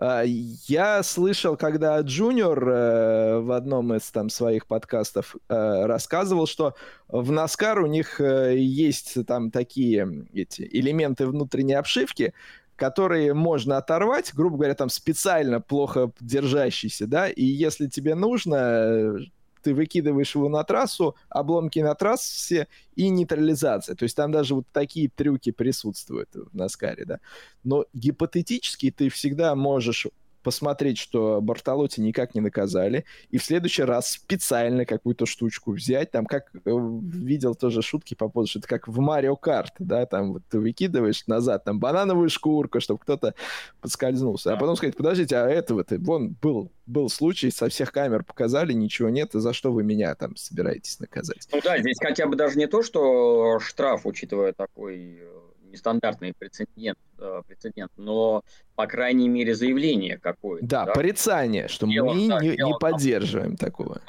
[0.00, 6.74] Э, я слышал, когда Джуниор э, в одном из там своих подкастов рассказывал, что
[7.08, 12.34] в NASCAR у них есть там такие эти элементы внутренней обшивки,
[12.78, 19.18] которые можно оторвать, грубо говоря, там специально плохо держащийся, да, и если тебе нужно,
[19.62, 23.94] ты выкидываешь его на трассу, обломки на трассе и нейтрализация.
[23.94, 27.20] То есть там даже вот такие трюки присутствуют в Наскаре, да.
[27.64, 30.06] Но гипотетически ты всегда можешь
[30.48, 36.24] посмотреть, что Бартолотти никак не наказали, и в следующий раз специально какую-то штучку взять, там,
[36.24, 40.32] как э, видел тоже шутки по поводу, что это как в Марио Карт, да, там
[40.32, 43.34] вот ты выкидываешь назад там банановую шкурку, чтобы кто-то
[43.82, 48.72] подскользнулся, а потом сказать, подождите, а этого-то, вон, был, был случай, со всех камер показали,
[48.72, 51.46] ничего нет, и за что вы меня там собираетесь наказать?
[51.52, 56.98] Ну да, здесь хотя бы даже не то, что штраф, учитывая такой э, нестандартный прецедент,
[57.18, 58.42] э, прецедент, но,
[58.74, 60.66] по крайней мере, заявление какое-то.
[60.66, 60.92] Да, да?
[60.92, 64.00] порицание, что дело, мы да, не, дело, не поддерживаем там, такого.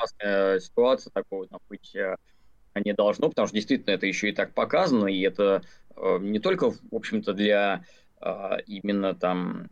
[0.59, 2.15] Ситуация такого там быть э,
[2.75, 5.61] не должно, потому что действительно это еще и так показано, и это
[5.95, 7.83] э, не только, в общем-то, для
[8.67, 9.69] именно там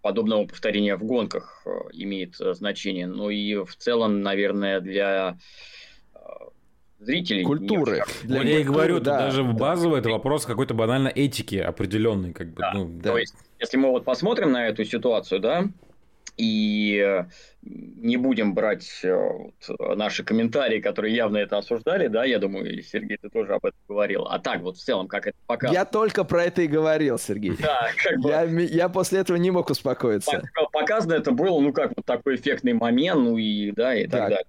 [0.00, 5.38] подобного повторения в гонках имеет значение, но и в целом, наверное, для
[7.04, 7.44] зрителей.
[7.44, 8.04] Культуры.
[8.22, 9.52] Для вот я и говорю, да, даже да.
[9.52, 12.32] базовый это вопрос какой-то банально этики определенной.
[12.32, 12.72] Как бы, да.
[12.74, 13.10] Ну, да.
[13.10, 15.64] То есть, если мы вот посмотрим на эту ситуацию, да,
[16.36, 17.24] и
[17.62, 23.18] не будем брать э, вот, наши комментарии, которые явно это осуждали, да, я думаю, Сергей,
[23.20, 24.26] ты тоже об этом говорил.
[24.28, 25.78] А так вот в целом, как это показывает.
[25.78, 27.56] Я только про это и говорил, Сергей.
[27.60, 28.30] Да, как бы...
[28.30, 30.42] я, я после этого не мог успокоиться.
[30.72, 34.28] Показано это было, ну как, вот такой эффектный момент, ну и да, и так, так.
[34.30, 34.46] далее.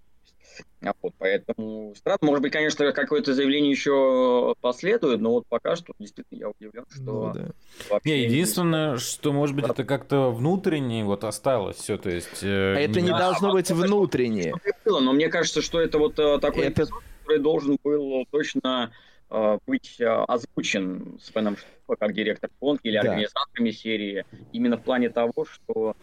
[0.81, 2.19] А вот, поэтому странно.
[2.21, 7.01] Может быть, конечно, какое-то заявление еще последует, но вот пока что действительно я удивлен, что...
[7.01, 7.99] Ну, да.
[8.03, 12.43] Не, единственное, что, может быть, это как-то внутренне вот осталось все, то есть...
[12.43, 14.53] Э, а это не, не должно быть внутреннее.
[14.85, 16.83] Но мне кажется, что это вот э, такой это...
[16.83, 18.91] эпизод, который должен был точно
[19.29, 21.55] э, быть э, озвучен с Беном
[21.99, 23.01] как директор гонки или да.
[23.01, 25.95] организаторами серии, именно в плане того, что...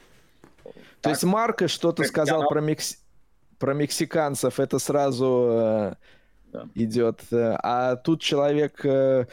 [0.62, 2.96] То так, есть Марко что-то сказал про Мекси
[3.60, 5.94] про мексиканцев это сразу э,
[6.52, 6.68] да.
[6.74, 7.20] идет.
[7.30, 9.26] Э, а тут человек э,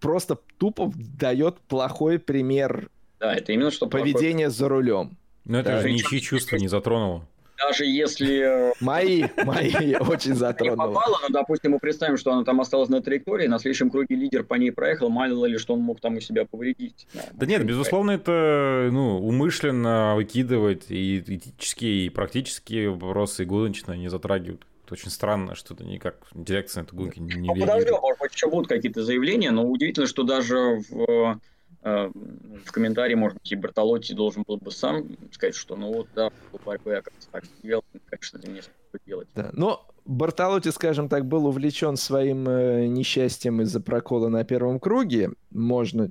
[0.00, 2.90] просто тупо дает плохой пример
[3.20, 4.58] да, это именно что поведения плохой.
[4.58, 5.16] за рулем.
[5.44, 5.80] Но это да.
[5.80, 7.26] же ничьи чувства не затронуло
[7.58, 8.70] даже если...
[8.70, 10.88] Э, мои, мои очень затронуло.
[10.88, 14.44] попало, но, допустим, мы представим, что она там осталась на траектории, на следующем круге лидер
[14.44, 17.06] по ней проехал, мало ли, что он мог там у себя повредить.
[17.32, 24.08] Да нет, безусловно, это ну, умышленно выкидывать и этические, и практические вопросы, и гоночные не
[24.08, 24.66] затрагивают.
[24.84, 28.20] Это очень странно, что это никак дирекция на эту гонку не, не ну, подождем, может
[28.20, 31.34] быть, еще будут какие-то заявления, но удивительно, что даже в Э,
[31.82, 36.30] в комментарии, может быть, и Бартолотти должен был бы сам сказать, что ну вот, да,
[36.50, 39.28] по я как-то так делал, конечно, это не стоит делать.
[39.34, 45.30] Да, но Бартолотти, скажем так, был увлечен своим э, несчастьем из-за прокола на первом круге.
[45.50, 46.10] Можно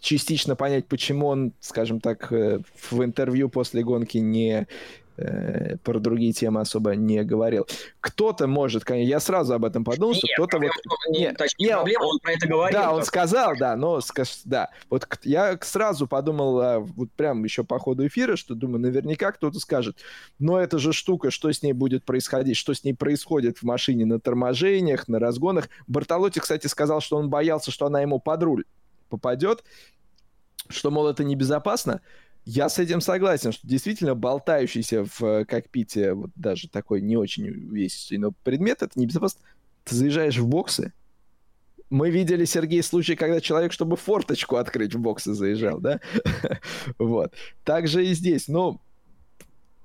[0.00, 2.60] частично понять, почему он, скажем так, э,
[2.90, 7.66] в интервью после гонки не Э, про другие темы особо не говорил.
[8.00, 10.70] Кто-то может, конечно, я сразу об этом подумал, что кто-то вот...
[11.10, 12.80] Нет, точнее, не, проблема, он про это говорил.
[12.80, 14.00] Да, он сказал, да, но
[14.44, 14.70] да.
[14.88, 19.58] Вот я сразу подумал, а, вот прям еще по ходу эфира, что думаю, наверняка кто-то
[19.58, 19.98] скажет,
[20.38, 24.06] но это же штука, что с ней будет происходить, что с ней происходит в машине
[24.06, 25.68] на торможениях, на разгонах.
[25.86, 28.64] Бартолотти, кстати, сказал, что он боялся, что она ему под руль
[29.08, 29.64] попадет,
[30.68, 32.00] что, мол, это небезопасно.
[32.44, 37.48] Я с этим согласен, что действительно болтающийся в э, кокпите вот даже такой не очень
[37.48, 39.40] увесистый, но предмет это небезопасно.
[39.84, 40.92] Ты заезжаешь в боксы,
[41.92, 46.00] мы видели, Сергей, случай, когда человек, чтобы форточку открыть в боксы заезжал, да?
[46.98, 47.34] вот.
[47.64, 48.48] Так же и здесь.
[48.48, 48.80] Ну,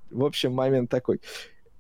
[0.10, 1.20] в общем, момент такой.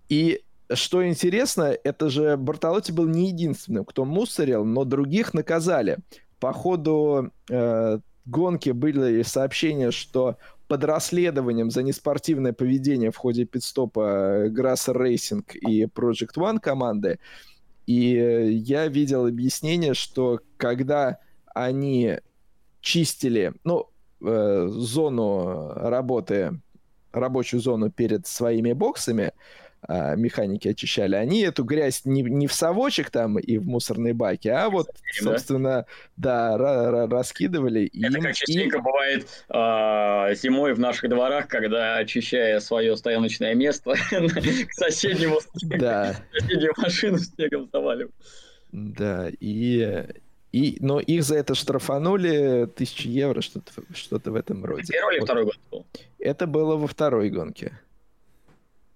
[0.10, 0.41] И
[0.74, 5.99] что интересно, это же Бартолотти был не единственным, кто мусорил, но других наказали.
[6.41, 10.36] По ходу э, гонки были сообщения, что
[10.68, 17.19] под расследованием за неспортивное поведение в ходе пидстопа Grasser Racing и Project One команды.
[17.85, 18.11] И
[18.65, 21.19] я видел объяснение, что когда
[21.56, 22.18] они
[22.81, 23.89] чистили, ну,
[24.22, 26.60] э, зону работы,
[27.11, 29.31] рабочую зону перед своими боксами,
[29.88, 34.50] а, механики очищали, они эту грязь не, не в совочек там и в мусорные баки,
[34.50, 35.86] а вот, собственно,
[36.18, 37.88] да, да раскидывали.
[37.88, 38.84] Это им, как частенько им...
[38.84, 47.18] бывает э, зимой в наших дворах, когда, очищая свое стояночное место, к соседнему соседнюю машину
[47.20, 48.14] снегом заваливают.
[48.72, 50.06] Да, и
[50.52, 54.92] и, но их за это штрафанули тысячи евро, что-то что в этом роде.
[54.92, 55.86] Первый или второй год был?
[56.20, 57.80] Это было во второй гонке.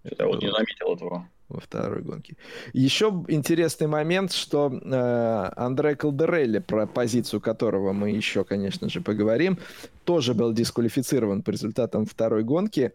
[0.05, 1.27] Что-то я вот не заметил этого.
[1.49, 2.37] Во второй гонке.
[2.71, 9.59] Еще интересный момент, что э, Андре Калдерелли, про позицию которого мы еще, конечно же, поговорим,
[10.05, 12.93] тоже был дисквалифицирован по результатам второй гонки.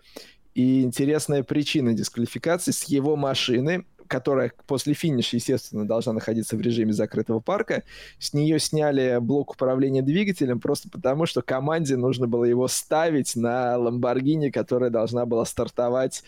[0.54, 6.92] И интересная причина дисквалификации с его машины, которая после финиша, естественно, должна находиться в режиме
[6.92, 7.82] закрытого парка,
[8.18, 13.76] с нее сняли блок управления двигателем просто потому, что команде нужно было его ставить на
[13.76, 16.22] Ламборгини, которая должна была стартовать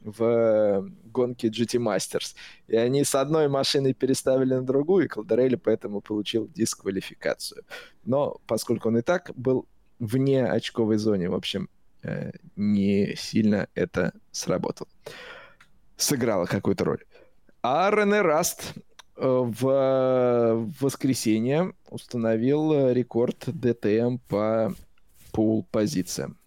[0.00, 2.34] в гонке GT Masters.
[2.68, 7.64] И они с одной машины переставили на другую, и Колдерелли поэтому получил дисквалификацию.
[8.04, 9.66] Но поскольку он и так был
[9.98, 11.68] вне очковой зоны, в общем,
[12.02, 14.88] э, не сильно это сработало.
[15.96, 17.04] Сыграло какую-то роль.
[17.62, 18.72] А Рене Раст
[19.16, 24.74] э, в воскресенье установил рекорд ДТМ по
[25.32, 26.38] пул позициям.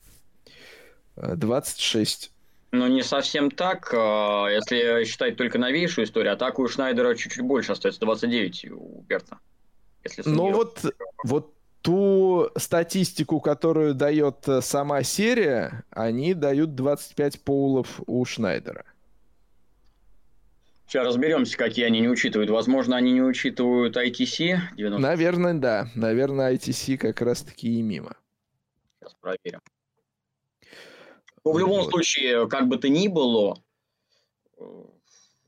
[1.16, 2.33] 26
[2.74, 3.94] ну, не совсем так.
[3.94, 9.38] А, если считать только новейшую историю, атаку у Шнайдера чуть-чуть больше остается, 29 у Берта.
[10.04, 10.84] Если ну вот,
[11.24, 18.86] вот ту статистику, которую дает э, сама серия, они дают 25 поулов у Шнайдера.
[20.88, 22.50] Сейчас разберемся, какие они не учитывают.
[22.50, 25.00] Возможно, они не учитывают ITC 90.
[25.00, 25.88] Наверное, да.
[25.94, 28.16] Наверное, ITC как раз-таки и мимо.
[29.00, 29.60] Сейчас проверим.
[31.46, 31.92] Но ну, в любом вот.
[31.92, 33.62] случае, как бы то ни было,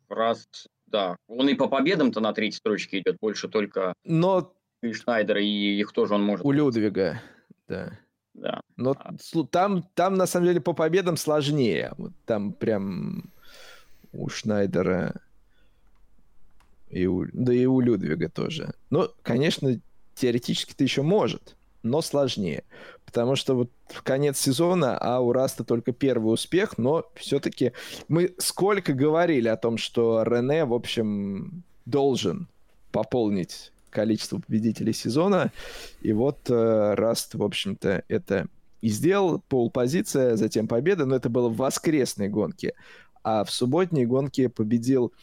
[0.10, 0.48] раз,
[0.88, 4.54] да, он и по победам-то на третьей строчке идет, больше только Но...
[4.82, 6.46] и Шнайдера, и их тоже он может...
[6.46, 7.22] У Людвига,
[7.68, 7.98] да.
[8.34, 8.60] Да.
[8.76, 9.14] Но а.
[9.50, 11.94] там, там на самом деле по победам сложнее.
[11.98, 13.32] Вот там прям
[14.12, 15.14] у Шнайдера
[16.90, 18.74] и у, да и у Людвига тоже.
[18.90, 19.80] Ну, конечно,
[20.16, 21.56] теоретически ты еще может,
[21.86, 22.64] но сложнее.
[23.06, 23.70] Потому что вот
[24.04, 27.72] конец сезона, а у Раста только первый успех, но все-таки
[28.08, 32.48] мы сколько говорили о том, что Рене, в общем, должен
[32.92, 35.52] пополнить количество победителей сезона.
[36.02, 38.48] И вот э, Раст, в общем-то, это
[38.82, 39.42] и сделал.
[39.48, 42.74] Пол-позиция, затем победа, но это было в воскресной гонке.
[43.24, 45.14] А в субботней гонке победил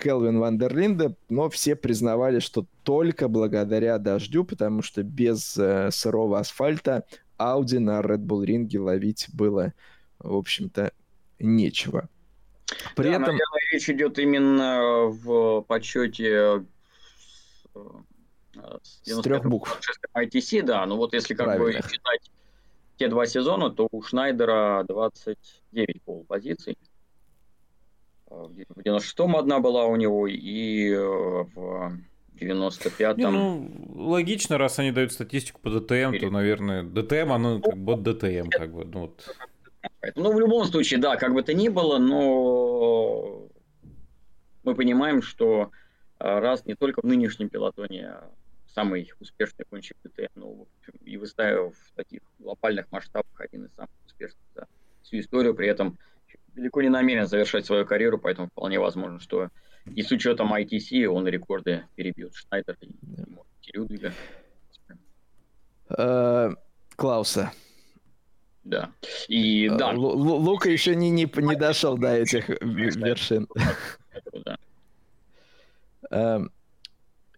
[0.00, 7.04] Келвин Вандерлинде, но все признавали, что только благодаря дождю, потому что без э, сырого асфальта
[7.36, 9.72] Ауди на Red Bull ринге ловить было,
[10.18, 10.92] в общем-то,
[11.38, 12.08] нечего.
[12.96, 13.22] При да, этом...
[13.22, 16.64] наверное, речь идет именно в подсчете
[17.74, 19.80] э, с трех букв.
[20.14, 21.80] ITC, да, ну вот если как Правильно.
[21.80, 22.30] бы считать
[22.96, 26.76] те два сезона, то у Шнайдера 29 полупозиций.
[28.30, 31.98] В 96-м одна была у него, и э, в
[32.40, 33.16] 95-м...
[33.16, 33.70] Не, ну,
[34.10, 38.72] логично, раз они дают статистику по ДТМ, то, наверное, ДТМ, оно как бы ДТМ, как
[38.72, 39.36] бы, ну вот.
[40.14, 43.48] Ну, в любом случае, да, как бы то ни было, но
[44.62, 45.72] мы понимаем, что
[46.20, 48.14] э, раз не только в нынешнем пилотоне
[48.68, 50.66] самый успешный гонщик ДТМ, но
[51.04, 54.68] и выставив в таких глобальных масштабах один из самых успешных за
[55.02, 55.98] всю историю, при этом
[56.54, 59.48] далеко не намерен завершать свою карьеру, поэтому вполне возможно, что
[59.86, 64.12] и с учетом ITC он рекорды перебьет Шнайдер и, и Людвига.
[65.96, 66.50] Э,
[66.96, 67.52] Клауса.
[68.64, 68.90] Да.
[69.28, 69.90] И э, да.
[69.92, 73.48] Лука еще не, не, не дошел до этих вершин.
[76.10, 76.50] Эм,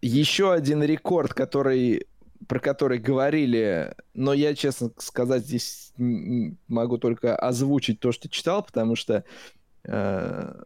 [0.01, 2.07] еще один рекорд, который
[2.47, 8.95] про который говорили, но я, честно сказать, здесь могу только озвучить то, что читал, потому
[8.95, 9.23] что
[9.83, 10.63] э,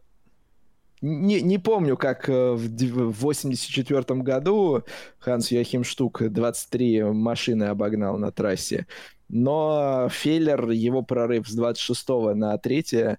[1.00, 4.84] не, не помню, как э, в 84 году
[5.18, 8.86] Ханс Йохим Штук 23 машины обогнал на трассе,
[9.28, 13.16] но Феллер, его прорыв с 26 на 3 э,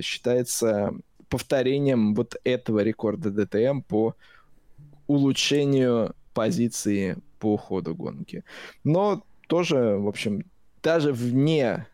[0.00, 0.92] считается
[1.28, 4.14] повторением вот этого рекорда ДТМ по
[5.06, 8.44] улучшению позиции по ходу гонки.
[8.84, 10.44] Но тоже, в общем,
[10.80, 11.88] даже вне,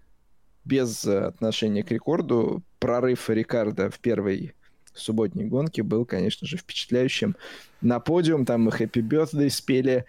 [0.66, 4.54] без отношения к рекорду, прорыв Рикарда в первой
[4.92, 7.34] субботней гонке был, конечно же, впечатляющим.
[7.80, 10.04] На подиум там мы Happy Birthday спели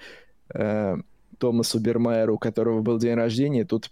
[0.53, 0.98] э,
[1.38, 3.64] Томасу Бермайеру, у которого был день рождения.
[3.64, 3.91] Тут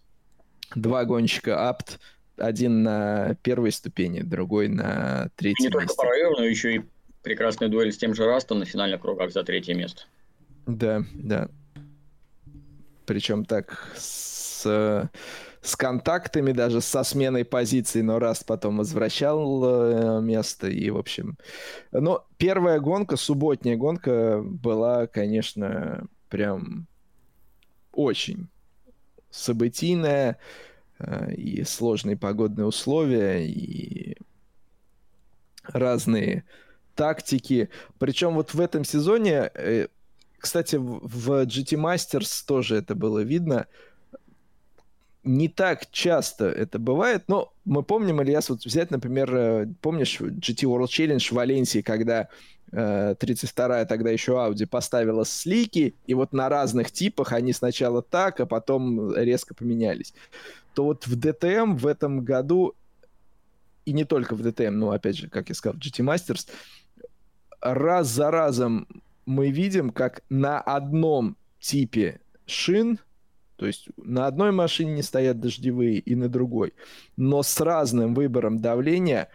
[0.75, 2.01] два гонщика апт,
[2.35, 5.67] один на первой ступени, другой на третьей.
[5.67, 6.81] Не только прорыв, но еще и
[7.23, 10.03] прекрасная дуэль с тем же Растом на финальных кругах за третье место.
[10.67, 11.49] Да, да.
[13.05, 15.09] Причем так с,
[15.61, 20.67] с контактами, даже со сменой позиций, но раз потом возвращал э, место.
[20.67, 21.37] И, в общем...
[21.93, 26.87] Но первая гонка, субботняя гонка была, конечно, прям
[27.93, 28.49] очень
[29.29, 30.37] событийная
[30.99, 34.17] э, и сложные погодные условия, и
[35.63, 36.43] разные
[36.93, 37.69] тактики.
[37.99, 39.87] Причем вот в этом сезоне э,
[40.39, 43.67] кстати, в GT Masters тоже это было видно.
[45.23, 50.63] Не так часто это бывает, но мы помним, Ильяс, вот взять, например, э, помнишь GT
[50.63, 52.29] World Challenge в Валенсии, когда
[52.71, 58.39] э, 32-я тогда еще Audi поставила слики, и вот на разных типах они сначала так,
[58.39, 60.13] а потом резко поменялись.
[60.75, 62.75] То вот в DTM в этом году,
[63.83, 66.47] и не только в DTM, но опять же, как я сказал, GT Masters,
[67.59, 68.87] раз за разом
[69.27, 72.97] мы видим, как на одном типе шин,
[73.57, 76.73] то есть на одной машине не стоят дождевые и на другой,
[77.17, 79.29] но с разным выбором давления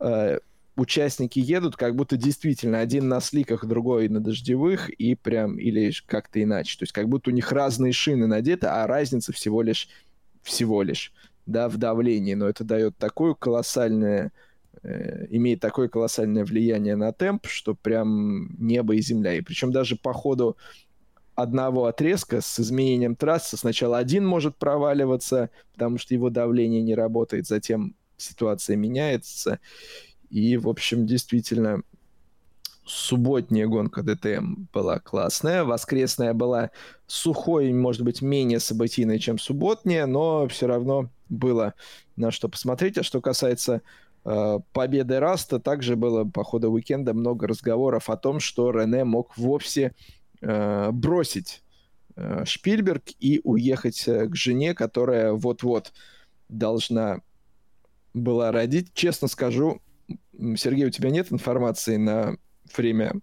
[0.00, 0.40] э,
[0.74, 6.42] участники едут, как будто действительно один на сликах, другой на дождевых, и прям, или как-то
[6.42, 6.76] иначе.
[6.78, 9.88] То есть как будто у них разные шины надеты, а разница всего лишь,
[10.42, 11.12] всего лишь,
[11.46, 12.34] да, в давлении.
[12.34, 14.45] Но это дает такое колоссальное Э,
[15.30, 19.34] имеет такое колоссальное влияние на темп, что прям небо и земля.
[19.34, 20.56] И причем даже по ходу
[21.34, 27.46] одного отрезка с изменением трассы сначала один может проваливаться, потому что его давление не работает,
[27.46, 29.60] затем ситуация меняется.
[30.30, 31.82] И, в общем, действительно,
[32.84, 36.70] субботняя гонка ДТМ была классная, воскресная была
[37.06, 41.74] сухой, может быть, менее событийной, чем субботняя, но все равно было
[42.16, 42.96] на что посмотреть.
[42.98, 44.05] А что касается Э,
[44.72, 49.94] победы Раста также было по ходу уикенда много разговоров о том, что Рене мог вовсе
[50.40, 51.62] э, бросить
[52.16, 55.92] э, Шпильберг и уехать э, к жене, которая вот-вот
[56.48, 57.20] должна
[58.14, 58.92] была родить.
[58.94, 59.80] Честно скажу,
[60.56, 62.36] Сергей, у тебя нет информации на
[62.76, 63.20] время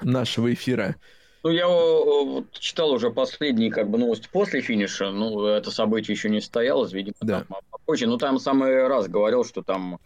[0.00, 0.96] нашего эфира?
[1.44, 5.12] Ну, я вот, читал уже последние как бы новости после финиша.
[5.12, 7.44] Ну, это событие еще не состоялось, видимо, да.
[7.44, 8.06] там попозже.
[8.06, 9.98] Но там самый раз говорил, что там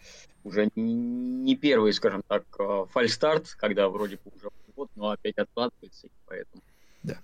[0.44, 6.08] уже не первый, скажем так, э, фальстарт, когда вроде бы уже вот, но опять откладывается,
[6.26, 6.62] поэтому...
[7.02, 7.18] Да,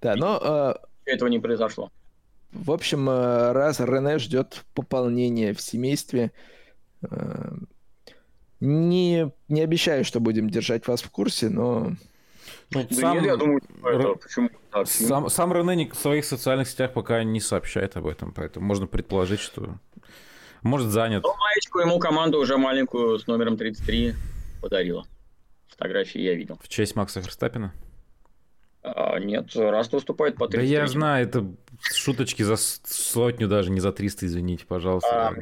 [0.00, 0.40] да но...
[0.42, 1.90] Э, этого не произошло.
[2.52, 6.32] В общем, э, раз Рене ждет пополнения в семействе,
[8.60, 11.92] не, не обещаю, что будем держать вас в курсе, но...
[12.72, 14.86] Ну, да сам, я думаю, это, почему так?
[14.86, 19.40] Сам, сам Рене в своих социальных сетях пока не сообщает об этом, поэтому можно предположить,
[19.40, 19.78] что
[20.62, 21.22] может занят.
[21.22, 24.14] Но маечку ему команда уже маленькую с номером 33
[24.60, 25.04] подарила.
[25.68, 26.58] Фотографии я видел.
[26.62, 27.72] В честь Макса Ферстаппина?
[28.82, 30.56] А, нет, раз выступает по 300.
[30.56, 31.46] Да я знаю, это
[31.82, 35.28] шуточки за сотню даже, не за 300, извините, пожалуйста.
[35.28, 35.34] А,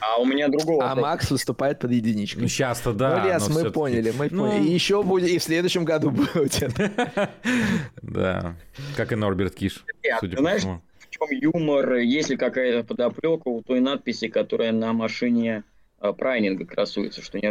[0.00, 0.90] а у меня другого.
[0.90, 2.42] А Макс выступает под единичкой.
[2.42, 3.18] Ну, часто, да.
[3.18, 4.46] Ну, Лес, мы поняли, мы ну...
[4.46, 4.68] поняли.
[4.68, 6.62] И еще будет, и в следующем году будет.
[8.02, 8.56] Да,
[8.96, 9.84] как и Норберт Киш,
[10.20, 10.82] судя по всему.
[11.18, 11.94] Чем юмор?
[11.94, 15.64] Есть ли какая-то подоплека у той надписи, которая на машине
[15.98, 17.50] а, прайнинга красуется, что не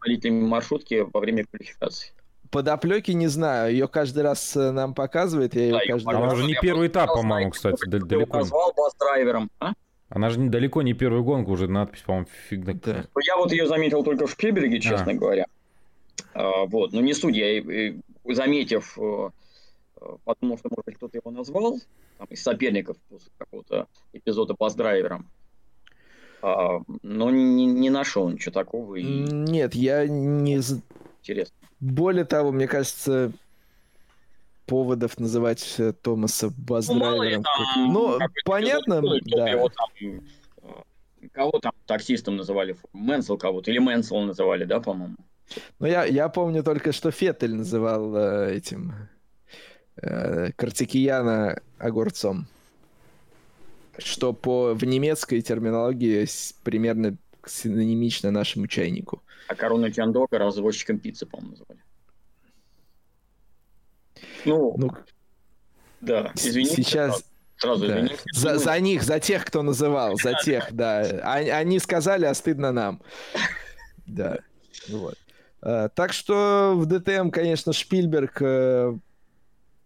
[0.00, 2.12] водителями маршрутки во время квалификации?
[2.50, 5.54] Подоплеки не знаю, ее каждый раз э, нам показывает.
[5.54, 6.38] Я ее да, каждый Она раз...
[6.38, 8.38] же не первый этап, по-моему, кстати, далеко.
[8.38, 9.72] Назвал бас-драйвером, а?
[10.08, 13.04] Она же далеко не первую гонку, уже надпись, по-моему, фиг да.
[13.14, 15.14] Ну, я вот ее заметил только в Шпильберге, честно а.
[15.14, 15.46] говоря.
[16.34, 17.94] А, вот, но не суть, я,
[18.24, 18.96] заметив,
[20.06, 21.78] э, подумал, что, может быть, кто-то его назвал,
[22.18, 25.28] там, из соперников после какого-то эпизода бас-драйвером.
[26.42, 28.96] А, но не, не нашел ничего такого.
[28.96, 29.02] И...
[29.04, 30.60] Нет, я не...
[31.20, 31.56] Интересно.
[31.80, 33.32] Более того, мне кажется,
[34.66, 37.44] поводов называть э, Томаса баздрайвером.
[37.76, 39.48] Ну, ну понятно, да.
[39.48, 42.76] Его там, э, кого там таксистом называли?
[42.92, 43.70] Мэнсел кого-то.
[43.70, 45.16] Или Мэнсел называли, да, по-моему?
[45.78, 48.92] Ну, я, я помню только, что Феттель называл э, этим
[50.02, 52.46] э, Картикияна огурцом.
[53.98, 56.26] Что по, в немецкой терминологии
[56.62, 57.16] примерно
[57.46, 59.22] синонимично нашему чайнику.
[59.48, 61.80] А корону Чандока развозчиком пиццы, по-моему, называли.
[64.44, 64.90] Ну, ну
[66.00, 66.82] да, извините.
[66.82, 67.24] Сейчас...
[67.58, 67.98] Сразу да.
[68.00, 68.22] извините.
[68.34, 71.00] За, за них, за тех, кто называл, за тех, да.
[71.22, 73.00] Они, они сказали, а стыдно нам.
[74.06, 74.38] Да,
[74.88, 75.16] вот.
[75.62, 78.42] А, так что в ДТМ, конечно, Шпильберг...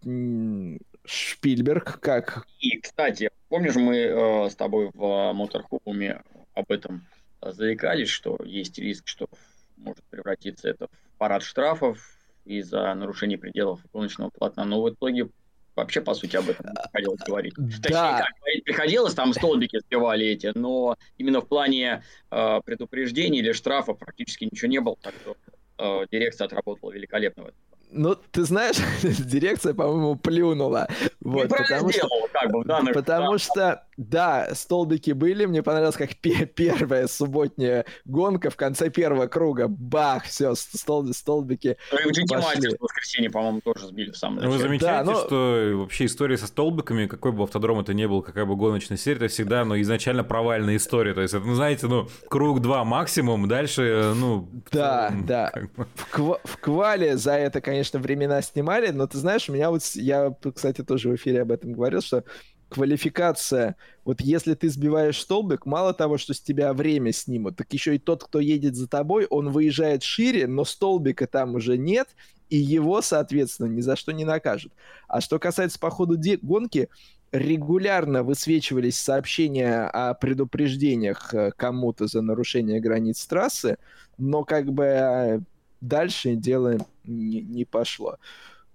[0.04, 2.46] Э, Шпильберг, как...
[2.60, 6.22] И, кстати, помнишь, мы э, с тобой в Моторхоуме
[6.54, 7.06] об этом
[7.42, 9.28] заикались, что есть риск, что
[9.76, 11.98] может превратиться это в парад штрафов
[12.44, 14.64] из-за нарушения пределов гоночного полотна.
[14.64, 15.28] Но в итоге
[15.74, 17.54] вообще, по сути, об этом не приходилось говорить.
[17.56, 17.76] Да.
[17.82, 23.52] Точнее, как говорить приходилось, там столбики сбивали эти, но именно в плане э, предупреждений или
[23.52, 25.36] штрафов практически ничего не было, так что
[25.78, 27.60] э, дирекция отработала великолепно в этом.
[27.92, 30.88] Ну, ты знаешь, дирекция, по-моему, плюнула.
[31.20, 33.38] Вот, потому что, как бы, данных, потому да.
[33.38, 39.66] что, да, столбики были, мне понравилось, как пе- первая субботняя гонка в конце первого круга,
[39.68, 44.36] бах, все, стол- столбики Ну и в GT в воскресенье, по-моему, тоже сбили в самом
[44.36, 44.52] начале.
[44.52, 45.26] Ну, вы замечаете, да, но...
[45.26, 49.16] что вообще история со столбиками, какой бы автодром это ни был, какая бы гоночная серия,
[49.16, 53.48] это всегда, ну, изначально провальная история, то есть, это, ну, знаете, ну, круг два максимум,
[53.48, 54.48] дальше, ну...
[54.70, 55.52] Да, да,
[55.96, 59.70] в, кв- в квале за это, конечно, конечно, времена снимали, но ты знаешь, у меня
[59.70, 62.24] вот, я, кстати, тоже в эфире об этом говорил, что
[62.68, 67.94] квалификация, вот если ты сбиваешь столбик, мало того, что с тебя время снимут, так еще
[67.94, 72.08] и тот, кто едет за тобой, он выезжает шире, но столбика там уже нет,
[72.50, 74.74] и его, соответственно, ни за что не накажут.
[75.08, 76.90] А что касается по ходу гонки,
[77.32, 83.78] регулярно высвечивались сообщения о предупреждениях э, кому-то за нарушение границ трассы,
[84.18, 85.40] но как бы э,
[85.80, 88.18] дальше дело не, не пошло.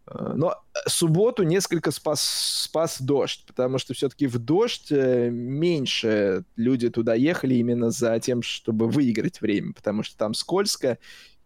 [0.08, 6.90] Э, но субботу несколько спас, спас дождь, потому что все-таки в дождь э, меньше люди
[6.90, 10.98] туда ехали именно за тем, чтобы выиграть время, потому что там скользко,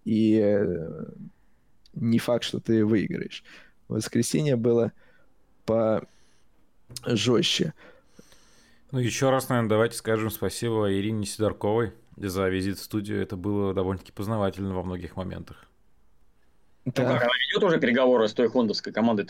[0.06, 1.06] и э,
[1.94, 3.44] не факт, что ты выиграешь.
[3.88, 4.91] Воскресенье было
[5.65, 6.07] по
[7.06, 7.73] жестче.
[8.91, 11.94] Ну, еще раз, наверное, давайте скажем спасибо Ирине Сидорковой
[12.28, 13.22] за визит в студию.
[13.22, 15.66] Это было довольно-таки познавательно во многих моментах.
[16.86, 17.04] Да.
[17.04, 19.28] Ну как, она ведет уже переговоры с той хондовской командой,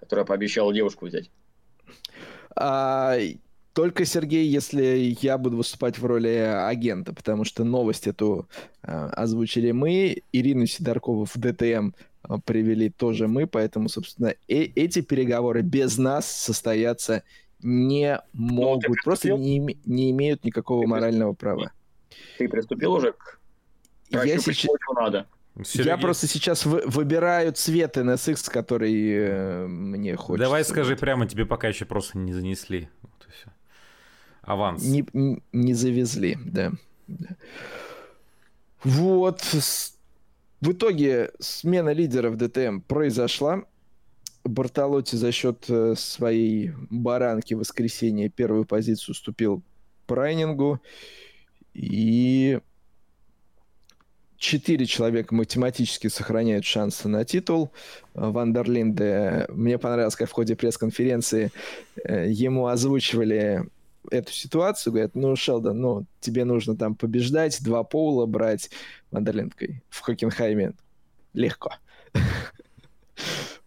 [0.00, 1.30] которая пообещала девушку взять?
[2.56, 3.16] А,
[3.72, 8.48] только, Сергей, если я буду выступать в роли агента, потому что новость эту
[8.82, 10.22] а, озвучили мы.
[10.32, 11.90] Ирину Сидоркову в ДТМ
[12.44, 17.24] привели тоже мы, поэтому, собственно, э эти переговоры без нас состояться
[17.62, 21.72] не ну, могут, ну, просто не, не имеют никакого ты морального права.
[22.38, 23.40] Ты приступил уже к
[24.12, 24.70] я сейчас...
[24.94, 25.26] надо?
[25.64, 25.90] Сергей...
[25.90, 30.46] Я просто сейчас вы, выбираю цвет NSX, который э, мне хочется.
[30.46, 32.88] Давай скажи прямо, тебе пока еще просто не занесли.
[33.02, 33.50] Вот и все.
[34.42, 34.82] Аванс.
[34.82, 35.04] Не,
[35.52, 36.72] не завезли, да.
[38.82, 39.42] Вот.
[40.60, 43.64] В итоге смена лидеров ДТМ произошла.
[44.44, 49.62] Бартолотти за счет э, своей баранки воскресенья первую позицию уступил
[50.06, 50.80] Прайнингу.
[51.74, 52.58] И
[54.36, 57.70] четыре человека математически сохраняют шансы на титул.
[58.14, 61.52] Вандерлинде, мне понравилось, как в ходе пресс-конференции
[62.04, 63.64] э, ему озвучивали
[64.10, 68.70] эту ситуацию, говорят, ну, Шелдон, ну, тебе нужно там побеждать, два поула брать
[69.12, 70.72] Вандерлиндкой в Хокенхайме.
[71.34, 71.70] Легко.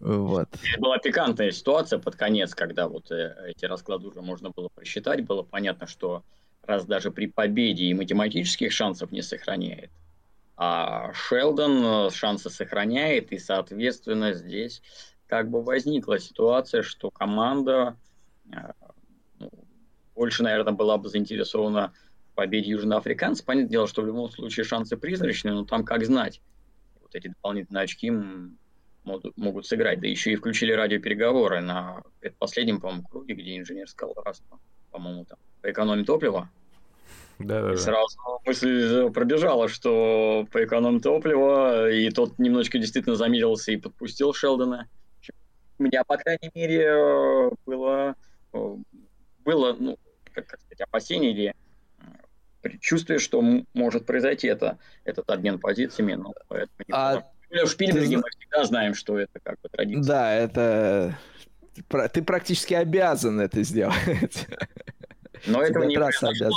[0.05, 0.47] Вот.
[0.77, 5.25] Была пикантная ситуация под конец, когда вот э, эти расклады уже можно было просчитать.
[5.25, 6.23] Было понятно, что
[6.61, 9.89] раз даже при победе и математических шансов не сохраняет,
[10.57, 14.83] а Шелдон э, шансы сохраняет, и, соответственно, здесь
[15.25, 17.97] как бы возникла ситуация, что команда
[18.53, 18.57] э,
[19.39, 19.49] ну,
[20.13, 21.93] больше, наверное, была бы заинтересована
[22.31, 23.43] в победе южноафриканцев.
[23.43, 26.41] Понятное дело, что в любом случае шансы призрачные, но там как знать.
[27.01, 28.11] Вот эти дополнительные очки
[29.05, 29.99] могут, могут сыграть.
[29.99, 34.41] Да еще и включили радиопереговоры на предпоследнем, по-моему, круге, где инженер сказал, раз,
[34.91, 36.49] по-моему, там, по экономии топлива,
[37.39, 43.71] да, да, и сразу мысль пробежала, что по эконом топлива, и тот немножечко действительно замедлился
[43.71, 44.87] и подпустил Шелдона.
[45.77, 48.15] У меня, по крайней мере, было,
[49.43, 49.97] было ну,
[50.33, 51.55] как, как сказать, опасение или
[52.61, 56.13] предчувствие, что может произойти это, этот обмен позициями.
[56.13, 57.23] Но поэтому а
[57.63, 60.03] в Шпильберге мы всегда знаем, что это как бы традиция.
[60.03, 61.17] Да, это...
[62.13, 64.47] Ты практически обязан это сделать.
[65.47, 66.49] Но этого не произошло.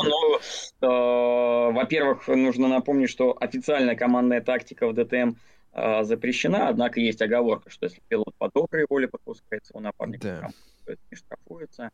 [0.81, 5.35] Но, э, во-первых, нужно напомнить, что официальная командная тактика в ДТМ
[5.73, 10.53] э, запрещена, однако есть оговорка, что если пилот по доброй воле подпускается у напарника,
[10.87, 10.95] да.
[11.11, 11.91] не штрафуется.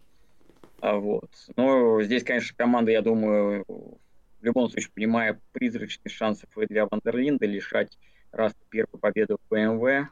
[0.80, 1.30] А, вот.
[1.56, 7.98] Но здесь, конечно, команда, я думаю, в любом случае, понимая призрачные шансы для Вандерлинда лишать
[8.34, 10.08] раз первую победу в БМВ.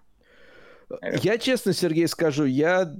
[1.22, 2.92] Я честно, Сергей, скажу, я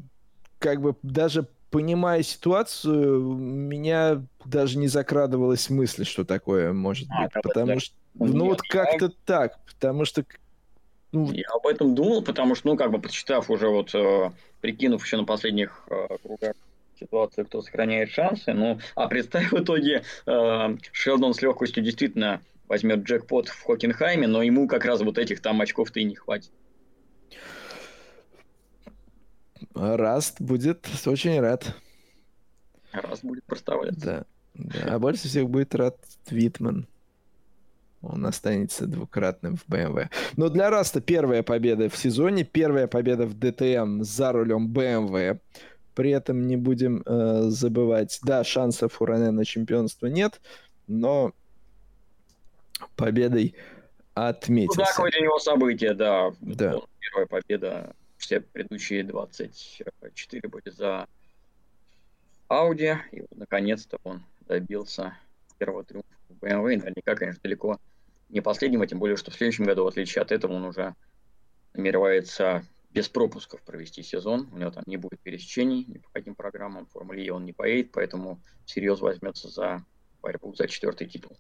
[0.59, 7.33] как бы даже понимая ситуацию, меня даже не закрадывалась мысль, что такое может а, быть.
[7.43, 10.25] Потому что, ну вот как-то так, потому что...
[11.13, 11.31] Ну...
[11.33, 14.31] Я об этом думал, потому что, ну, как бы, почитав уже вот, э,
[14.61, 16.55] прикинув еще на последних э, кругах
[16.99, 22.41] ситуацию, кто сохраняет шансы, ну, а представь в итоге, э, Шелдон с легкостью действительно
[22.73, 26.51] возьмет джекпот в Хокенхайме, но ему как раз вот этих там очков-то и не хватит.
[29.75, 31.77] Раст будет очень рад.
[32.93, 34.01] Раст будет проставляться.
[34.01, 34.25] Да.
[34.55, 34.95] да.
[34.95, 36.89] А больше всех будет рад Виттман.
[38.01, 40.09] Он останется двукратным в BMW.
[40.39, 45.41] Но для Раста первая победа в сезоне, первая победа в ДТМ за рулем BMW.
[45.95, 50.41] При этом не будем э, забывать, да, шансов у Рене на чемпионство нет,
[50.87, 51.35] но
[52.97, 53.55] победой
[54.15, 54.81] отметился.
[54.81, 56.33] Ну, такое для него событие, да.
[56.41, 56.81] да.
[57.01, 61.07] Первая победа все предыдущие 24 были за
[62.49, 65.17] Audi, и вот наконец-то он добился
[65.59, 66.09] первого триумфа
[66.41, 67.79] BMW, наверняка, конечно, далеко
[68.29, 70.95] не последнего, тем более, что в следующем году, в отличие от этого, он уже
[71.75, 74.49] намеревается без пропусков провести сезон.
[74.53, 76.87] У него там не будет пересечений ни по каким программам.
[76.87, 79.85] В Формуле он не поедет, поэтому всерьез возьмется за
[80.21, 81.37] борьбу за четвертый титул.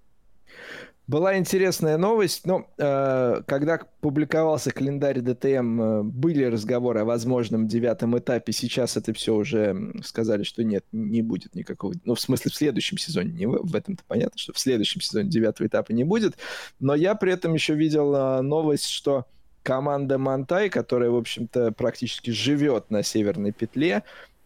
[1.08, 8.16] Была интересная новость, но э, когда публиковался календарь ДТМ, э, были разговоры о возможном девятом
[8.16, 8.52] этапе.
[8.52, 11.94] Сейчас это все уже сказали, что нет, не будет никакого.
[12.04, 13.32] Ну, в смысле, в следующем сезоне.
[13.32, 16.36] Не в, в этом-то понятно, что в следующем сезоне девятого этапа не будет.
[16.78, 19.26] Но я при этом еще видел э, новость, что
[19.64, 24.04] команда Монтай, которая, в общем-то, практически живет на северной петле,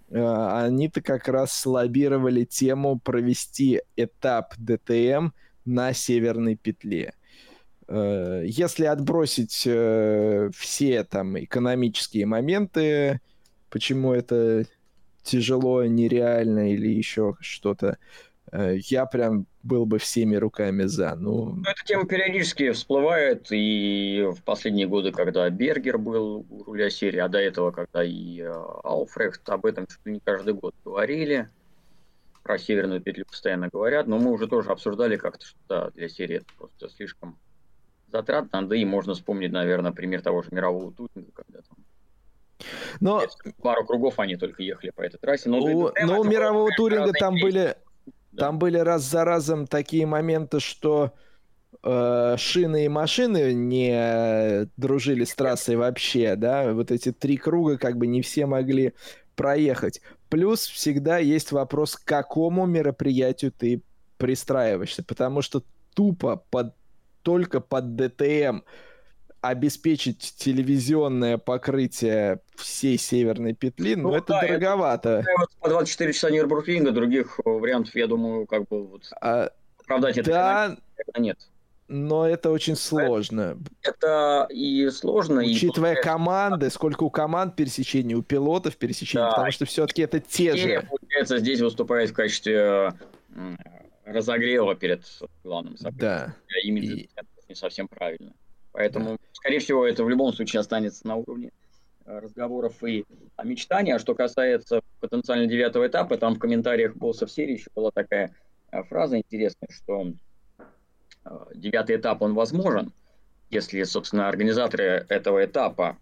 [0.08, 5.28] э, они-то как раз лоббировали тему провести этап ДТМ–
[5.66, 7.12] на северной петле.
[7.88, 13.20] Э, если отбросить э, все там экономические моменты,
[13.70, 14.64] почему это
[15.22, 17.98] тяжело, нереально или еще что-то,
[18.52, 21.14] э, я прям был бы всеми руками за.
[21.16, 21.56] Ну...
[21.56, 21.62] ну...
[21.62, 27.28] Эта тема периодически всплывает, и в последние годы, когда Бергер был у руля серии, а
[27.28, 28.40] до этого, когда и
[28.84, 31.48] Алфрехт об этом чуть ли не каждый год говорили,
[32.46, 36.36] про северную петлю постоянно говорят, но мы уже тоже обсуждали как-то, что да, для серии
[36.36, 37.36] это просто слишком
[38.12, 41.76] затратно, да и можно вспомнить, наверное, пример того же мирового туринга, когда там
[43.00, 43.22] но...
[43.60, 45.48] Пару кругов они только ехали по этой трассе.
[45.48, 47.74] Но, у, но у мирового туринга там были,
[48.32, 48.46] да.
[48.46, 51.12] там были раз за разом такие моменты, что
[51.82, 57.98] э, шины и машины не дружили с трассой вообще, да, вот эти три круга как
[57.98, 58.94] бы не все могли
[59.34, 60.00] проехать.
[60.28, 63.82] Плюс всегда есть вопрос, к какому мероприятию ты
[64.18, 65.62] пристраиваешься, потому что
[65.94, 66.74] тупо под,
[67.22, 68.60] только под ДТМ
[69.40, 75.08] обеспечить телевизионное покрытие всей северной петли, ну, но это да, дороговато.
[75.20, 80.22] Это, вот по 24 часа Нюрнбургринга, других вариантов, я думаю, как бы вот а, оправдать
[80.24, 81.38] да, это нет.
[81.88, 83.58] Но это очень сложно.
[83.82, 85.42] Это и сложно.
[85.42, 86.02] Учитывая и...
[86.02, 89.30] команды, сколько у команд пересечений, у пилотов пересечений, да.
[89.30, 90.86] потому что все-таки это те же.
[90.88, 92.92] Получается, здесь выступает в качестве
[94.04, 95.04] разогрева перед
[95.44, 96.00] главным событием.
[96.00, 96.34] Да.
[96.62, 97.08] Имидж и...
[97.48, 98.32] не совсем правильно.
[98.72, 99.16] Поэтому, да.
[99.32, 101.50] скорее всего, это в любом случае останется на уровне
[102.04, 103.04] э, разговоров и
[103.42, 103.92] мечтаний.
[103.92, 108.34] А что касается потенциально девятого этапа, там в комментариях боссов серии еще была такая
[108.70, 110.12] э, фраза интересная, что э,
[111.54, 112.92] девятый этап, он возможен,
[113.50, 115.98] если, собственно, организаторы этого этапа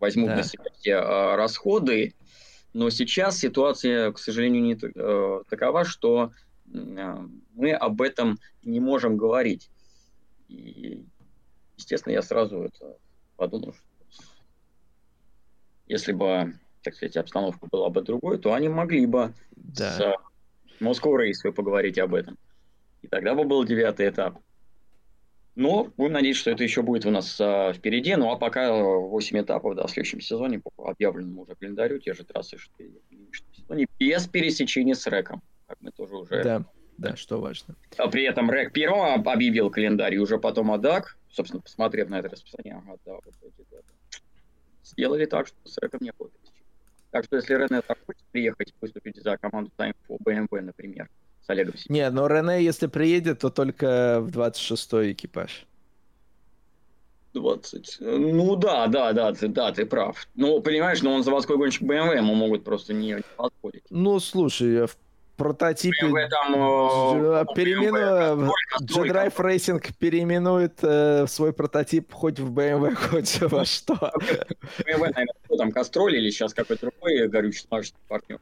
[0.00, 0.36] возьмут да.
[0.36, 1.00] на себя все
[1.36, 2.14] расходы,
[2.72, 4.74] но сейчас ситуация, к сожалению, не
[5.44, 6.32] такова, что
[6.66, 9.70] мы об этом не можем говорить.
[10.48, 11.04] И
[11.76, 12.96] естественно, я сразу это
[13.36, 13.82] подумал, что
[15.86, 19.90] если бы, так сказать, обстановка была бы другой, то они могли бы да.
[19.92, 22.36] с Moscow Race поговорить об этом.
[23.02, 24.38] И тогда бы был девятый этап.
[25.58, 28.14] Но будем надеяться, что это еще будет у нас а, впереди.
[28.14, 32.22] Ну а пока 8 этапов да, в следующем сезоне по объявленному уже календарю, те же
[32.22, 32.92] трассы, что и
[33.32, 36.64] в сезоне, без пересечения с рэком, как мы тоже уже да.
[36.96, 37.74] Да, что важно.
[37.96, 42.28] А при этом Рэк первым объявил календарь, и уже потом Адак, собственно, посмотрев на это
[42.28, 43.84] расписание, ага, да, вот эти годы,
[44.82, 46.30] сделали так, что с Рэком не было
[47.12, 51.08] Так что если Рене захочет приехать выступить за команду Time for BMW, например,
[51.48, 51.94] с Олегом Сидором.
[51.94, 55.66] Не, но Рене, если приедет, то только в 26-й экипаж.
[57.34, 57.98] 20.
[58.00, 60.26] Ну да, да, да, ты, да, ты прав.
[60.34, 63.84] Ну, понимаешь, но он заводской гонщик BMW, ему могут просто не, не позволить.
[63.90, 64.96] Ну, слушай, в
[65.36, 68.52] прототипе этом, э, переимену...
[68.80, 73.94] G-Drive Racing переименует э, свой прототип хоть в BMW, хоть во что.
[73.94, 75.26] BMW, наверное,
[75.56, 77.66] там Кастроль или сейчас какой-то другой горючий
[78.08, 78.40] партнер.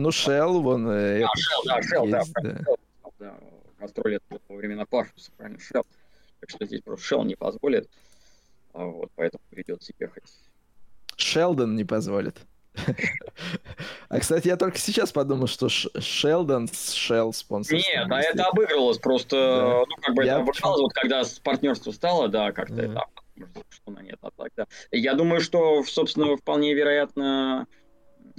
[0.00, 0.88] Ну, Shell, вон...
[0.88, 2.42] Э, а, Shell, да, Shell, есть, да.
[2.42, 2.76] да.
[3.18, 3.34] да.
[3.78, 5.84] Кастроль это во времена Парфуса, правильно, Shell.
[6.40, 7.88] Так что здесь просто Shell не позволит.
[8.72, 10.24] А вот, поэтому придется ехать.
[11.16, 12.36] Шелдон не позволит.
[14.08, 17.76] А, кстати, я только сейчас подумал, что Шелдон с Shell спонсор.
[17.76, 19.78] Нет, а это обыгрывалось просто, да.
[19.88, 23.04] ну, как бы я это обыгралось, вот когда партнерство стало, да, как-то это
[23.68, 24.66] что на нет, а тогда.
[24.90, 27.66] Я думаю, что, собственно, вполне вероятно,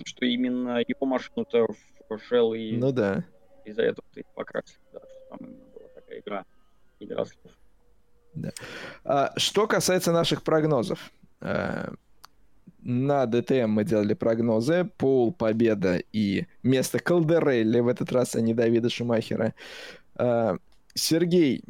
[0.06, 1.68] что именно его машину-то
[2.10, 3.23] в Shell и ну, да.
[3.65, 6.45] из-за этого ты покрасил, да, что там именно была такая игра,
[6.99, 7.53] игра слов.
[8.34, 8.52] Да.
[9.03, 11.11] А, что касается наших прогнозов.
[11.41, 11.94] А,
[12.82, 14.90] на ДТМ мы делали прогнозы.
[14.98, 19.53] Пол, победа и место Калдерелли, в этот раз, а не Давида Шумахера.
[20.15, 20.57] А,
[20.94, 21.64] Сергей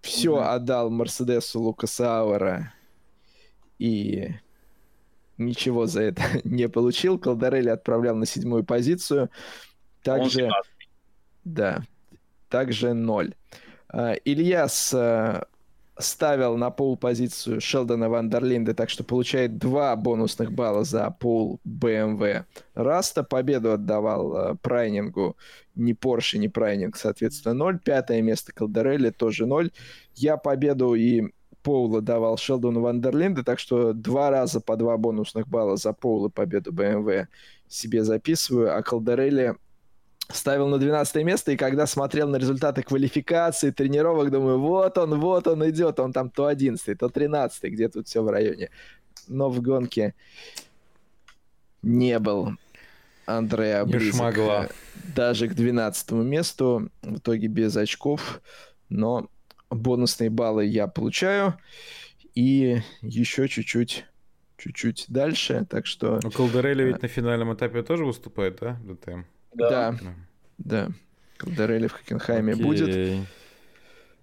[0.00, 0.54] все mm-hmm.
[0.54, 2.72] отдал Мерседесу Лукаса Ауэра
[3.78, 4.30] и
[5.38, 7.18] ничего за это не получил.
[7.18, 9.30] Калдерелли отправлял на седьмую позицию.
[10.02, 10.50] Также...
[11.44, 11.82] Да.
[12.48, 13.34] Также ноль.
[13.88, 14.94] А, Ильяс
[15.98, 22.44] ставил на пол позицию Шелдона Вандерлинда, так что получает два бонусных балла за пол BMW.
[22.74, 25.36] Раста победу отдавал э, Прайнингу,
[25.74, 27.78] ни Порше, ни Прайнинг, соответственно, 0.
[27.78, 29.70] Пятое место Калдерелли тоже 0.
[30.14, 31.32] Я победу и
[31.66, 36.70] Поула давал Шелдону Вандерлинда, так что два раза по два бонусных балла за Поула победу
[36.70, 37.26] BMW
[37.66, 39.56] себе записываю, а Калдерелли
[40.28, 45.48] ставил на 12 место, и когда смотрел на результаты квалификации, тренировок, думаю, вот он, вот
[45.48, 48.70] он идет, он там то 11, то 13, где тут все в районе.
[49.26, 50.14] Но в гонке
[51.82, 52.52] не был
[53.26, 54.70] Андреа близок
[55.16, 58.40] даже к 12 месту, в итоге без очков,
[58.88, 59.26] но
[59.70, 61.58] бонусные баллы я получаю,
[62.34, 64.04] и еще чуть-чуть
[64.56, 66.18] чуть-чуть дальше, так что...
[66.22, 69.22] Ну, Колдерелли ведь на финальном этапе тоже выступает, да, ДТМ?
[69.54, 69.98] Да.
[70.58, 70.88] Да.
[71.36, 72.64] Колдерелли в Хокенхайме Окей.
[72.64, 73.26] будет.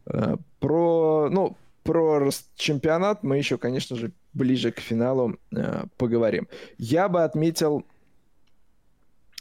[0.07, 6.47] Э, про, ну, про чемпионат мы еще, конечно же, ближе к финалу э, поговорим.
[6.77, 7.85] Я бы отметил,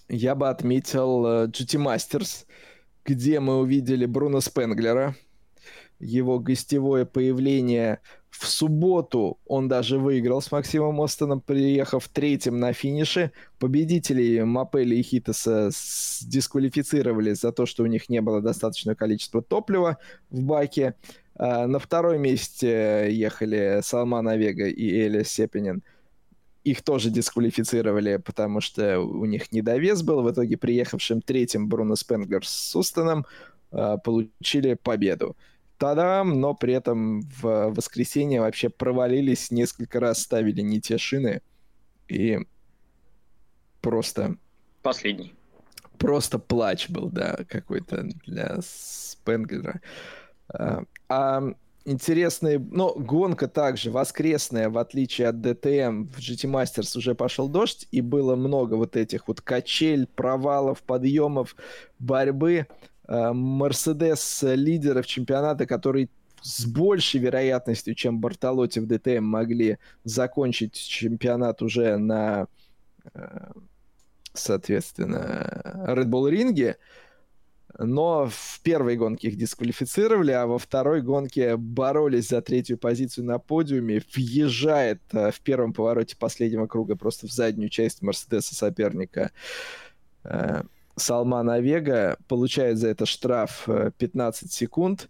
[0.08, 2.46] я бы отметил э, GT Masters,
[3.04, 5.16] где мы увидели Бруно Спенглера,
[6.02, 8.00] его гостевое появление
[8.30, 13.30] В субботу он даже выиграл с Максимом Остоном, приехав третьим на финише.
[13.58, 15.70] Победителей Мапели и Хитаса
[16.22, 19.98] дисквалифицировали за то, что у них не было достаточного количества топлива
[20.30, 20.94] в баке.
[21.36, 25.82] А, на втором месте ехали Салман Авега и Эля Сепинин.
[26.64, 30.22] Их тоже дисквалифицировали, потому что у них недовес был.
[30.22, 33.26] В итоге приехавшим третьим Бруно Спенглер с Устоном
[33.70, 35.36] а, получили победу.
[35.82, 41.42] Тадам, но при этом в воскресенье вообще провалились, несколько раз ставили не те шины.
[42.06, 42.38] И
[43.80, 44.36] просто...
[44.82, 45.34] Последний.
[45.98, 49.80] Просто плач был, да, какой-то для Спенглера.
[50.46, 51.42] А, а
[51.84, 57.88] интересный, ну, гонка также воскресная, в отличие от DTM, в GT Masters уже пошел дождь,
[57.90, 61.56] и было много вот этих вот качель, провалов, подъемов,
[61.98, 62.68] борьбы.
[63.12, 66.08] Э, Мерседес лидеров чемпионата, которые
[66.40, 72.46] с большей вероятностью, чем Бартолотти в ДТМ, могли закончить чемпионат уже на,
[73.12, 73.50] э,
[74.32, 76.78] соответственно, Red Bull ринге.
[77.78, 83.38] Но в первой гонке их дисквалифицировали, а во второй гонке боролись за третью позицию на
[83.38, 84.02] подиуме.
[84.14, 89.32] Въезжает э, в первом повороте последнего круга просто в заднюю часть Мерседеса соперника
[90.96, 95.08] Салман Авега получает за это штраф 15 э, секунд,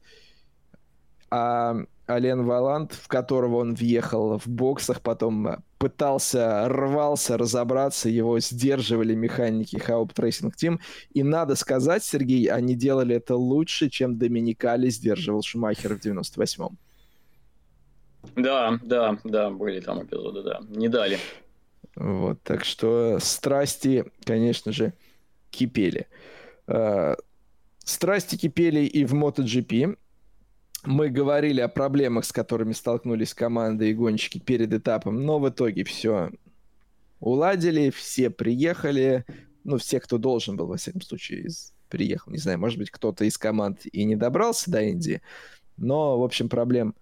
[1.31, 1.77] а
[2.09, 9.77] Ален Валанд, в которого он въехал в боксах, потом пытался, рвался разобраться, его сдерживали механики
[9.77, 10.79] Haupt Racing Team.
[11.13, 16.79] И надо сказать, Сергей, они делали это лучше, чем Доминикали сдерживал Шумахера в 98-м.
[18.37, 20.61] Да, да, да, были там эпизоды, да.
[20.69, 21.19] Не дали.
[21.97, 24.93] Вот, так что страсти, конечно же,
[25.53, 26.09] кипели.
[26.67, 27.15] Э,
[27.85, 29.97] страсти кипели и в MotoGP.
[30.85, 35.85] Мы говорили о проблемах, с которыми столкнулись команды и гонщики перед этапом, но в итоге
[35.85, 36.31] все
[37.21, 39.25] уладили, все приехали,
[39.63, 41.49] ну, все, кто должен был, во всяком случае,
[41.89, 42.33] приехал.
[42.33, 45.23] Не знаю, может быть, кто-то из команд и не добрался до Индии,
[45.77, 46.97] но, в общем, проблем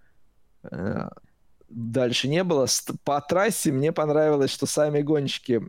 [0.63, 1.09] э,
[1.69, 2.67] дальше не было.
[3.03, 5.63] По трассе мне понравилось, что сами гонщики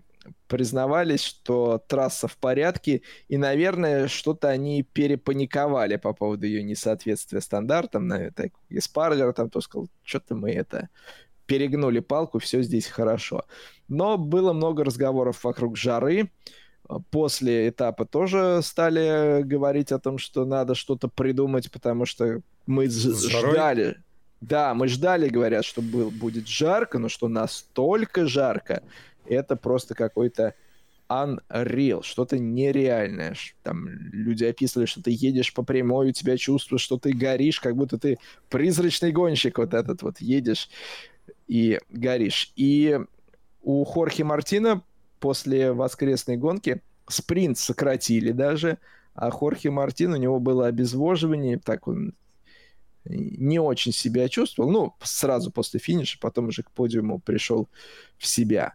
[0.46, 8.10] признавались, что трасса в порядке, и, наверное, что-то они перепаниковали по поводу ее несоответствия стандартам.
[8.34, 10.88] Так, и Спаргер там то сказал, что-то мы это
[11.46, 13.44] перегнули палку, все здесь хорошо.
[13.88, 16.30] Но было много разговоров вокруг жары.
[17.10, 23.96] После этапа тоже стали говорить о том, что надо что-то придумать, потому что мы ждали.
[24.40, 28.82] Да, мы ждали, говорят, что был, будет жарко, но что настолько жарко,
[29.26, 30.54] это просто какой-то
[31.08, 33.34] unreal, что-то нереальное.
[33.62, 37.76] Там люди описывали, что ты едешь по прямой, у тебя чувство, что ты горишь, как
[37.76, 38.18] будто ты
[38.48, 40.70] призрачный гонщик вот этот вот едешь
[41.46, 42.52] и горишь.
[42.56, 42.98] И
[43.62, 44.82] у Хорхи Мартина
[45.20, 48.78] после воскресной гонки спринт сократили даже,
[49.14, 52.14] а Хорхе Мартин, у него было обезвоживание, так он
[53.04, 57.68] не очень себя чувствовал, ну, сразу после финиша, потом уже к подиуму пришел
[58.16, 58.74] в себя.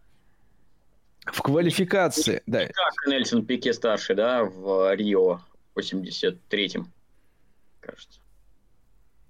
[1.34, 2.66] В квалификации, да.
[2.68, 5.42] Как Нельсон Пике старший, да, в Рио
[5.76, 6.92] 83-м,
[7.80, 8.20] кажется.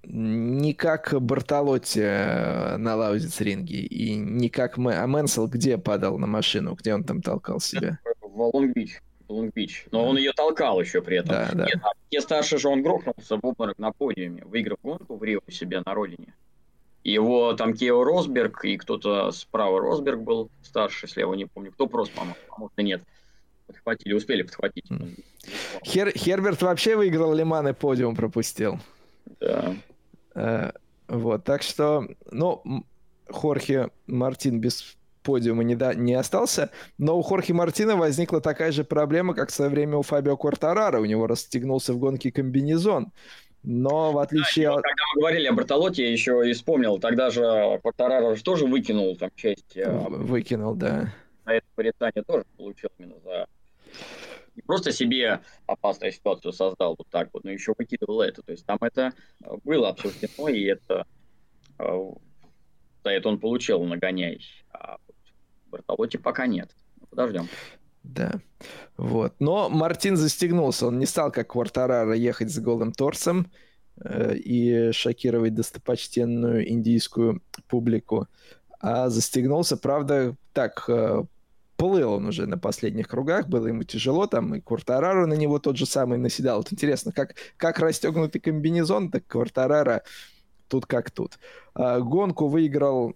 [0.03, 4.95] Не как Бортолотти э, на Лаузицринге, и не как Мэ...
[4.95, 7.99] А Мэнсел где падал на машину, где он там толкал себя?
[8.21, 9.01] В Лонг-Бич.
[9.27, 9.87] Лонг-Бич.
[9.91, 11.31] Но он ее толкал еще при этом.
[11.31, 11.65] Да, да.
[11.65, 15.41] Нет, а Пике старший же он грохнулся в обморок на подиуме, выиграв гонку в Рио
[15.45, 16.33] у себя на родине.
[17.07, 22.13] Его там Кеке Росберг и кто-то справа Росберг был старший, слева не помню, кто просто,
[22.13, 23.01] по-моему, а нет.
[23.65, 24.85] Подхватили, успели подхватить.
[25.85, 28.79] Хер, Херберт вообще выиграл Лиман и подиум пропустил.
[29.39, 29.73] Да.
[30.35, 30.71] Э,
[31.07, 32.83] вот, так что, ну,
[33.29, 38.83] Хорхе Мартин без подиума не, да, не остался, но у Хорхе Мартина возникла такая же
[38.83, 40.99] проблема, как в свое время у Фабио Квартарара.
[40.99, 43.13] У него расстегнулся в гонке комбинезон.
[43.63, 44.83] Но в отличие да, от...
[44.83, 49.15] Когда мы говорили о Бартолоте, я еще и вспомнил, тогда же Квартарaro же тоже выкинул
[49.17, 49.75] там часть...
[49.75, 51.13] Э, выкинул, да.
[51.45, 53.47] На это порицание тоже получил именно за...
[54.55, 58.41] Не просто себе опасную ситуацию создал вот так вот, но еще выкидывал это.
[58.41, 59.13] То есть там это
[59.43, 61.05] э, было обсуждено, и это...
[61.79, 62.11] Э,
[63.03, 64.41] за это он получил нагоняй.
[64.71, 64.97] А
[65.69, 66.71] Бартолоте пока нет.
[67.09, 67.47] Подождем.
[68.07, 68.39] Да.
[68.95, 69.33] Вот.
[69.39, 70.87] Но Мартин застегнулся.
[70.87, 73.51] Он не стал, как Квартарара, ехать с голым торсом
[74.01, 78.27] э, и шокировать достопочтенную индийскую публику.
[78.79, 81.23] А застегнулся, правда, так, э,
[81.75, 85.77] плыл он уже на последних кругах, было ему тяжело, там и Квартарару на него тот
[85.77, 86.57] же самый наседал.
[86.57, 90.03] Вот интересно, как, как расстегнутый комбинезон, так Квартарара
[90.67, 91.39] тут как тут.
[91.73, 93.15] А, гонку выиграл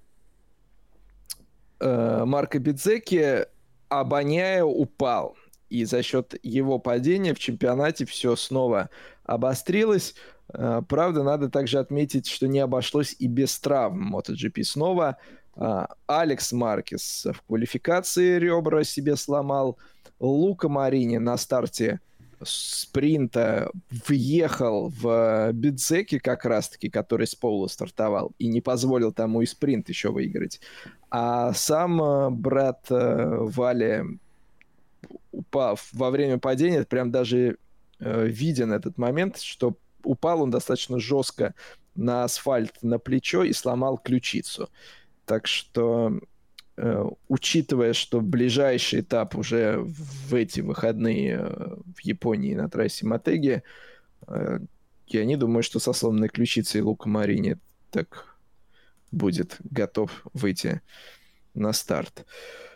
[1.79, 3.45] э, Марко Бидзеки,
[3.91, 5.35] а Баняя упал.
[5.69, 8.89] И за счет его падения в чемпионате все снова
[9.25, 10.15] обострилось.
[10.53, 15.17] Э, правда, надо также отметить, что не обошлось и без травм MotoGP снова.
[15.57, 19.77] Э, Алекс Маркес в квалификации ребра себе сломал.
[20.21, 21.99] Лука Марини на старте
[22.43, 23.71] спринта
[24.07, 29.89] въехал в Бидзеки как раз-таки, который с пола стартовал, и не позволил тому и спринт
[29.89, 30.59] еще выиграть.
[31.09, 34.03] А сам э, брат Вали,
[35.31, 37.57] упав во время падения, прям даже
[37.99, 41.53] виден этот момент, что упал он достаточно жестко
[41.95, 44.69] на асфальт на плечо и сломал ключицу.
[45.25, 46.19] Так что, э,
[47.27, 53.63] учитывая, что ближайший этап уже в эти выходные э, в Японии на трассе Матеги,
[54.27, 54.59] э,
[55.07, 57.57] я не думаю, что со сломанной ключицей Лука Марини
[57.89, 58.37] так
[59.11, 60.81] будет готов выйти
[61.53, 62.25] на старт.
[62.25, 62.71] Э,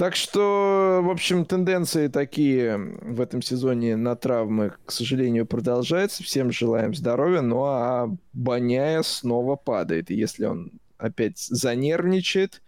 [0.00, 6.22] так что, в общем, тенденции такие в этом сезоне на травмы, к сожалению, продолжаются.
[6.22, 10.10] Всем желаем здоровья, ну а Баняя снова падает.
[10.10, 12.62] И если он опять занервничает,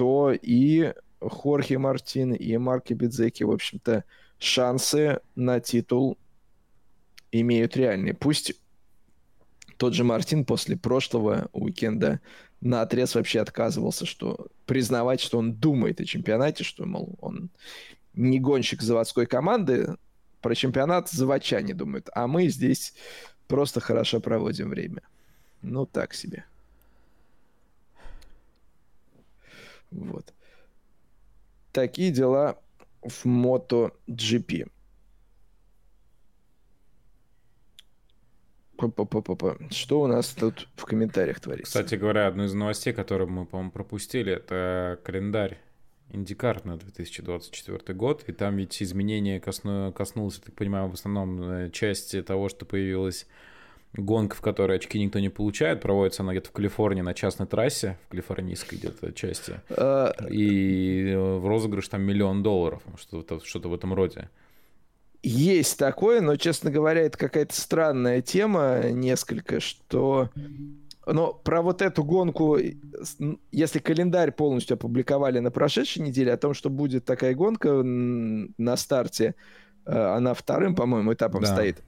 [0.00, 4.04] то и Хорхе Мартин, и Марки Бидзеки, в общем-то,
[4.38, 6.16] шансы на титул
[7.30, 8.14] имеют реальные.
[8.14, 8.54] Пусть
[9.76, 12.20] тот же Мартин после прошлого уикенда
[12.62, 17.50] на отрез вообще отказывался, что признавать, что он думает о чемпионате, что, мол, он
[18.14, 19.98] не гонщик заводской команды,
[20.40, 22.94] про чемпионат заводчане думают, а мы здесь
[23.48, 25.02] просто хорошо проводим время.
[25.60, 26.46] Ну, так себе.
[29.90, 30.32] Вот.
[31.72, 32.60] Такие дела
[33.02, 34.70] в MotoGP.
[39.70, 41.66] Что у нас тут в комментариях творится?
[41.66, 45.58] Кстати говоря, одну из новостей, которую мы, по-моему, пропустили, это календарь
[46.12, 51.42] Индикар на 2024 год, и там ведь изменения косну, коснулось, я так понимаю, в основном
[51.42, 53.26] э, части того, что появилась
[53.92, 57.98] гонка, в которой очки никто не получает, проводится она где-то в Калифорнии на частной трассе,
[58.06, 63.94] в калифорнийской где-то части, а, и в розыгрыш там миллион долларов, что-то что в этом
[63.94, 64.28] роде.
[65.22, 70.30] Есть такое, но, честно говоря, это какая-то странная тема несколько, что...
[71.06, 72.56] Но про вот эту гонку,
[73.50, 79.34] если календарь полностью опубликовали на прошедшей неделе, о том, что будет такая гонка на старте,
[79.86, 81.52] э, она вторым, по-моему, этапом да.
[81.52, 81.82] стоит.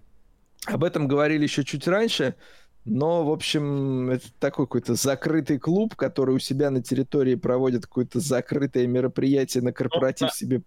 [0.67, 2.37] Об этом говорили еще чуть раньше,
[2.85, 8.21] но, в общем, это такой какой-то закрытый клуб, который у себя на территории проводит какое-то
[8.21, 10.63] закрытое мероприятие на корпоратив ну, себе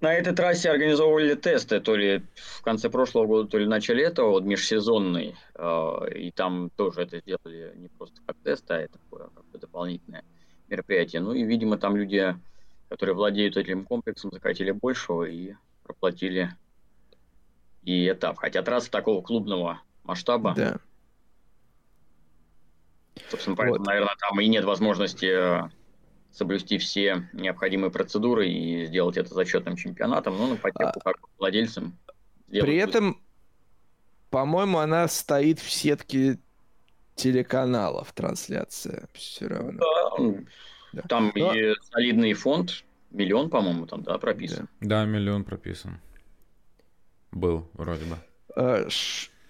[0.00, 4.04] на этой трассе организовывали тесты, то ли в конце прошлого года, то ли в начале
[4.04, 5.36] этого, вот межсезонный.
[5.54, 10.24] А, и там тоже это сделали не просто как тест, а это такое как дополнительное
[10.68, 11.22] мероприятие.
[11.22, 12.36] Ну и, видимо, там люди,
[12.90, 16.50] которые владеют этим комплексом, захотели большего и проплатили
[17.86, 18.36] и этап.
[18.38, 20.52] Хотя трасса такого клубного масштаба.
[20.54, 20.78] Да.
[23.30, 23.86] Собственно, поэтому, вот.
[23.86, 25.70] наверное, там и нет возможности
[26.30, 31.00] соблюсти все необходимые процедуры и сделать это зачетным чемпионатом, ну, на потеху а...
[31.00, 31.98] как владельцам.
[32.48, 33.22] При этом,
[34.28, 36.38] по-моему, она стоит в сетке
[37.14, 39.80] телеканалов трансляция все равно.
[39.80, 40.34] Да,
[40.92, 41.02] да.
[41.08, 41.54] Там Но...
[41.54, 44.68] и солидный фонд, миллион, по-моему, там, да, прописан.
[44.80, 46.00] Да, да миллион прописан.
[47.36, 48.16] Был, вроде бы.
[48.56, 48.86] А,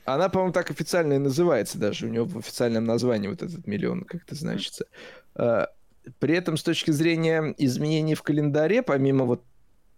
[0.04, 2.06] она, по-моему, так официально и называется даже.
[2.06, 4.86] У нее в официальном названии вот этот миллион как-то значится.
[5.36, 5.68] А,
[6.18, 9.44] при этом с точки зрения изменений в календаре, помимо вот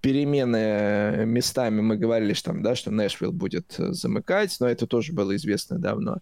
[0.03, 4.87] перемены э, местами, мы говорили, что, там, да, что Нэшвилл будет э, замыкать, но это
[4.87, 6.19] тоже было известно давно.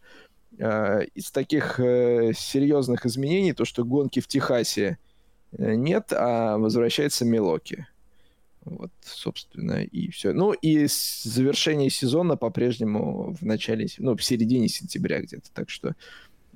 [0.61, 4.99] А, из таких э, серьезных изменений то, что гонки в Техасе
[5.53, 7.87] нет, а возвращается Милоки.
[8.67, 10.33] Вот, собственно, и все.
[10.33, 15.51] Ну, и завершение сезона по-прежнему в начале, ну, в середине сентября где-то.
[15.53, 15.95] Так что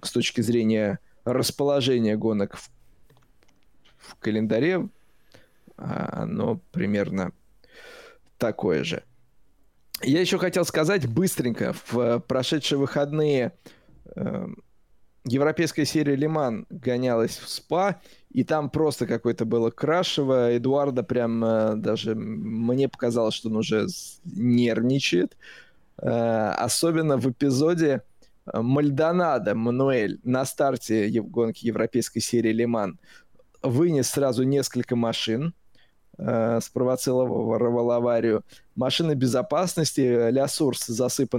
[0.03, 2.71] с точки зрения расположения гонок в
[4.01, 4.89] в календаре
[5.77, 7.33] а, оно примерно
[8.39, 9.05] такое же.
[10.03, 13.53] Я еще хотел сказать быстренько, в прошедшие выходные
[14.17, 14.47] э,
[15.25, 20.57] европейская серия Лиман гонялась в СПА, и там просто какое-то было крашево.
[20.57, 23.87] Эдуарда прям э, даже мне показалось, что он уже
[24.25, 25.37] нервничает.
[26.01, 28.03] Э, особенно в эпизоде
[28.53, 32.99] Мальдонадо Мануэль на старте гонки европейской серии Лиман
[33.63, 35.55] вынес сразу несколько машин,
[36.19, 38.45] э, спровоцировал аварию.
[38.75, 40.89] Машины безопасности, Ля Сурс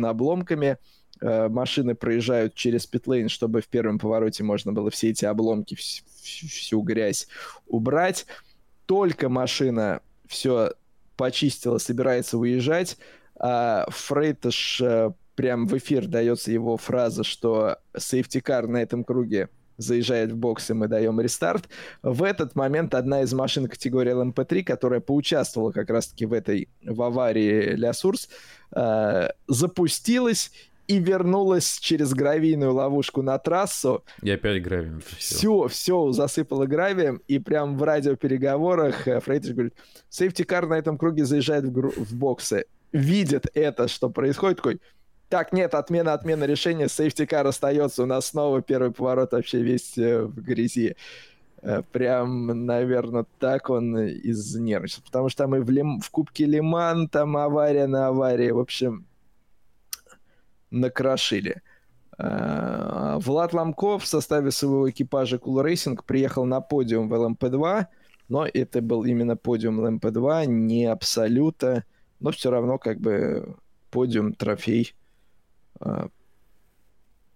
[0.10, 0.78] обломками,
[1.22, 6.04] э, машины проезжают через питлейн, чтобы в первом повороте можно было все эти обломки, вс-
[6.22, 7.28] всю грязь
[7.68, 8.26] убрать.
[8.86, 10.74] Только машина все
[11.16, 12.98] почистила, собирается уезжать,
[13.40, 19.50] а Фрейташ э, прям в эфир дается его фраза, что safety car на этом круге
[19.78, 21.68] заезжает в бокс, и мы даем рестарт.
[22.02, 27.02] В этот момент одна из машин категории LMP3, которая поучаствовала как раз-таки в этой в
[27.02, 28.30] аварии Ля Сурс,
[28.76, 30.52] э, запустилась
[30.92, 34.04] и вернулась через гравийную ловушку на трассу.
[34.22, 35.02] И опять гравием.
[35.18, 39.74] Все, все засыпало гравием, и прям в радиопереговорах э, Фрейташ говорит,
[40.10, 42.66] safety car на этом круге заезжает в, гру- в боксы.
[42.92, 44.82] Видит это, что происходит, такой,
[45.30, 49.98] так, нет, отмена, отмена решения, safety car остается, у нас снова первый поворот вообще весь
[49.98, 50.98] э, в грязи.
[51.62, 55.04] Э, Прям, наверное, так он изнервничался.
[55.04, 56.02] Потому что там и в, Ле М...
[56.02, 58.52] в Кубке Ле-Ман там авария на аварии.
[58.52, 59.06] В общем,
[60.72, 61.62] накрошили.
[62.18, 67.86] Э, Влад Ломков в составе своего экипажа Cool Racing приехал на подиум в ЛМП-2,
[68.30, 71.84] но это был именно подиум ЛМП-2, не абсолюта,
[72.20, 73.56] но все равно как бы
[73.92, 74.96] подиум, трофей.
[75.80, 76.08] Э,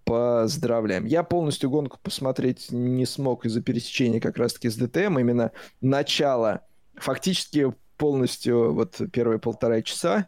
[0.05, 1.05] Поздравляем.
[1.05, 5.17] Я полностью гонку посмотреть не смог из-за пересечения как раз-таки с ДТМ.
[5.17, 5.51] Именно
[5.81, 6.61] начало,
[6.93, 10.27] фактически полностью вот первые полтора часа,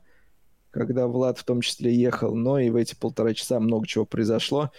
[0.78, 4.72] когда Влад в том числе ехал, но и в эти полтора часа много чего произошло.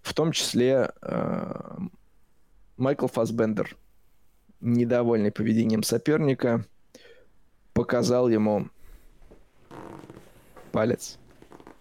[0.00, 1.78] В том числе э,
[2.76, 3.76] Майкл Фасбендер,
[4.60, 6.64] недовольный поведением соперника,
[7.74, 8.68] показал ему
[10.72, 11.18] палец.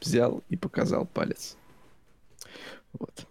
[0.02, 1.56] Взял и показал палец.
[2.94, 3.26] Вот.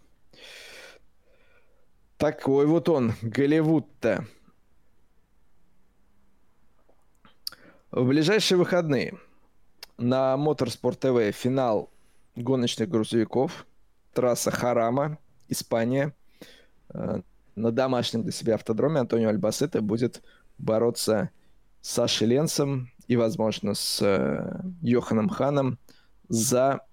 [2.16, 4.26] Такой вот он, Голливуд-то.
[7.90, 9.18] В ближайшие выходные
[9.98, 11.90] на Моторспорт ТВ финал
[12.36, 13.66] гоночных грузовиков.
[14.12, 15.18] Трасса Харама,
[15.48, 16.14] Испания.
[16.94, 17.20] Э,
[17.56, 20.22] На домашнем для себя автодроме Антонио Альбасета будет
[20.56, 21.30] бороться
[21.80, 25.76] с Сашей Ленцем и, возможно, с э, Йоханом Ханом
[26.28, 26.86] за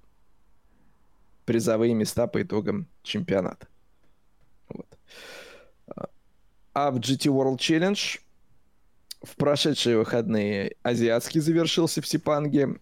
[1.45, 3.68] призовые места по итогам чемпионата.
[4.69, 4.98] Вот.
[6.74, 8.19] А в GT World Challenge
[9.28, 12.80] в прошедшие выходные азиатский завершился в Сипанге,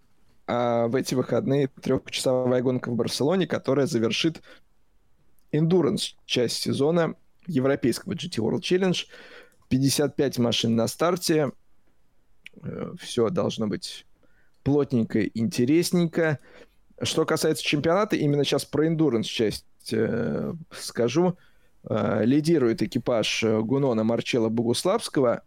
[0.47, 4.41] а в эти выходные трехчасовая гонка в Барселоне, которая завершит
[5.51, 7.15] эндуранс часть сезона
[7.47, 8.97] европейского GT World Challenge.
[9.69, 11.51] 55 машин на старте.
[12.99, 14.05] Все должно быть
[14.63, 16.39] плотненько, интересненько.
[17.01, 21.37] Что касается чемпионата, именно сейчас про эндуранс часть э, скажу.
[21.89, 25.43] Э, лидирует экипаж Гунона Марчела Богуславского,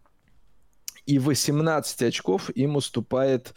[1.09, 3.55] и 18 очков им уступает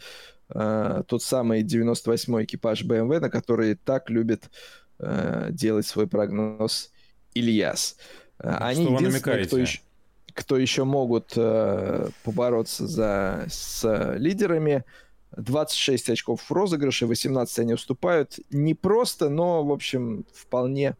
[0.49, 4.49] э, тот самый 98-й экипаж BMW, на который так любит
[4.97, 6.91] э, делать свой прогноз
[7.35, 7.97] Ильяс.
[8.41, 9.81] Ну, Они единственные, кто еще,
[10.33, 14.83] кто еще могут э, побороться за, с лидерами.
[15.37, 18.39] 26 очков в розыгрыше, 18 они уступают.
[18.49, 20.95] Не просто, но, в общем, вполне,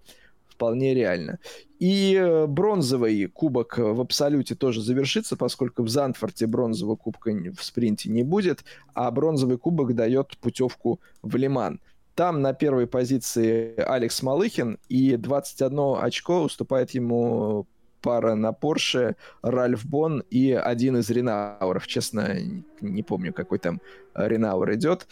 [0.54, 1.40] вполне реально.
[1.80, 8.24] И бронзовый кубок в абсолюте тоже завершится, поскольку в Зандфорте бронзового кубка в спринте не
[8.24, 8.64] будет,
[8.94, 11.82] а бронзовый кубок дает путевку в Лиман.
[12.16, 17.66] Там на первой позиции Алекс Малыхин, и 21 очко уступает ему
[18.02, 21.88] пара на Порше, Ральф Бон и один из Ренауров.
[21.88, 22.38] Честно,
[22.82, 23.82] не помню, какой там
[24.14, 25.08] Ренаур идет.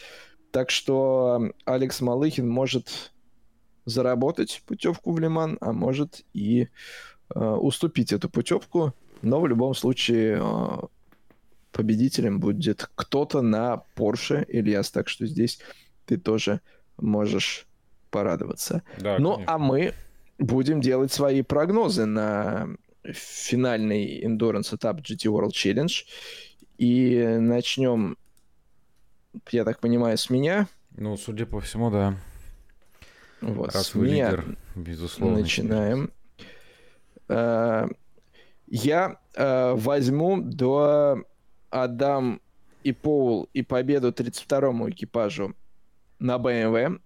[0.52, 3.11] Так что Алекс Малыхин может
[3.84, 6.68] заработать путевку в Лиман, а может и
[7.34, 8.94] э, уступить эту путевку.
[9.22, 10.86] Но в любом случае э,
[11.72, 14.90] победителем будет кто-то на Порше, Ильяс.
[14.90, 15.60] Так что здесь
[16.06, 16.60] ты тоже
[16.96, 17.66] можешь
[18.10, 18.82] порадоваться.
[18.98, 19.54] Да, ну, конечно.
[19.54, 19.94] а мы
[20.38, 22.68] будем делать свои прогнозы на
[23.04, 26.04] финальный endurance этап GT World Challenge.
[26.78, 28.16] И начнем,
[29.50, 30.68] я так понимаю, с меня.
[30.96, 32.16] Ну, судя по всему, да.
[33.42, 35.38] Вот, Раз вы лидер, безусловно.
[35.38, 36.10] начинаем.
[37.28, 37.86] Э,
[38.68, 41.24] Я э, возьму до
[41.70, 42.40] Адам
[42.84, 45.54] и Пол и победу 32-му экипажу
[46.18, 47.00] на BMW.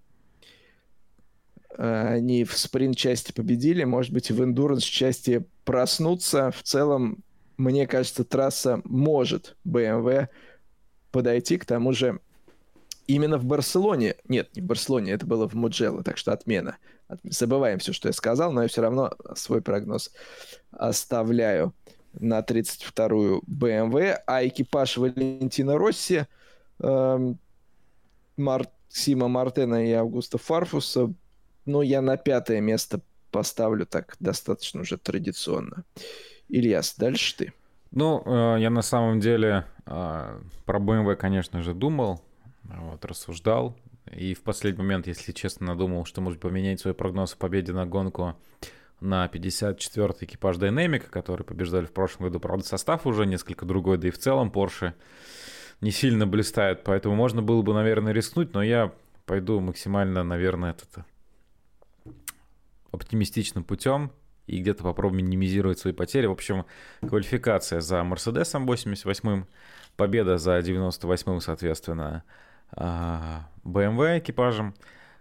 [1.79, 6.51] Э, Они в спринт-части победили, может быть, в эндуранс-части проснуться.
[6.51, 7.25] В целом,
[7.57, 10.29] мне кажется, трасса может BMW
[11.11, 11.57] подойти.
[11.59, 12.21] К тому же,
[13.07, 14.17] именно в Барселоне...
[14.29, 16.77] Нет, не в Барселоне, это было в Муджелло, так что отмена.
[17.09, 20.13] От- Забываем все, что я сказал, но я все равно свой прогноз
[20.71, 21.75] оставляю
[22.13, 26.27] на 32-ю BMW, а экипаж Валентина Росси
[26.81, 27.39] эм,
[28.37, 31.13] Мар- Максима Мартена и Августа Фарфуса,
[31.67, 35.85] ну, я на пятое место поставлю так достаточно уже традиционно.
[36.49, 37.53] Ильяс, дальше ты.
[37.91, 42.23] Ну, э, я на самом деле э, про BMW, конечно же, думал,
[42.69, 43.77] вот, рассуждал.
[44.13, 47.87] И в последний момент, если честно, надумал, что может поменять свой прогноз в победе на
[47.87, 48.37] гонку
[49.01, 52.41] на 54-й экипаж Dynamic, который побеждали в прошлом году.
[52.41, 54.95] Правда, состав уже несколько другой, да и в целом Porsche
[55.81, 58.93] не сильно блистает, поэтому можно было бы, наверное, рискнуть, но я
[59.27, 61.05] пойду максимально, наверное, этот
[62.93, 64.13] оптимистичным путем
[64.47, 66.27] и где-то попробую минимизировать свои потери.
[66.27, 66.65] В общем,
[67.01, 69.47] квалификация за Мерседесом 88-м,
[69.97, 72.25] победа за 98-м, соответственно,
[72.73, 73.47] BMW
[74.07, 74.75] а, экипажем.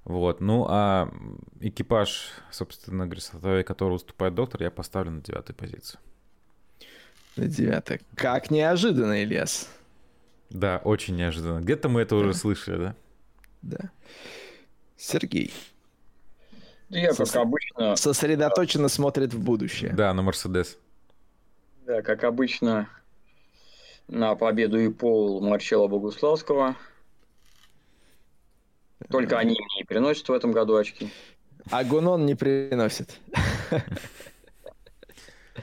[0.04, 0.40] Вот.
[0.40, 1.12] Ну, а
[1.62, 6.00] экипаж, собственно говоря, который выступает доктор, я поставлю на девятой позицию.
[7.36, 8.02] На девятой.
[8.16, 9.70] Как неожиданно, Ильяс.
[10.50, 11.60] Да, очень неожиданно.
[11.60, 12.22] Где-то мы это да.
[12.22, 12.96] уже слышали, да?
[13.62, 13.90] Да.
[14.96, 15.52] Сергей.
[16.90, 17.36] Я, как Сос...
[17.36, 17.96] обычно...
[17.96, 19.92] Сосредоточенно смотрит в будущее.
[19.92, 20.78] Да, на Мерседес.
[21.86, 22.88] Да, как обычно,
[24.08, 26.76] на победу и пол Марчела Богуславского.
[29.10, 31.10] Только они мне и приносят в этом году очки.
[31.72, 33.20] А Гунон не приносит.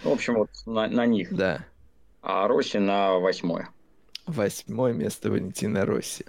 [0.02, 1.34] В общем, вот на, на них.
[1.34, 1.64] Да.
[2.22, 3.68] А Росси на восьмое.
[4.26, 6.24] Восьмое место Валентина Росси.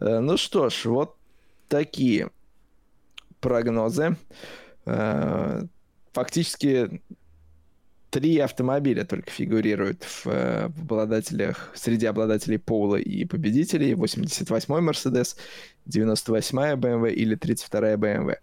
[0.00, 1.16] Э, ну что ж, вот
[1.68, 2.30] такие
[3.40, 4.16] прогнозы.
[4.86, 5.62] Э,
[6.12, 7.02] фактически
[8.10, 13.92] три автомобиля только фигурируют в, э, в обладателях, среди обладателей пола и победителей.
[13.92, 15.36] 88-й Mercedes,
[15.86, 18.36] 98-я BMW или 32-я BMW.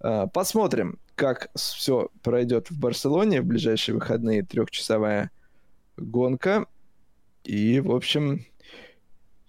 [0.00, 4.42] Э, посмотрим, как все пройдет в Барселоне в ближайшие выходные.
[4.42, 5.30] Трехчасовая
[5.96, 6.66] гонка.
[7.44, 8.44] И, в общем,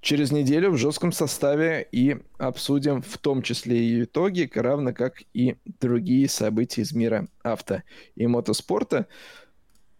[0.01, 5.57] через неделю в жестком составе и обсудим в том числе и итоги, равно как и
[5.81, 7.81] другие события из мира авто
[8.15, 9.07] и мотоспорта.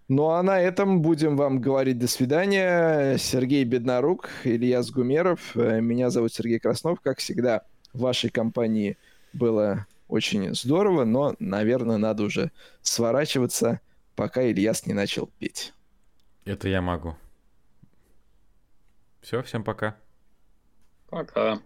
[0.07, 3.17] Ну а на этом будем вам говорить до свидания.
[3.17, 5.53] Сергей Беднорук, Илья Сгумеров.
[5.55, 7.01] Меня зовут Сергей Краснов.
[7.01, 8.97] Как всегда, в вашей компании
[9.33, 12.51] было очень здорово, но, наверное, надо уже
[12.81, 13.81] сворачиваться,
[14.15, 15.73] пока Ильяс не начал петь.
[16.45, 17.17] Это я могу.
[19.19, 19.97] Все, всем пока.
[21.09, 21.59] Пока.